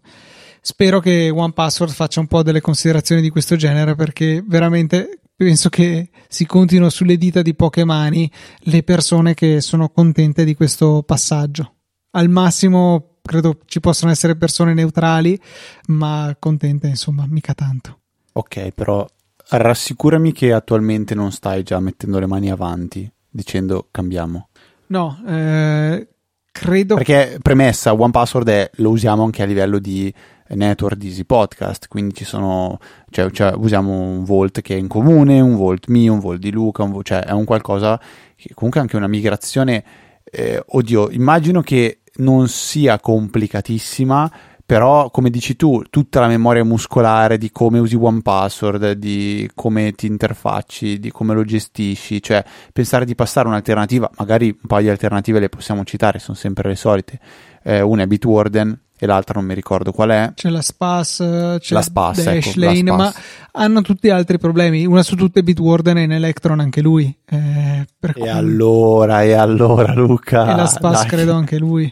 Spero 0.63 0.99
che 0.99 1.31
OnePassword 1.31 1.91
faccia 1.91 2.19
un 2.19 2.27
po' 2.27 2.43
delle 2.43 2.61
considerazioni 2.61 3.21
di 3.21 3.29
questo 3.29 3.55
genere 3.55 3.95
perché 3.95 4.43
veramente 4.45 5.20
penso 5.43 5.69
che 5.69 6.11
si 6.27 6.45
contino 6.45 6.87
sulle 6.91 7.17
dita 7.17 7.41
di 7.41 7.55
poche 7.55 7.83
mani 7.83 8.29
le 8.65 8.83
persone 8.83 9.33
che 9.33 9.59
sono 9.59 9.89
contente 9.89 10.43
di 10.43 10.53
questo 10.53 11.01
passaggio. 11.03 11.77
Al 12.11 12.29
massimo 12.29 13.17
credo 13.23 13.57
ci 13.65 13.79
possano 13.79 14.11
essere 14.11 14.35
persone 14.35 14.75
neutrali, 14.75 15.39
ma 15.87 16.35
contente 16.37 16.85
insomma, 16.85 17.25
mica 17.27 17.55
tanto. 17.55 18.01
Ok, 18.33 18.69
però 18.69 19.03
rassicurami 19.49 20.31
che 20.31 20.53
attualmente 20.53 21.15
non 21.15 21.31
stai 21.31 21.63
già 21.63 21.79
mettendo 21.79 22.19
le 22.19 22.27
mani 22.27 22.51
avanti 22.51 23.11
dicendo 23.27 23.87
cambiamo. 23.89 24.49
No, 24.87 25.23
eh, 25.25 26.07
credo. 26.51 26.93
Perché 26.93 27.39
premessa, 27.41 27.93
One 27.93 28.11
Password 28.11 28.47
è, 28.47 28.69
lo 28.75 28.91
usiamo 28.91 29.23
anche 29.23 29.41
a 29.41 29.47
livello 29.47 29.79
di 29.79 30.13
network 30.55 30.95
di 30.97 31.07
Easy 31.07 31.23
Podcast, 31.23 31.87
quindi 31.87 32.13
ci 32.13 32.25
sono, 32.25 32.79
cioè, 33.09 33.29
cioè, 33.31 33.53
usiamo 33.55 33.91
un 33.91 34.23
Volt 34.23 34.61
che 34.61 34.75
è 34.75 34.77
in 34.77 34.87
comune, 34.87 35.39
un 35.39 35.55
Volt 35.55 35.87
mio, 35.87 36.13
un 36.13 36.19
Volt 36.19 36.39
di 36.39 36.51
Luca, 36.51 36.83
un, 36.83 36.99
cioè 37.03 37.23
è 37.23 37.31
un 37.31 37.45
qualcosa 37.45 37.99
che 38.35 38.53
comunque 38.53 38.79
anche 38.81 38.95
una 38.95 39.07
migrazione, 39.07 39.83
eh, 40.23 40.63
oddio, 40.65 41.09
immagino 41.11 41.61
che 41.61 42.01
non 42.15 42.47
sia 42.47 42.99
complicatissima, 42.99 44.31
però 44.71 45.09
come 45.09 45.29
dici 45.29 45.57
tu, 45.57 45.83
tutta 45.89 46.21
la 46.21 46.27
memoria 46.27 46.63
muscolare 46.63 47.37
di 47.37 47.51
come 47.51 47.79
usi 47.79 47.95
One 47.95 48.21
Password, 48.21 48.91
di 48.93 49.49
come 49.53 49.91
ti 49.91 50.05
interfacci, 50.05 50.97
di 50.97 51.11
come 51.11 51.33
lo 51.33 51.43
gestisci, 51.43 52.21
cioè 52.21 52.41
pensare 52.71 53.03
di 53.03 53.13
passare 53.13 53.49
un'alternativa, 53.49 54.09
magari 54.15 54.47
un 54.47 54.67
paio 54.67 54.83
di 54.83 54.89
alternative 54.89 55.39
le 55.39 55.49
possiamo 55.49 55.83
citare, 55.83 56.19
sono 56.19 56.37
sempre 56.37 56.69
le 56.69 56.75
solite, 56.75 57.19
eh, 57.63 57.81
una 57.81 58.03
è 58.03 58.07
Bitwarden, 58.07 58.79
e 59.03 59.07
l'altra 59.07 59.39
non 59.39 59.47
mi 59.47 59.55
ricordo 59.55 59.91
qual 59.91 60.11
è. 60.11 60.31
C'è 60.35 60.49
la 60.49 60.61
Spas, 60.61 61.15
c'è 61.59 61.73
la 61.73 61.81
Spas, 61.81 62.21
Dashlane, 62.21 62.79
ecco, 62.81 62.95
ma 62.95 63.11
hanno 63.53 63.81
tutti 63.81 64.11
altri 64.11 64.37
problemi. 64.37 64.85
Una 64.85 65.01
su 65.01 65.15
tutte 65.15 65.41
Bitwarden 65.41 65.97
e 65.97 66.03
in 66.03 66.11
Electron 66.11 66.59
anche 66.59 66.81
lui. 66.81 67.11
Eh, 67.25 67.87
e 67.99 68.13
cui... 68.13 68.29
allora, 68.29 69.23
e 69.23 69.33
allora 69.33 69.91
Luca. 69.95 70.53
E 70.53 70.55
la 70.55 70.67
Spas 70.67 70.99
dai. 70.99 71.07
credo 71.07 71.33
anche 71.33 71.57
lui. 71.57 71.91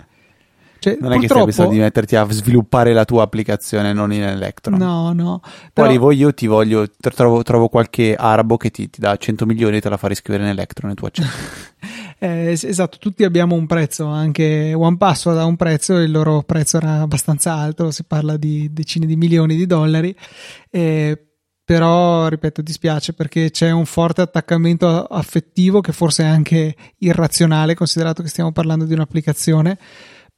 Cioè, 0.78 0.98
non 1.02 1.14
è 1.14 1.18
che 1.18 1.26
stai 1.26 1.46
pensando 1.46 1.72
di 1.72 1.80
metterti 1.80 2.16
a 2.16 2.28
sviluppare 2.30 2.94
la 2.94 3.06
tua 3.06 3.24
applicazione 3.24 3.92
non 3.92 4.14
in 4.14 4.22
Electron. 4.22 4.78
No, 4.78 5.12
no. 5.12 5.40
Però... 5.42 5.52
Poi 5.74 5.86
arrivo 5.86 6.12
io, 6.12 6.32
ti 6.36 6.46
voglio, 6.46 6.86
trovo, 7.00 7.42
trovo 7.42 7.70
qualche 7.70 8.14
arabo 8.16 8.56
che 8.56 8.70
ti, 8.70 8.88
ti, 8.88 9.02
dà 9.02 9.18
100 9.18 9.48
milioni 9.48 9.78
e 9.78 9.82
te 9.82 9.90
la 9.90 9.98
fa 9.98 10.08
riscrivere 10.08 10.44
in 10.44 10.50
Electron 10.52 10.92
e 10.92 10.94
tu 10.94 11.08
accetti. 11.08 11.28
Eh, 12.20 12.52
esatto, 12.52 12.98
tutti 12.98 13.24
abbiamo 13.24 13.56
un 13.56 13.66
prezzo, 13.66 14.06
anche 14.06 14.74
OnePassword 14.74 15.38
ha 15.38 15.46
un 15.46 15.56
prezzo, 15.56 15.98
il 15.98 16.12
loro 16.12 16.44
prezzo 16.44 16.78
era 16.78 17.00
abbastanza 17.00 17.54
alto, 17.54 17.92
si 17.92 18.04
parla 18.04 18.36
di 18.36 18.72
decine 18.74 19.06
di 19.06 19.16
milioni 19.16 19.56
di 19.56 19.66
dollari. 19.66 20.16
Eh, 20.70 21.24
però 21.64 22.28
ripeto 22.28 22.62
dispiace 22.64 23.14
perché 23.14 23.52
c'è 23.52 23.70
un 23.70 23.86
forte 23.86 24.22
attaccamento 24.22 25.04
affettivo 25.04 25.82
che 25.82 25.92
forse 25.92 26.24
è 26.24 26.26
anche 26.26 26.76
irrazionale 26.98 27.76
considerato 27.76 28.24
che 28.24 28.30
stiamo 28.30 28.52
parlando 28.52 28.86
di 28.86 28.94
un'applicazione 28.94 29.78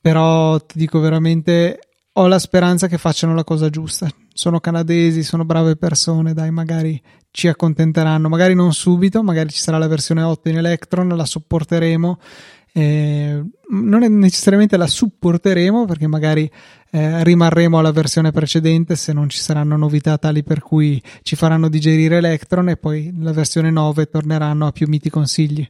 però 0.02 0.60
ti 0.60 0.78
dico 0.80 1.00
veramente 1.00 1.91
ho 2.14 2.28
la 2.28 2.40
speranza 2.40 2.88
che 2.88 2.98
facciano 2.98 3.34
la 3.34 3.44
cosa 3.44 3.70
giusta 3.70 4.10
sono 4.34 4.60
canadesi, 4.60 5.24
sono 5.24 5.46
brave 5.46 5.76
persone 5.76 6.34
dai 6.34 6.52
magari 6.52 7.02
ci 7.32 7.48
accontenteranno, 7.48 8.30
magari 8.30 8.56
non 8.56 8.74
subito, 8.74 9.24
magari 9.24 9.50
ci 9.50 9.60
sarà 9.60 9.78
la 9.78 9.88
versione 9.88 10.22
8 10.22 10.50
in 10.50 10.58
Electron, 10.58 11.08
la 11.10 11.26
sopporteremo. 11.26 12.20
Eh, 12.74 13.44
non 13.70 14.00
necessariamente 14.18 14.78
la 14.78 14.88
supporteremo 14.88 15.86
perché 15.86 16.08
magari 16.08 16.50
eh, 16.90 17.24
rimarremo 17.24 17.78
alla 17.78 17.92
versione 17.92 18.32
precedente 18.32 18.96
se 18.96 19.12
non 19.12 19.28
ci 19.28 19.40
saranno 19.40 19.76
novità 19.76 20.18
tali 20.18 20.42
per 20.42 20.62
cui 20.62 21.02
ci 21.22 21.36
faranno 21.36 21.68
digerire 21.68 22.18
Electron 22.18 22.70
e 22.70 22.78
poi 22.78 23.14
la 23.20 23.34
versione 23.34 23.72
9 23.72 24.10
torneranno 24.10 24.68
a 24.68 24.72
più 24.72 24.88
miti 24.88 25.10
consigli. 25.10 25.70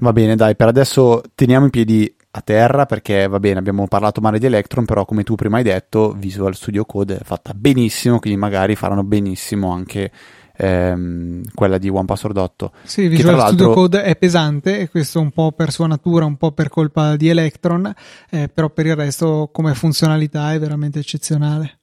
Va 0.00 0.12
bene, 0.12 0.36
dai, 0.36 0.54
per 0.54 0.68
adesso 0.68 1.22
teniamo 1.34 1.66
i 1.66 1.70
piedi 1.70 2.14
a 2.38 2.42
terra 2.42 2.86
perché 2.86 3.26
va 3.26 3.38
bene, 3.38 3.58
abbiamo 3.58 3.86
parlato 3.86 4.20
male 4.20 4.38
di 4.38 4.46
Electron, 4.46 4.84
però 4.84 5.04
come 5.04 5.22
tu 5.22 5.34
prima 5.34 5.58
hai 5.58 5.62
detto, 5.62 6.12
Visual 6.12 6.54
Studio 6.54 6.84
Code 6.84 7.18
è 7.18 7.24
fatta 7.24 7.52
benissimo, 7.54 8.18
quindi 8.18 8.38
magari 8.38 8.74
faranno 8.74 9.04
benissimo 9.04 9.70
anche 9.72 10.10
ehm, 10.56 11.42
quella 11.54 11.78
di 11.78 11.88
One 11.88 12.04
Password 12.04 12.36
8. 12.36 12.72
Sì, 12.82 13.08
Visual 13.08 13.40
Studio 13.46 13.72
Code 13.72 14.02
è 14.02 14.16
pesante 14.16 14.80
e 14.80 14.88
questo 14.88 15.20
un 15.20 15.30
po' 15.30 15.52
per 15.52 15.70
sua 15.70 15.86
natura, 15.86 16.24
un 16.24 16.36
po' 16.36 16.52
per 16.52 16.68
colpa 16.68 17.16
di 17.16 17.28
Electron, 17.28 17.92
eh, 18.30 18.48
però 18.48 18.70
per 18.70 18.86
il 18.86 18.96
resto 18.96 19.50
come 19.52 19.74
funzionalità 19.74 20.52
è 20.52 20.58
veramente 20.58 20.98
eccezionale. 20.98 21.77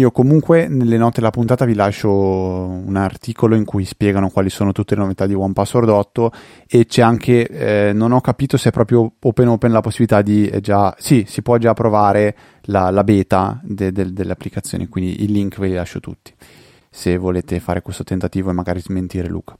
Io 0.00 0.10
comunque 0.12 0.66
nelle 0.66 0.96
note 0.96 1.16
della 1.20 1.30
puntata 1.30 1.66
vi 1.66 1.74
lascio 1.74 2.10
un 2.10 2.96
articolo 2.96 3.54
in 3.54 3.66
cui 3.66 3.84
spiegano 3.84 4.30
quali 4.30 4.48
sono 4.48 4.72
tutte 4.72 4.94
le 4.94 5.02
novità 5.02 5.26
di 5.26 5.34
One 5.34 5.52
Password 5.52 5.90
8 5.90 6.32
e 6.66 6.86
c'è 6.86 7.02
anche, 7.02 7.46
eh, 7.46 7.92
non 7.92 8.12
ho 8.12 8.22
capito 8.22 8.56
se 8.56 8.70
è 8.70 8.72
proprio 8.72 9.12
open 9.20 9.48
open 9.48 9.70
la 9.70 9.82
possibilità 9.82 10.22
di 10.22 10.46
eh, 10.46 10.60
già, 10.60 10.96
sì, 10.98 11.26
si 11.28 11.42
può 11.42 11.58
già 11.58 11.74
provare 11.74 12.34
la, 12.62 12.88
la 12.88 13.04
beta 13.04 13.60
de, 13.62 13.92
de, 13.92 14.10
delle 14.10 14.32
applicazioni, 14.32 14.88
quindi 14.88 15.22
il 15.22 15.32
link 15.32 15.58
ve 15.58 15.68
li 15.68 15.74
lascio 15.74 16.00
tutti 16.00 16.32
se 16.88 17.18
volete 17.18 17.60
fare 17.60 17.82
questo 17.82 18.02
tentativo 18.02 18.48
e 18.48 18.54
magari 18.54 18.80
smentire 18.80 19.28
Luca. 19.28 19.54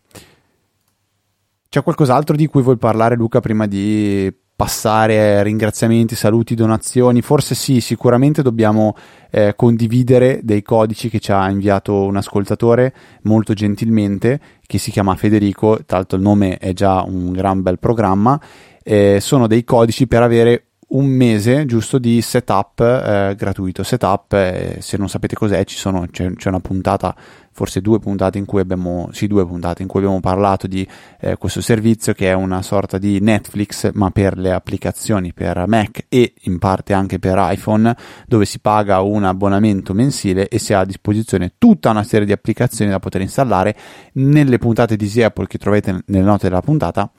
C'è 1.69 1.83
qualcos'altro 1.83 2.35
di 2.35 2.47
cui 2.47 2.63
vuoi 2.63 2.79
parlare 2.79 3.15
Luca 3.15 3.41
prima 3.41 3.67
di 3.67 4.35
passare 4.61 5.43
ringraziamenti, 5.43 6.15
saluti, 6.15 6.55
donazioni. 6.55 7.23
Forse 7.23 7.55
sì, 7.55 7.81
sicuramente 7.81 8.43
dobbiamo 8.43 8.95
eh, 9.31 9.55
condividere 9.57 10.41
dei 10.43 10.61
codici 10.61 11.09
che 11.09 11.19
ci 11.19 11.33
ha 11.33 11.49
inviato 11.49 12.05
un 12.05 12.17
ascoltatore 12.17 12.93
molto 13.23 13.55
gentilmente, 13.55 14.39
che 14.67 14.77
si 14.77 14.91
chiama 14.91 15.17
Federico, 15.17 15.83
tra 15.87 15.97
l'altro 15.97 16.19
il 16.19 16.23
nome 16.25 16.59
è 16.59 16.75
già 16.75 17.01
un 17.01 17.33
gran 17.33 17.63
bel 17.63 17.79
programma. 17.79 18.39
Eh, 18.83 19.17
sono 19.23 19.47
dei 19.47 19.65
codici 19.65 20.07
per 20.07 20.21
avere 20.21 20.70
un 20.91 21.07
mese 21.07 21.67
giusto 21.67 21.99
di 21.99 22.21
setup 22.23 22.81
eh, 22.81 23.35
gratuito. 23.37 23.83
Setup, 23.83 24.33
eh, 24.33 24.79
se 24.81 24.97
non 24.97 25.09
sapete 25.09 25.35
cos'è, 25.35 25.65
ci 25.65 25.77
sono, 25.77 26.07
c'è, 26.11 26.33
c'è, 26.35 26.49
una 26.49 26.61
puntata, 26.61 27.15
forse 27.53 27.81
due 27.81 27.99
puntate 27.99 28.39
in 28.39 28.45
cui 28.45 28.61
abbiamo, 28.61 29.09
sì, 29.13 29.27
due 29.27 29.47
puntate 29.47 29.83
in 29.83 29.89
cui 29.89 30.01
abbiamo 30.01 30.21
parlato 30.21 30.67
di 30.67 30.87
eh, 31.21 31.37
questo 31.37 31.61
servizio 31.61 32.13
che 32.13 32.29
è 32.29 32.33
una 32.33 32.63
sorta 32.63 32.99
di 32.99 33.21
Netflix, 33.21 33.91
ma 33.95 34.11
per 34.11 34.37
le 34.37 34.53
applicazioni 34.53 35.33
per 35.33 35.65
Mac 35.69 36.07
e 36.09 36.35
in 36.43 36.59
parte 36.59 36.93
anche 36.93 37.19
per 37.19 37.37
iPhone, 37.39 37.95
dove 38.27 38.45
si 38.45 38.59
paga 38.59 39.01
un 39.01 39.25
abbonamento 39.25 39.95
mensile 39.95 40.49
e 40.49 40.59
si 40.59 40.73
ha 40.73 40.81
a 40.81 40.85
disposizione 40.85 41.53
tutta 41.59 41.91
una 41.91 42.03
serie 42.03 42.27
di 42.27 42.33
applicazioni 42.33 42.91
da 42.91 42.99
poter 42.99 43.21
installare. 43.21 43.77
Nelle 44.15 44.59
puntate 44.59 44.97
di 44.97 45.05
Easy 45.05 45.23
Apple 45.23 45.47
che 45.47 45.59
trovate 45.59 46.03
nelle 46.07 46.25
note 46.25 46.49
della 46.49 46.63
puntata 46.63 47.11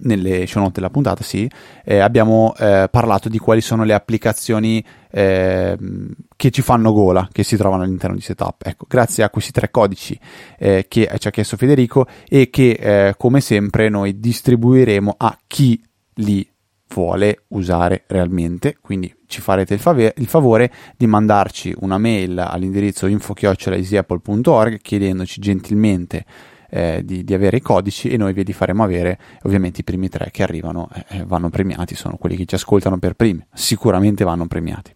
nelle 0.00 0.46
show 0.46 0.62
note 0.62 0.74
della 0.74 0.90
puntata, 0.90 1.22
sì, 1.22 1.50
eh, 1.84 1.98
abbiamo 1.98 2.54
eh, 2.58 2.88
parlato 2.90 3.28
di 3.28 3.38
quali 3.38 3.60
sono 3.60 3.84
le 3.84 3.94
applicazioni 3.94 4.84
eh, 5.10 5.76
che 6.36 6.50
ci 6.50 6.62
fanno 6.62 6.92
gola, 6.92 7.28
che 7.32 7.42
si 7.42 7.56
trovano 7.56 7.82
all'interno 7.82 8.16
di 8.16 8.22
Setup. 8.22 8.62
Ecco, 8.64 8.86
grazie 8.88 9.24
a 9.24 9.30
questi 9.30 9.52
tre 9.52 9.70
codici 9.70 10.18
eh, 10.58 10.86
che 10.88 11.10
ci 11.18 11.28
ha 11.28 11.30
chiesto 11.30 11.56
Federico 11.56 12.06
e 12.28 12.50
che, 12.50 12.70
eh, 12.70 13.14
come 13.16 13.40
sempre, 13.40 13.88
noi 13.88 14.18
distribuiremo 14.20 15.14
a 15.16 15.38
chi 15.46 15.80
li 16.14 16.48
vuole 16.88 17.44
usare 17.48 18.04
realmente. 18.06 18.76
Quindi 18.80 19.14
ci 19.26 19.40
farete 19.40 19.74
il, 19.74 19.80
fave- 19.80 20.14
il 20.16 20.26
favore 20.26 20.72
di 20.96 21.06
mandarci 21.06 21.74
una 21.80 21.98
mail 21.98 22.38
all'indirizzo 22.38 23.06
info-easyapple.org 23.06 24.78
chiedendoci 24.78 25.40
gentilmente 25.40 26.24
eh, 26.68 27.02
di, 27.04 27.24
di, 27.24 27.34
avere 27.34 27.58
i 27.58 27.60
codici 27.60 28.08
e 28.08 28.16
noi 28.16 28.32
ve 28.32 28.42
li 28.42 28.52
faremo 28.52 28.82
avere. 28.82 29.18
Ovviamente 29.42 29.80
i 29.80 29.84
primi 29.84 30.08
tre 30.08 30.30
che 30.30 30.42
arrivano 30.42 30.88
eh, 30.92 31.18
eh, 31.18 31.24
vanno 31.24 31.50
premiati, 31.50 31.94
sono 31.94 32.16
quelli 32.16 32.36
che 32.36 32.44
ci 32.44 32.54
ascoltano 32.54 32.98
per 32.98 33.14
primi, 33.14 33.44
sicuramente 33.52 34.24
vanno 34.24 34.46
premiati. 34.46 34.94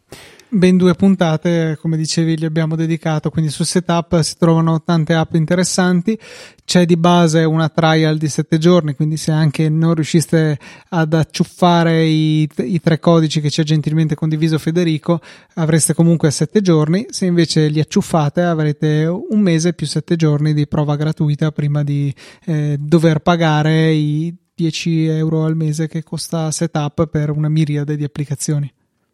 Ben 0.51 0.77
due 0.77 0.95
puntate, 0.95 1.79
come 1.81 1.97
dicevi, 1.97 2.39
gli 2.39 2.45
abbiamo 2.45 2.77
dedicato. 2.77 3.31
Quindi 3.31 3.51
sul 3.51 3.67
setup 3.67 4.21
si 4.21 4.35
trovano 4.37 4.83
tante 4.83 5.15
app 5.15 5.35
interessanti. 5.35 6.19
C'è 6.65 6.85
di 6.85 6.97
base 6.97 7.45
una 7.45 7.69
trial 7.69 8.17
di 8.17 8.29
sette 8.29 8.59
giorni, 8.59 8.95
quindi 8.95 9.17
se 9.17 9.33
anche 9.33 9.69
non 9.69 9.95
riusciste 9.95 10.59
ad 10.91 11.15
acciuffare 11.15 12.05
i, 12.05 12.49
i 12.57 12.81
tre 12.81 12.99
codici 13.01 13.41
che 13.41 13.51
ci 13.51 13.61
ha 13.61 13.65
gentilmente 13.65 14.15
condiviso 14.15 14.59
Federico, 14.59 15.21
avreste 15.55 15.95
comunque 15.95 16.31
sette 16.31 16.61
giorni. 16.61 17.07
Se 17.11 17.27
invece 17.27 17.69
li 17.69 17.81
acciuffate, 17.81 18.43
avrete 18.43 19.07
un 19.07 19.41
mese 19.41 19.73
più 19.73 19.87
sette 19.87 20.17
giorni 20.17 20.53
di 20.53 20.67
prova 20.67 20.97
gratuita 20.97 21.51
prima 21.51 21.83
di 21.83 22.15
eh, 22.45 22.77
dover 22.79 23.21
pagare 23.21 23.93
i 23.93 24.35
10 24.55 25.07
euro 25.07 25.45
al 25.45 25.57
mese 25.57 25.89
che 25.89 26.03
costa 26.03 26.51
setup 26.51 27.07
per 27.07 27.31
una 27.31 27.49
miriade 27.49 27.97
di 27.97 28.05
applicazioni. 28.05 28.71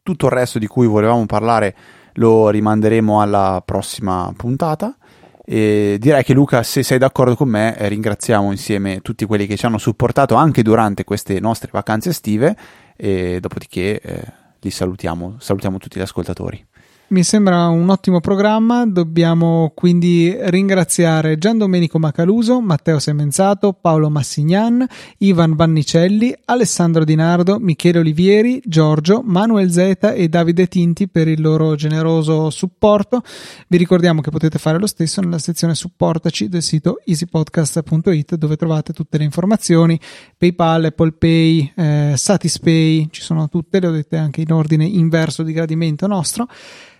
Tutto 0.06 0.26
il 0.26 0.32
resto 0.32 0.60
di 0.60 0.68
cui 0.68 0.86
volevamo 0.86 1.26
parlare 1.26 1.74
lo 2.12 2.48
rimanderemo 2.48 3.20
alla 3.20 3.60
prossima 3.64 4.32
puntata. 4.36 4.96
E 5.44 5.96
direi 5.98 6.22
che 6.22 6.32
Luca, 6.32 6.62
se 6.62 6.84
sei 6.84 6.98
d'accordo 6.98 7.34
con 7.34 7.48
me, 7.48 7.76
eh, 7.76 7.88
ringraziamo 7.88 8.52
insieme 8.52 9.00
tutti 9.00 9.24
quelli 9.24 9.48
che 9.48 9.56
ci 9.56 9.66
hanno 9.66 9.78
supportato 9.78 10.36
anche 10.36 10.62
durante 10.62 11.02
queste 11.02 11.40
nostre 11.40 11.70
vacanze 11.72 12.10
estive 12.10 12.56
e 12.94 13.40
dopodiché 13.40 14.00
eh, 14.00 14.22
li 14.60 14.70
salutiamo, 14.70 15.38
salutiamo 15.40 15.78
tutti 15.78 15.98
gli 15.98 16.02
ascoltatori. 16.02 16.64
Mi 17.08 17.22
sembra 17.22 17.68
un 17.68 17.88
ottimo 17.88 18.18
programma, 18.18 18.84
dobbiamo 18.84 19.70
quindi 19.76 20.36
ringraziare 20.36 21.38
Gian 21.38 21.56
Domenico 21.56 22.00
Macaluso, 22.00 22.60
Matteo 22.60 22.98
Semenzato, 22.98 23.74
Paolo 23.74 24.10
Massignan, 24.10 24.84
Ivan 25.18 25.54
Vannicelli, 25.54 26.36
Alessandro 26.46 27.04
Di 27.04 27.14
Nardo, 27.14 27.60
Michele 27.60 28.00
Olivieri, 28.00 28.60
Giorgio, 28.64 29.22
Manuel 29.24 29.70
Zeta 29.70 30.14
e 30.14 30.28
Davide 30.28 30.66
Tinti 30.66 31.06
per 31.06 31.28
il 31.28 31.40
loro 31.40 31.76
generoso 31.76 32.50
supporto. 32.50 33.22
Vi 33.68 33.76
ricordiamo 33.76 34.20
che 34.20 34.30
potete 34.30 34.58
fare 34.58 34.80
lo 34.80 34.88
stesso 34.88 35.20
nella 35.20 35.38
sezione 35.38 35.76
supportaci 35.76 36.48
del 36.48 36.62
sito 36.62 36.98
easypodcast.it 37.04 38.34
dove 38.34 38.56
trovate 38.56 38.92
tutte 38.92 39.16
le 39.16 39.22
informazioni, 39.24 39.96
PayPal, 40.36 40.86
Apple 40.86 41.12
Pay, 41.12 41.72
eh, 41.76 42.14
Satispay, 42.16 43.06
ci 43.12 43.22
sono 43.22 43.48
tutte, 43.48 43.78
le 43.78 43.86
ho 43.86 43.92
dette 43.92 44.16
anche 44.16 44.40
in 44.40 44.50
ordine 44.50 44.84
inverso 44.84 45.44
di 45.44 45.52
gradimento 45.52 46.08
nostro 46.08 46.48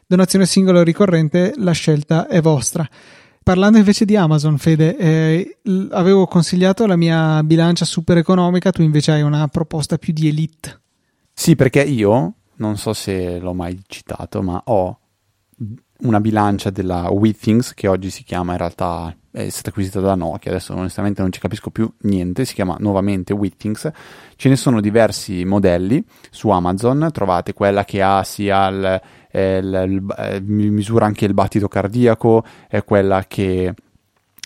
donazione 0.07 0.47
singola 0.47 0.81
o 0.81 0.83
ricorrente, 0.83 1.55
la 1.57 1.73
scelta 1.73 2.29
è 2.29 2.41
vostra. 2.41 2.89
Parlando 3.43 3.79
invece 3.79 4.05
di 4.05 4.17
Amazon, 4.17 4.59
Fede, 4.59 4.97
eh, 4.97 5.59
avevo 5.91 6.27
consigliato 6.27 6.87
la 6.87 6.97
mia 6.97 7.43
bilancia 7.45 7.85
super 7.85 8.17
economica, 8.17 8.73
tu 8.73 8.83
invece 8.83 9.13
hai 9.13 9.23
una 9.23 9.47
proposta 9.49 9.99
più 9.99 10.13
di 10.13 10.29
elite. 10.29 10.81
Sì, 11.33 11.55
perché 11.55 11.83
io, 11.83 12.35
non 12.57 12.77
so 12.77 12.93
se 12.93 13.39
l'ho 13.39 13.55
mai 13.55 13.81
citato, 13.87 14.43
ma 14.43 14.61
ho 14.65 14.99
una 15.99 16.21
bilancia 16.21 16.71
della 16.71 17.09
WeThings 17.11 17.73
che 17.75 17.89
oggi 17.89 18.11
si 18.11 18.23
chiama 18.25 18.53
in 18.53 18.59
realtà 18.59 19.17
è 19.31 19.51
stata 19.51 19.69
acquisita 19.69 20.01
da 20.01 20.15
Nokia, 20.15 20.51
adesso 20.51 20.75
onestamente 20.75 21.21
non 21.21 21.31
ci 21.31 21.41
capisco 21.41 21.69
più 21.69 21.93
niente, 22.01 22.47
si 22.47 22.55
chiama 22.55 22.77
nuovamente 22.79 23.35
WeThings. 23.35 23.91
Ce 24.35 24.49
ne 24.49 24.57
sono 24.57 24.81
diversi 24.81 25.45
modelli 25.45 26.03
su 26.31 26.49
Amazon, 26.49 27.11
trovate 27.13 27.53
quella 27.53 27.85
che 27.85 28.01
ha 28.01 28.25
sia 28.25 28.67
il 28.69 29.01
eh, 29.37 29.61
l, 29.61 30.14
eh, 30.16 30.41
misura 30.41 31.05
anche 31.05 31.26
il 31.26 31.34
battito 31.34 31.68
cardiaco, 31.68 32.43
è 32.68 32.82
quella 32.84 33.24
che 33.28 33.74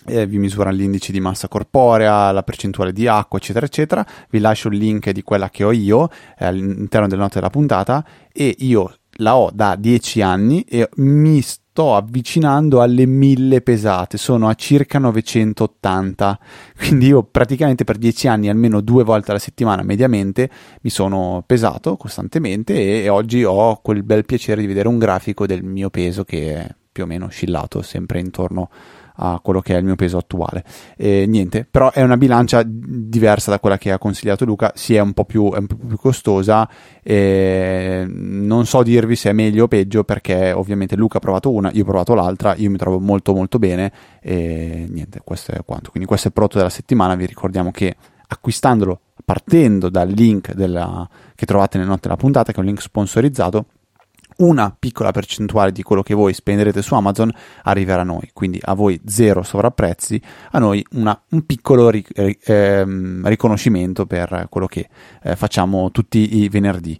eh, 0.05 0.25
vi 0.25 0.37
misura 0.37 0.69
l'indice 0.69 1.13
di 1.13 1.21
massa 1.21 1.47
corporea, 1.47 2.31
la 2.31 2.43
percentuale 2.43 2.91
di 2.91 3.07
acqua, 3.07 3.39
eccetera, 3.39 3.65
eccetera. 3.65 4.05
Vi 4.29 4.39
lascio 4.39 4.67
il 4.67 4.77
link 4.77 5.09
di 5.11 5.23
quella 5.23 5.49
che 5.49 5.63
ho 5.63 5.71
io 5.71 6.09
eh, 6.37 6.45
all'interno 6.45 7.07
delle 7.07 7.21
note 7.21 7.35
della 7.35 7.49
puntata 7.49 8.03
e 8.33 8.53
io 8.59 8.95
la 9.21 9.37
ho 9.37 9.49
da 9.53 9.75
10 9.75 10.21
anni 10.21 10.63
e 10.63 10.89
mi 10.97 11.41
sto 11.41 11.95
avvicinando 11.95 12.81
alle 12.81 13.05
1000 13.05 13.61
pesate, 13.61 14.17
sono 14.17 14.49
a 14.49 14.55
circa 14.55 14.99
980, 14.99 16.39
quindi 16.77 17.07
io 17.07 17.23
praticamente 17.23 17.83
per 17.83 17.97
10 17.97 18.27
anni, 18.27 18.49
almeno 18.49 18.81
due 18.81 19.03
volte 19.03 19.31
alla 19.31 19.39
settimana 19.39 19.83
mediamente, 19.83 20.49
mi 20.81 20.89
sono 20.89 21.43
pesato 21.45 21.95
costantemente 21.95 23.03
e, 23.03 23.09
oggi 23.09 23.43
ho 23.43 23.79
quel 23.81 24.03
bel 24.03 24.25
piacere 24.25 24.61
di 24.61 24.67
vedere 24.67 24.89
un 24.89 24.97
grafico 24.97 25.45
del 25.45 25.63
mio 25.63 25.89
peso 25.89 26.23
che 26.23 26.55
è 26.55 26.75
più 26.91 27.03
o 27.03 27.07
meno 27.07 27.25
oscillato 27.25 27.81
sempre 27.81 28.19
intorno 28.19 28.63
a 28.63 29.00
a 29.23 29.39
quello 29.41 29.61
che 29.61 29.75
è 29.75 29.77
il 29.77 29.85
mio 29.85 29.95
peso 29.95 30.17
attuale. 30.17 30.63
E 30.97 31.25
niente, 31.27 31.67
però 31.69 31.91
è 31.91 32.01
una 32.01 32.17
bilancia 32.17 32.63
diversa 32.65 33.51
da 33.51 33.59
quella 33.59 33.77
che 33.77 33.91
ha 33.91 33.97
consigliato 33.97 34.45
Luca, 34.45 34.71
sì 34.75 34.95
è 34.95 34.99
un 34.99 35.13
po' 35.13 35.25
più, 35.25 35.43
un 35.43 35.67
po 35.67 35.75
più 35.75 35.97
costosa, 35.97 36.67
non 37.03 38.65
so 38.65 38.83
dirvi 38.83 39.15
se 39.15 39.29
è 39.29 39.33
meglio 39.33 39.65
o 39.65 39.67
peggio 39.67 40.03
perché 40.03 40.51
ovviamente 40.51 40.95
Luca 40.95 41.17
ha 41.17 41.21
provato 41.21 41.51
una, 41.51 41.69
io 41.73 41.83
ho 41.83 41.85
provato 41.85 42.13
l'altra, 42.15 42.55
io 42.55 42.69
mi 42.69 42.77
trovo 42.77 42.99
molto 42.99 43.33
molto 43.33 43.59
bene 43.59 43.91
e 44.21 44.87
niente, 44.89 45.21
questo 45.23 45.51
è 45.51 45.59
quanto. 45.65 45.89
Quindi 45.91 46.07
questo 46.07 46.27
è 46.27 46.29
il 46.29 46.35
prodotto 46.35 46.57
della 46.57 46.69
settimana, 46.69 47.15
vi 47.15 47.25
ricordiamo 47.25 47.71
che 47.71 47.95
acquistandolo 48.27 49.01
partendo 49.23 49.89
dal 49.89 50.09
link 50.09 50.53
della, 50.53 51.07
che 51.35 51.45
trovate 51.45 51.77
nelle 51.77 51.89
note 51.89 52.01
della 52.03 52.17
puntata, 52.17 52.51
che 52.51 52.57
è 52.57 52.61
un 52.61 52.65
link 52.65 52.81
sponsorizzato, 52.81 53.65
una 54.41 54.75
piccola 54.77 55.11
percentuale 55.11 55.71
di 55.71 55.83
quello 55.83 56.03
che 56.03 56.13
voi 56.13 56.33
spenderete 56.33 56.81
su 56.81 56.93
Amazon 56.95 57.31
arriverà 57.63 58.01
a 58.01 58.05
noi, 58.05 58.29
quindi 58.33 58.59
a 58.61 58.73
voi 58.73 58.99
zero 59.05 59.43
sovrapprezzi, 59.43 60.21
a 60.51 60.59
noi 60.59 60.85
una, 60.91 61.19
un 61.29 61.45
piccolo 61.45 61.89
ric- 61.89 62.11
eh, 62.17 62.85
riconoscimento 63.23 64.05
per 64.05 64.47
quello 64.49 64.67
che 64.67 64.89
eh, 65.23 65.35
facciamo 65.35 65.91
tutti 65.91 66.37
i 66.39 66.49
venerdì. 66.49 66.99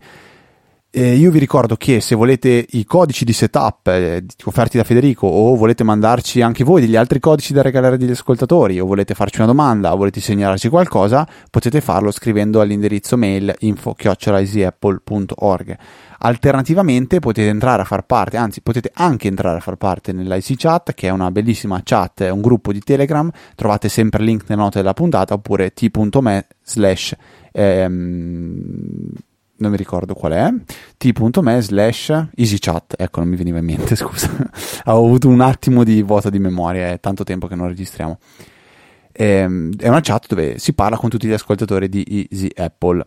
Eh, 0.94 1.16
io 1.16 1.32
vi 1.32 1.40
ricordo 1.40 1.78
che 1.78 2.02
se 2.02 2.16
volete 2.16 2.66
i 2.72 2.84
codici 2.84 3.24
di 3.24 3.32
setup 3.32 3.88
eh, 3.88 4.26
offerti 4.44 4.76
da 4.76 4.84
Federico 4.84 5.26
o 5.26 5.56
volete 5.56 5.86
mandarci 5.86 6.42
anche 6.42 6.66
voi 6.66 6.82
degli 6.82 6.98
altri 6.98 7.22
codici 7.22 7.54
da 7.54 7.62
regalare 7.62 7.96
agli 7.96 8.12
ascoltatori 8.12 8.78
o 8.78 8.86
volete 8.86 9.14
farci 9.14 9.38
una 9.38 9.48
domanda 9.48 9.94
o 9.94 9.96
volete 9.96 10.20
segnalarci 10.20 10.68
qualcosa, 10.68 11.26
potete 11.50 11.80
farlo 11.80 12.12
scrivendo 12.12 12.60
all'indirizzo 12.60 13.16
mail 13.16 13.56
info-easyapple.org. 13.60 15.78
Alternativamente 16.24 17.20
potete 17.20 17.48
entrare 17.48 17.84
a 17.84 17.86
far 17.86 18.06
parte, 18.06 18.36
anzi 18.36 18.60
potete 18.60 18.92
anche 18.94 19.30
entrare 19.30 19.60
a 19.60 19.62
far 19.62 19.78
parte 19.78 20.12
nell'IC 20.12 20.56
Chat, 20.58 20.94
che 20.94 21.08
è 21.08 21.12
una 21.12 21.32
bellissima 21.32 21.80
chat, 21.86 22.24
è 22.24 22.30
un 22.30 22.42
gruppo 22.42 22.74
di 22.74 22.82
Telegram, 22.82 23.32
trovate 23.56 23.88
sempre 23.88 24.24
il 24.24 24.28
link 24.28 24.44
nelle 24.50 24.62
note 24.62 24.80
della 24.80 24.94
puntata, 24.94 25.36
oppure 25.36 25.72
t.me 25.72 26.48
slash... 26.66 27.16
Ehm, 27.54 29.14
non 29.62 29.72
mi 29.72 29.78
ricordo 29.78 30.14
qual 30.14 30.34
è, 30.34 30.54
t.me 30.98 31.62
slash 31.62 32.28
easychat, 32.36 32.96
ecco 32.98 33.20
non 33.20 33.30
mi 33.30 33.36
veniva 33.36 33.60
in 33.60 33.66
mente, 33.66 33.96
scusa, 33.96 34.30
ho 34.86 35.06
avuto 35.06 35.28
un 35.28 35.42
attimo 35.42 35.84
di 35.84 36.02
vuoto 36.04 36.30
di 36.30 36.40
memoria, 36.40 36.90
è 36.90 37.00
tanto 37.00 37.24
tempo 37.24 37.48
che 37.48 37.56
non 37.56 37.68
registriamo. 37.68 38.18
Ehm, 39.14 39.76
è 39.78 39.88
una 39.88 40.02
chat 40.02 40.28
dove 40.28 40.58
si 40.58 40.74
parla 40.74 40.98
con 40.98 41.10
tutti 41.10 41.28
gli 41.28 41.34
ascoltatori 41.34 41.90
di 41.90 42.28
Easy 42.30 42.50
Apple 42.56 43.06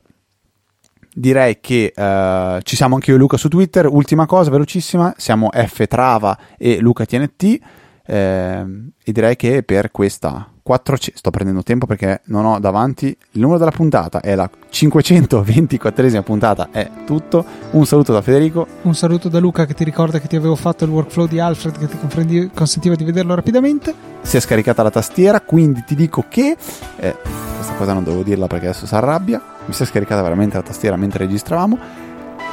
direi 1.16 1.60
che 1.60 1.92
uh, 1.94 2.60
ci 2.62 2.74
siamo 2.74 2.96
anche 2.96 3.10
io 3.10 3.16
e 3.16 3.18
Luca 3.20 3.36
su 3.36 3.48
Twitter. 3.48 3.86
Ultima 3.86 4.26
cosa, 4.26 4.50
velocissima, 4.50 5.14
siamo 5.16 5.48
F 5.52 5.86
Trava 5.86 6.36
e 6.58 6.80
Luca 6.80 7.06
TNT. 7.06 7.58
Eh, 8.06 8.64
e 9.02 9.12
direi 9.12 9.34
che 9.36 9.62
per 9.62 9.90
questa 9.90 10.53
400 10.64 11.18
sto 11.18 11.30
prendendo 11.30 11.62
tempo 11.62 11.84
perché 11.84 12.22
non 12.24 12.46
ho 12.46 12.58
davanti 12.58 13.08
il 13.08 13.40
numero 13.40 13.58
della 13.58 13.70
puntata 13.70 14.20
è 14.20 14.34
la 14.34 14.48
524esima 14.72 16.22
puntata 16.22 16.68
è 16.72 16.90
tutto. 17.04 17.44
Un 17.72 17.84
saluto 17.84 18.14
da 18.14 18.22
Federico. 18.22 18.66
Un 18.82 18.94
saluto 18.94 19.28
da 19.28 19.38
Luca 19.38 19.66
che 19.66 19.74
ti 19.74 19.84
ricorda 19.84 20.18
che 20.18 20.26
ti 20.26 20.36
avevo 20.36 20.56
fatto 20.56 20.84
il 20.84 20.90
workflow 20.90 21.26
di 21.26 21.38
Alfred 21.38 21.78
che 21.78 21.86
ti 21.86 22.50
consentiva 22.54 22.94
di 22.94 23.04
vederlo 23.04 23.34
rapidamente. 23.34 23.94
Si 24.22 24.38
è 24.38 24.40
scaricata 24.40 24.82
la 24.82 24.90
tastiera 24.90 25.42
quindi 25.42 25.84
ti 25.84 25.94
dico 25.94 26.24
che 26.30 26.56
eh, 26.96 27.16
questa 27.56 27.74
cosa 27.74 27.92
non 27.92 28.02
devo 28.02 28.22
dirla 28.22 28.46
perché 28.46 28.68
adesso 28.68 28.86
si 28.86 28.94
arrabbia 28.94 29.42
mi 29.66 29.74
si 29.74 29.82
è 29.82 29.86
scaricata 29.86 30.22
veramente 30.22 30.56
la 30.56 30.62
tastiera 30.62 30.96
mentre 30.96 31.26
registravamo. 31.26 31.78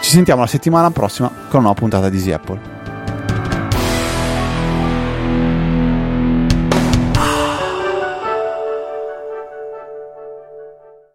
Ci 0.01 0.09
sentiamo 0.09 0.41
la 0.41 0.47
settimana 0.47 0.91
prossima 0.91 1.30
con 1.30 1.59
una 1.59 1.62
nuova 1.62 1.80
puntata 1.80 2.09
di 2.09 2.18
Easy 2.18 2.32
Apple 2.34 2.80